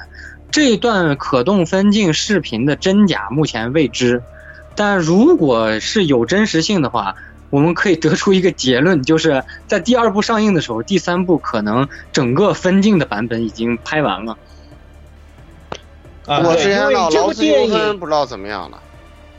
[0.50, 4.20] 这段可动分镜视频的真假目前未知，
[4.74, 7.14] 但如果是有真实性的话，
[7.50, 14.36] 我们可以得出一个结论，就是在第二部上映的时候，第三部可能整个分镜的版本已经拍完了。
[16.26, 18.78] 啊，我之对因为前闹劳这部电斯纠纷影，不知道怎么样了。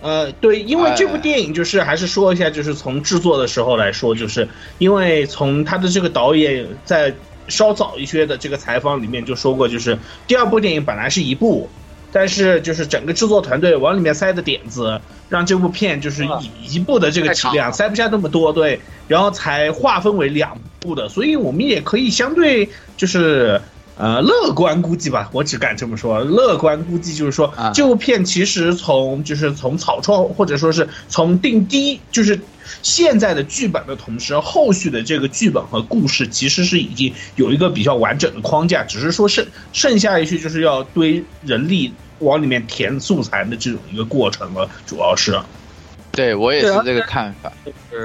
[0.02, 4.46] 呃，对，因为这部哎电影就是还是说一下，就是从制作的时候来说，就是
[4.78, 7.14] 因为从他的这个导演在
[7.48, 9.98] 稍早一些的这个采访里面就说过，就是
[10.28, 11.70] 第二部电影本来是一部，
[12.12, 15.00] 但是就是整个制作团队往里面塞的点子，
[15.30, 18.78] 让这部片就是以一部的这个体量塞不下那么多，对，
[19.08, 23.62] 然后才划分为两部的，所以我们也可以相对就是。
[23.96, 26.22] 呃，乐观估计吧，我只敢这么说。
[26.22, 32.40] 乐观估计就是说，啊这部片其实从就是从草创或者说是从定低，就是
[32.82, 45.40] 现在的剧本的同时，后续的这个剧本和故事其实是已经有一个比较完整的框架，只是说剩剩下一些就是要堆人力往里面填素材的这种一个过程了，主要是。
[46.14, 47.52] 对我也是这个看法。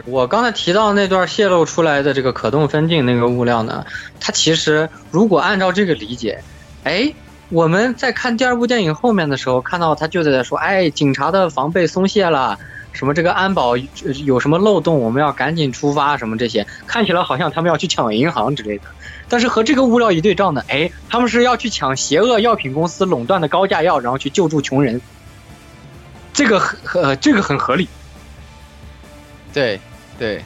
[0.07, 3.85] 我刚才提到那段泄露出来的这个可动分镜那个物料呢，
[4.19, 6.43] 它其实如果按照这个理解，
[6.85, 7.13] 哎，
[7.51, 12.59] 我们在看第二部电影后面的时候，看到他就在说，哎，警察的防备松懈了，
[12.93, 18.85] 什么这个安保呃有什么漏洞，我们要赶紧出发，什么这些，看起来好像他们要去抢银行之类的。
[19.29, 24.99] 但是和这个物料一对照呢，哎，他们是要去抢邪恶药品公司垄断的高价药，然后去救助穷人。
[26.33, 27.89] 这个很呃，这个很合理。
[29.53, 29.81] 对
[30.19, 30.43] 对，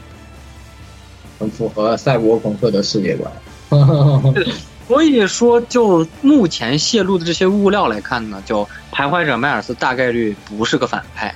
[1.39, 3.33] 很符合赛博朋克的世界观。
[4.87, 11.35] 所以说，就目前泄露的这些物料来看呢，就徘徊者迈尔斯大概率不是个反派，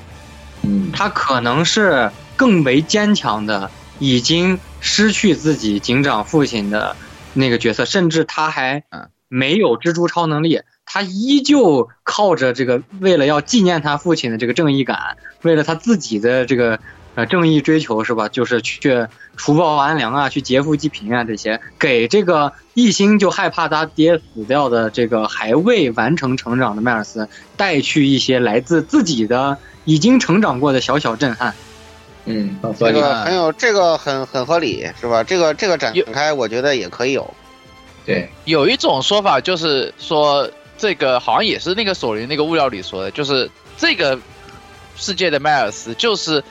[0.63, 6.97] 嗯，他可能是更为坚强的，已经失去自己警长父亲的
[7.33, 9.09] 那个角色，甚至他还嗯。
[9.29, 16.79] 没有蜘蛛超能力，他依旧靠着这个为了要纪念他父亲的这个正义感，为了他自己的这个
[17.17, 18.29] 呃正义追求是吧？
[18.29, 31.53] 就是去除暴安良啊，去劫富济贫啊这些，给这个一心就害怕他爹死掉的这个还未完成成长的迈尔斯带去一些来自自己的已经成长过的小小震撼。
[32.27, 32.57] 嗯。
[32.79, 35.25] 这个很有这个很很合理，是吧？
[35.25, 37.35] 这个这个展开，我觉得也可以有。
[38.05, 40.49] 对，有一种说法就是说，
[40.79, 44.17] 这个好像也是那个索林那个物料里说的，就是这个
[44.97, 46.43] 世界的迈尔斯就是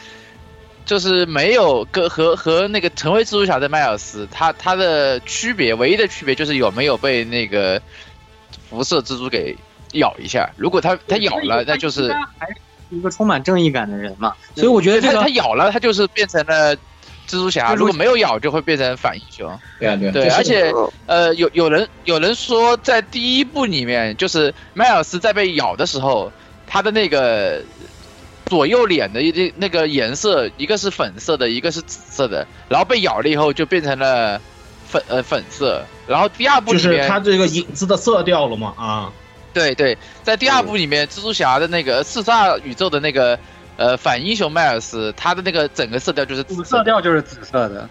[0.85, 7.81] 就是没有跟和和那个成为蜘蛛侠的迈尔斯，他他的区别唯一的区别就是有没有被那个
[8.69, 9.55] 辐射蜘蛛给
[9.93, 10.49] 咬一下。
[10.57, 12.55] 如果他他咬了，那就是还是
[12.91, 14.33] 一个充满正义感的人嘛。
[14.55, 19.59] 所以我觉得这个他他咬了，他就是变成了蜘蛛侠；蜘蛛侠如果没有咬，就会变成反英雄。
[19.79, 20.71] 对啊，对啊，对，而且
[21.07, 26.31] 呃，有有人有人说，在第一部里面，就是迈尔斯在被咬的时候，
[26.67, 27.63] 他的那个
[28.47, 34.39] 左右脸的一那个颜色，一个是粉色的，一个是紫色的，然后被咬了以后就变成了
[34.87, 35.83] 粉呃粉色。
[36.07, 39.11] 然后第二部就里面是它这个影子的色调了嘛啊，
[39.53, 43.39] 对对，在第二部里面，蜘蛛侠的那个四十二宇宙的那个
[43.77, 47.89] 呃反英雄迈尔斯，他的那个整个色调就是紫色调就是紫色的。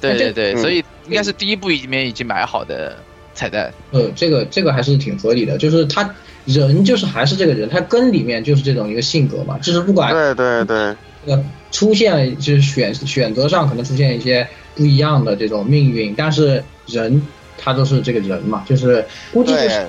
[0.00, 2.96] 对对对，嗯所以应该是第一部里面已经买好的
[3.32, 3.72] 彩蛋。
[3.92, 6.14] 呃，这个这个还是挺合理的，就是他
[6.44, 10.94] 人就是还是这个人，他根里面就是这种一个性格嘛，就是不管对对对，
[11.24, 17.22] 这个出现就是选选择上可能出现一些不一样的这种命运，但是人
[17.56, 19.86] 他都是这个人嘛，就是估计就是。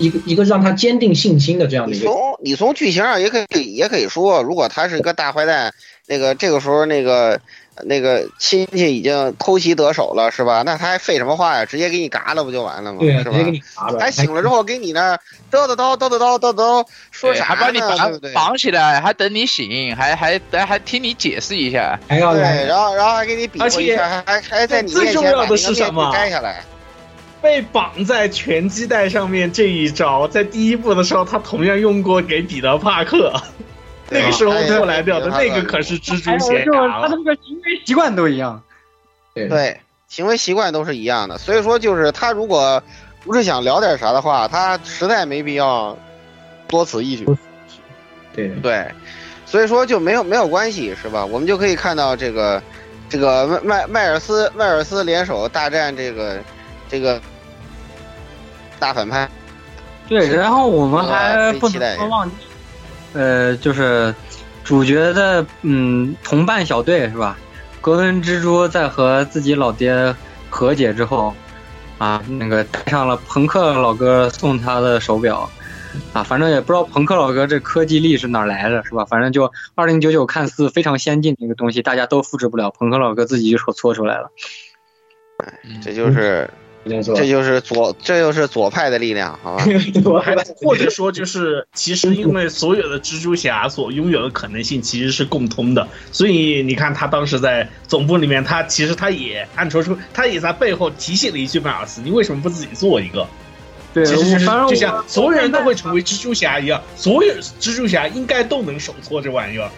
[0.00, 2.04] 一个一个让他坚定信心的这样的一个。
[2.04, 5.74] 你从你从剧情上也可以也可以说，如果他是一个大坏蛋，
[6.06, 7.40] 那个这个时候那个
[7.84, 10.62] 那个亲戚已经偷袭得手了，是吧？
[10.64, 11.64] 那他还废什么话呀？
[11.64, 12.98] 直接给你嘎了不就完了吗？
[13.00, 13.50] 对啊，是吧直接给？
[13.50, 14.00] 你嘎了。
[14.00, 17.44] 还醒了之后给你那儿叨叨叨叨叨叨叨叨说啥呢？
[17.46, 18.32] 还把你绑对不对？
[18.32, 21.98] 绑起来，还等你醒，还还还还听你解释一下。
[22.08, 26.62] 对，还要对，然后然后还给你比划而且一下，还还还在你面最重要的前把那个是什么面具摘下来。
[27.40, 33.32] 被绑在拳击带上面这一招，在第一部的时候他同样用过给彼得帕克，
[34.10, 37.16] 那个时候过来掉的那个可是蜘蛛侠就他了的。
[37.16, 38.62] 那个行为习惯都一样。
[39.34, 42.82] 对对，行为习惯都是一样的，所以说就是他如果
[43.24, 45.96] 不是想聊点啥的话，他实在没必要
[46.66, 47.26] 多此一举。
[48.34, 48.90] 对对，
[49.44, 51.24] 所以说就没有没有关系，是吧？
[51.24, 52.62] 我们就可以看到这个
[53.08, 56.38] 这个迈迈迈尔斯迈尔斯联手大战这个
[56.88, 57.20] 这个
[58.78, 59.28] 大反派。
[60.08, 62.36] 对，然后我们还不能忘记，
[63.12, 64.14] 呃，就是
[64.64, 67.38] 主角的嗯同伴小队是吧？
[67.80, 70.14] 格温蜘蛛在和自己老爹
[70.50, 71.32] 和解之后，
[71.96, 75.48] 啊，那个戴上了朋克老哥送他的手表，
[76.12, 79.04] 啊，反正也不知道朋克老哥这科技力是哪来的，是吧？
[79.04, 84.30] 反正就二零九九看似非常先进的一个东西，大家都复制不了，朋克老哥自己就手搓出来了。
[85.80, 86.50] 这就是
[86.88, 89.64] 这就是左这就是左派的力量，好吧？
[90.24, 103.26] 还或者说就是，其实因为所有的蜘蛛侠所拥有的可能性其实是共通的，所以你看他当时在总部里面，他其实他也暗戳戳，他也在背后提醒了一句迈尔斯：“你为什么不自己做一个？”
[103.94, 104.38] 对，其实
[104.68, 109.70] 就像所有人都会成为蜘蛛侠一样，所有蜘蛛侠应该都能手搓这玩意儿。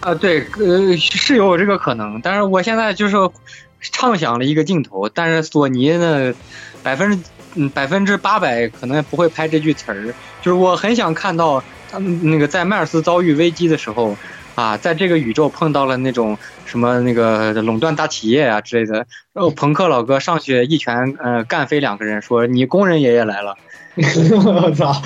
[0.00, 3.16] 啊，对，呃，是有这个可能，但是我现在就是
[3.80, 6.34] 畅想了一个镜头，但是索尼呢，
[6.82, 7.18] 百分之
[7.54, 14.16] 嗯百分之八百可能也不会拍这句词儿，就是我很想看到他们那个在迈尔斯遭遇危机的时候。
[14.58, 16.36] 啊，在这个宇宙碰到了那种
[16.66, 23.56] 什么那个垄断大企业啊之类的，然后朋克老哥上去一拳呃干飞两个人，说你工人爷爷来了，
[23.94, 25.00] 我操！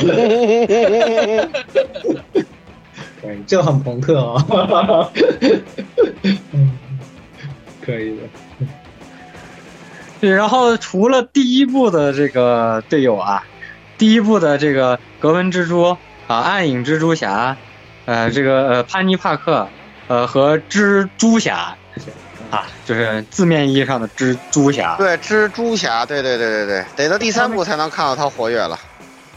[3.21, 4.43] 对，这很朋克啊、
[6.53, 6.79] 嗯，
[7.85, 8.23] 可以的。
[10.23, 13.43] 对，然后除了第一部的这个队友啊，
[13.99, 15.97] 第一部的这个格温蜘蛛
[16.29, 17.57] 啊，暗影蜘蛛侠，
[18.05, 19.67] 呃，这个呃潘尼帕克，
[20.07, 21.77] 呃和蜘蛛侠
[22.53, 24.95] 啊，就是字面意义上的蜘蛛侠。
[24.97, 28.79] 对，蜘蛛侠，对对对对对，得到第三部才能看到他活跃了。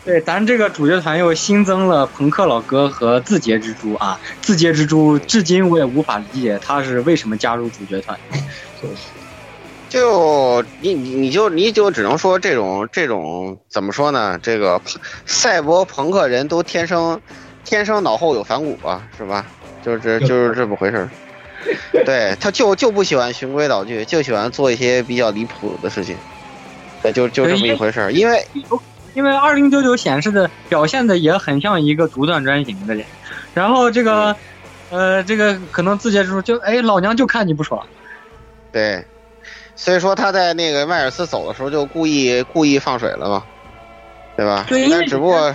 [0.05, 8.15] 对，咱这个主角团又新增了朋克老哥和字节蜘蛛啊，字节蜘蛛至今我也无法理解他是为什么加入主角团。
[9.89, 14.39] 就你你你就你就只能说这种这种怎么说呢？
[14.41, 14.81] 这个
[15.25, 17.21] 赛博朋克人都天生
[17.63, 19.45] 天生脑后有反骨吧，是吧？
[19.83, 21.09] 就是就是这么回事儿。
[22.05, 26.15] 对，他就就不喜欢循规蹈矩，就喜欢做一些比较离谱的事情。
[27.01, 28.11] 对，就就这么一回事儿。
[28.11, 28.45] 因为
[29.13, 33.05] 因为二零九九显示的表现的也很像一个独断专行的人，
[33.53, 34.35] 然后这个，
[34.89, 37.87] 呃，这个可能字节蜘蛛就哎老娘就看你不爽，
[38.71, 39.05] 对，
[39.75, 43.43] 所以说他在那个迈尔斯走的时候就故意故意放水了嘛，
[44.37, 44.65] 对吧？
[44.67, 45.53] 对但只不过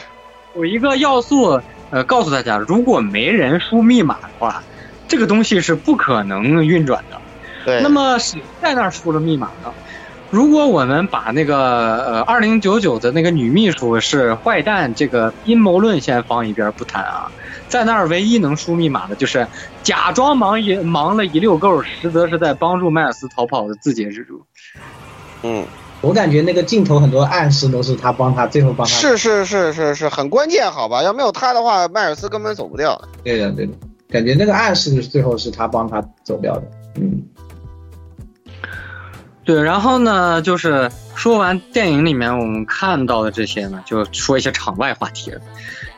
[0.55, 1.61] 有一个要素，
[1.91, 4.63] 呃，告诉大家，如果没人输密码的话，
[5.09, 7.21] 这个东西是不可能运转的。
[7.65, 9.73] 对，那么谁在那儿输了密码呢？
[10.31, 11.57] 如果我们把那个
[12.05, 17.31] 呃二零九九的那个女秘书是坏蛋这个阴谋论先放一边不谈啊，
[17.69, 19.45] 在那儿唯一能输密码的就是
[19.83, 24.41] 假装忙一忙了一溜够，实则是在帮助迈尔斯逃跑的字节蜘蛛。
[25.43, 25.67] 嗯，
[26.01, 28.93] 我感觉那个镜头很多暗示都是他帮他，最后帮他。
[28.95, 31.03] 是是是是是很关键，好吧？
[31.03, 33.01] 要没有他的话，迈尔斯根本走不掉。
[33.25, 33.73] 对的对的，
[34.09, 36.63] 感觉那个暗示最后是他帮他走掉的。
[36.97, 37.21] 嗯，
[39.51, 45.41] 对，然后呢，就是说完电影里面我们看到的这些呢，就说一些场外话题了。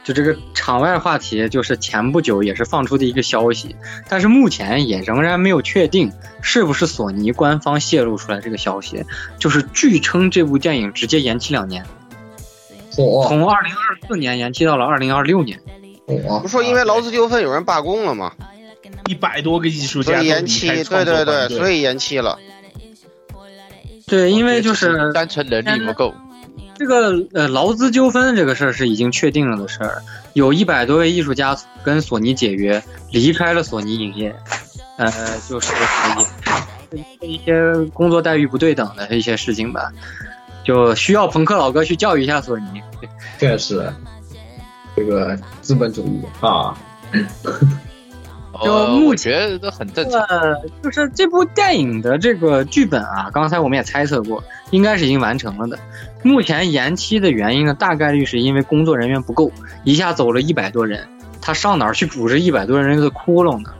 [0.03, 3.77] 就这个场外话题，就是前不久也是放出的一个消息，
[4.09, 6.11] 但是目前也仍然没有确定
[6.41, 9.05] 是不是索尼官方泄露出来这个消息。
[9.39, 11.85] 就是据称这部电影直接延期两年。
[12.91, 15.61] 火从二零二四年延期到了二零二六年。
[16.07, 18.33] 火不说因为劳资纠纷有人罢工了吗？
[19.09, 22.39] 一百多个艺术家所以延期，对对对，所以以延期了。
[24.13, 26.15] 对，因为就是单纯能力不够。
[26.75, 30.03] 这个呃劳资纠纷这个事儿是已经确定了的事儿，
[30.35, 34.37] 有一百多位艺术家跟索尼解约，离开了索尼影业，
[34.99, 35.11] 呃，
[35.49, 35.73] 就是
[37.23, 39.91] 一些工作待遇不对等的一些事情吧，
[40.63, 42.83] 就需要朋克老哥去教育一下索尼。
[43.39, 43.91] 确实，
[44.95, 46.77] 这个资本主义啊，
[48.65, 50.21] 就呃，目我觉得都很正常。
[50.23, 55.79] 呃，就是这部电影的这个剧本啊，刚才我们也猜测过，应该是已经完成了的。
[56.23, 59.51] 目前延期的原因呢，大概率是因为工作人员不够，
[59.85, 61.09] 一下走了一百多人，
[61.41, 63.71] 他上哪儿去补这一百多人的窟窿呢？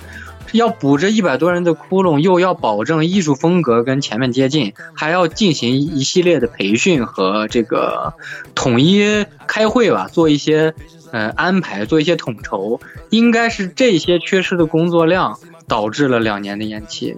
[0.53, 8.13] 要补这一百多人的窟窿，又要保证艺术风格跟前面接近，还要进行一系列的培训和这个
[8.55, 10.75] 统一开会吧，做一些
[11.13, 12.81] 呃安排，做一些统筹。
[13.11, 17.15] 应该是这些缺失的工作量导致了两年的延期，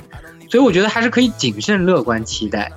[0.50, 2.70] 所以我觉得还是可以谨慎乐观期待。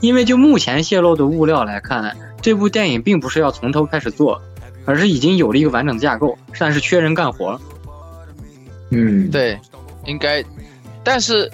[0.00, 4.42] 因为就目前泄露的物料来看，这部电影并不是要从头开始做，
[4.84, 7.58] 而是已经有了一个完整的架构，但是缺人干活。
[8.90, 9.58] 嗯，对，
[10.04, 10.44] 应该，
[11.02, 11.50] 但是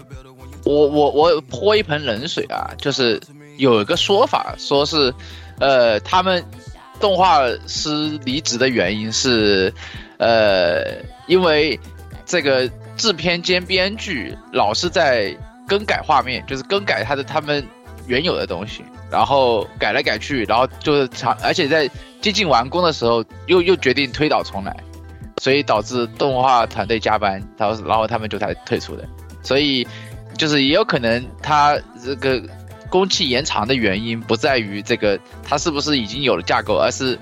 [0.65, 3.21] 我我我泼一盆冷水啊，就是
[3.57, 5.15] 有一个说法，说是，
[5.61, 6.45] 呃，他们
[7.01, 9.73] 动画师离职的原因是，
[10.19, 10.85] 呃，
[11.27, 11.79] 因为
[12.25, 15.37] 这个制片兼编剧老是在
[15.67, 17.67] 更改画面，就是更改他的他们
[18.07, 21.91] 原有的东西，然后改来改去，然后就是长，而且在
[22.21, 24.77] 接近完工的时候又又决定推倒重来。
[25.41, 29.09] 所以导致动画团队加班，然后然后他们就才退出的。
[29.43, 29.89] 所以
[30.37, 32.43] 就是也有可能他这个
[32.91, 37.19] 工期延长的原因不在于这个它是不是已经有了架构，而是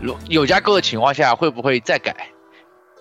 [0.00, 2.28] 如有架构的情况下会不会再改。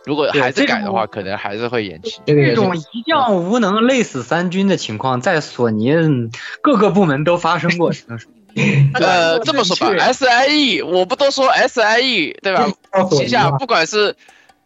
[0.05, 2.21] 如果还是改的话，可能还是会延期。
[2.25, 6.31] 这种一将无能累死三军的情况，在索尼嗯
[6.61, 7.91] 各个部门都发生过。
[8.95, 12.67] 呃，这么说吧，SIE 我不多说，SIE 对吧？
[13.11, 14.15] 旗下不管是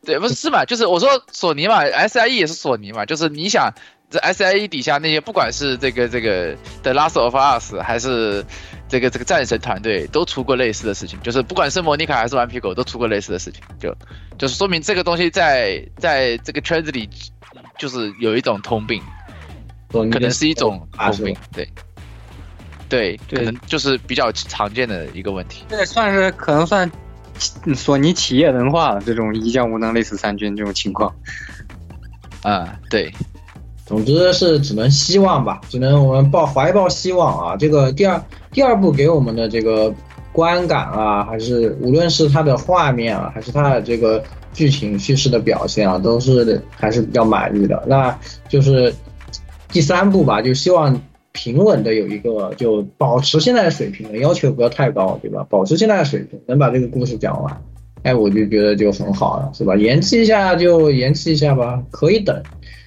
[0.06, 0.64] 对，不是是嘛？
[0.64, 3.06] 就是我说索尼嘛，SIE 也是索尼嘛。
[3.06, 3.74] 就是你想，
[4.12, 8.46] 这 SIE 底下那些，不管是这个这个 The Last of Us，还是
[8.88, 11.18] 这个这个战神团队，都出过类似的事情。
[11.24, 13.64] 就是不管是莫妮卡还是顽皮狗，都出过类似的事情。
[13.80, 13.96] 就
[14.38, 17.10] 就是说明这个东西在在这个圈子里，
[17.80, 19.02] 就是有一种通病，
[19.90, 21.36] 可能是一种通病。
[21.54, 21.68] 对，
[22.88, 25.64] 对，可能就是比较常见的一个问题。
[25.70, 26.92] 这算是可能算。
[27.74, 31.12] 索尼企业文化这种一将无能累死三军这种情况，
[32.44, 33.12] 啊，对，
[33.92, 37.58] 总之是只能希望吧，只能我们抱怀抱希望啊。
[37.58, 39.94] 这个第二第二部给我们的这个
[40.32, 44.24] 观感啊，还是无论是它的画面啊，还是它的这个
[44.54, 47.84] 剧情叙事的表现啊，都是还是比较满意的。
[47.86, 48.94] 那就是
[49.68, 51.00] 第三部吧，就希望。
[51.34, 55.48] 平稳的有一个，就保持现在的水平，要求不要太高，对吧？
[55.50, 57.62] 保持现在的水平，能把这个故事讲完，
[58.04, 59.74] 哎，我就觉得就很好了，是吧？
[59.78, 62.36] 延期一下就延期一下吧，可以等。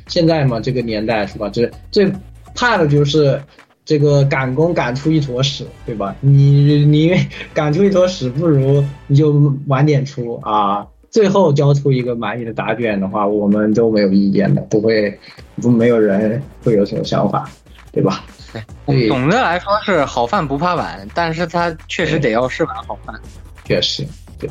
[0.06, 1.48] 现在嘛，这个年代是吧？
[1.50, 2.10] 这最
[2.54, 3.42] 怕的就是
[3.84, 6.14] 这个赶工赶出一坨屎，对吧？
[6.20, 7.14] 你你
[7.52, 15.18] 赶出一坨屎，不如你就晚点出啊，最后交出一个满意的答卷的话，我们都没有意见的，不会
[15.60, 17.48] 不没有人会有什么想法，
[17.92, 18.24] 对吧？
[18.86, 23.18] 对，总的来说是好饭不怕晚，但是他确实得要是碗好饭。
[23.64, 24.06] 确实，
[24.38, 24.48] 对，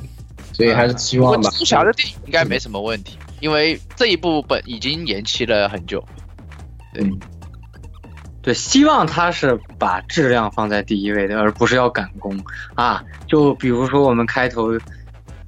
[0.51, 1.49] 所以还是希望吧。
[1.49, 6.01] 蜘蛛侠的电影应该没什么问题，因为这一部本已经延期了很久。
[6.93, 7.05] 对，
[8.41, 12.41] 对，希望他是把质量放在第一位的，而不是要赶工
[12.75, 13.03] 啊。
[13.27, 14.71] 就比如说我们开头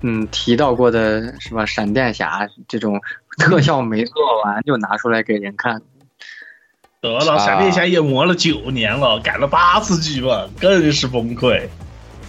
[0.02, 3.00] 嗯提到过的什么，闪电侠这种
[3.38, 5.82] 特效没做完就拿出来给人看。
[7.00, 11.66] 得了，闪电侠也磨了九年了，改了八次剧本，更是崩溃。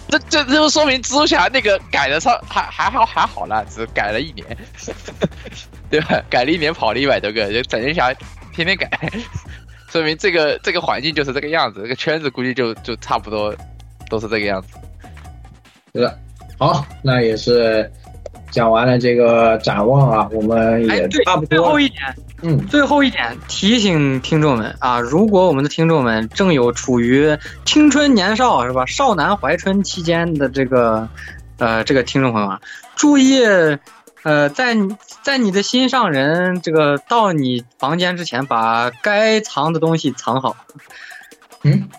[0.09, 4.45] 这这就说明蜘蛛侠那个改的差还还好还好啦，只改了一年，
[5.91, 6.21] 对吧？
[6.29, 8.13] 改了一年跑了一百多个，就闪电侠
[8.53, 8.89] 天天改，
[9.91, 13.53] 说明这个这个环境就是这个样子，这个圈子估计就就差不多
[14.09, 14.69] 都是这个样子。
[15.93, 16.13] 对吧，
[16.57, 17.91] 好，那也是
[18.51, 21.47] 讲完了这个展望啊，我们也差不多。
[21.47, 22.01] 最后一点。
[22.43, 31.09] 嗯，最后一点提醒听众们啊，如果我们的听众们正有处于青春年少是吧，少男怀春期间的这个
[31.57, 32.61] 呃这个听众朋友啊，
[32.95, 33.43] 注意
[34.21, 34.77] 呃在
[35.23, 40.55] 在你的心上人这个到你房间之前，把该藏的东西藏好。
[41.63, 41.89] 嗯，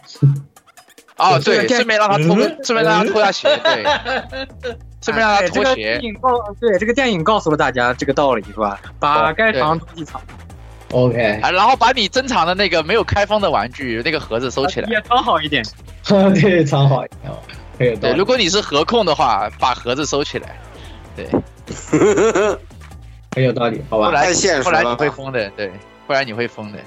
[1.16, 3.60] 哦，对，顺便让他脱个，顺便让他脱下鞋，
[4.62, 6.02] 对， 顺便让他对这个脱鞋电。
[6.02, 8.80] 影告对这个电影告诉了大家这个道理是吧？
[8.98, 10.20] 把该藏东西藏
[10.92, 14.88] ，OK，啊，然后把你珍藏的那个没有开封的玩具那个盒子收起来。
[14.90, 15.64] 也藏好一点。
[16.40, 17.32] 对，藏好一点，
[17.76, 20.58] 可以有道对，理如果你是盒控的话，把盒子收起来。
[21.14, 21.26] 对，
[23.34, 24.06] 很有道理，好吧？
[24.06, 25.70] 后来太现实后来你会疯的，对，
[26.06, 26.78] 不然你会疯的。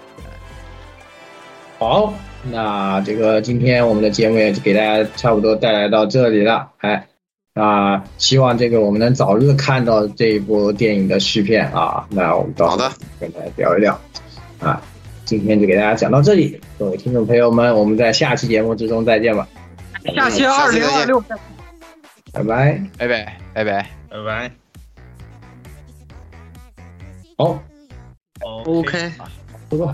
[1.78, 2.14] 好，
[2.44, 7.08] 那这个今天我们的节目也给大家差不多带来到这里了，哎，
[7.54, 14.00] 那希望这个我们能早日看到这一部电影的续片啊，那我们到时候好的跟大家聊一聊
[14.60, 14.82] 啊。
[15.26, 19.48] 今天就给大家讲到这里，各位听众朋友们，我们在下期节目之中再见吧，
[20.16, 21.22] 下期二零二六，
[22.34, 22.84] 拜拜。
[22.98, 23.90] 拜拜，拜拜。
[24.10, 24.52] 拜拜。
[27.38, 27.64] 好
[28.66, 29.12] ，OK，
[29.70, 29.94] 不错。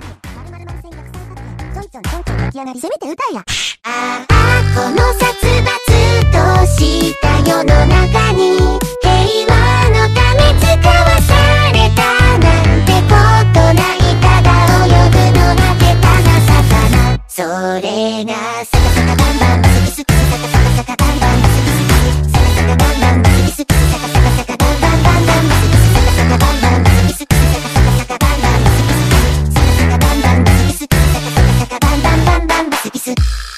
[2.51, 3.43] き上がりせめて歌えや
[3.83, 4.35] ああ
[4.75, 5.71] この殺伐
[6.31, 8.57] とした世の中に
[9.01, 9.55] 平和
[9.89, 11.31] のため使わさ
[11.71, 12.03] れた
[12.39, 13.15] なんてこ
[13.53, 14.51] とないただ
[14.85, 17.39] 泳ぐのが下手な魚そ
[17.81, 17.87] れ
[18.25, 18.29] が
[18.65, 21.95] サカサカバンバンバスキスキサカサカサカバンバンバスキスキ
[22.31, 27.80] サカサカバンバンバスキスキサカサカサカバンバンバンバンバスキスキサカサカバンバンバスキスキサカサカ
[33.05, 33.50] です。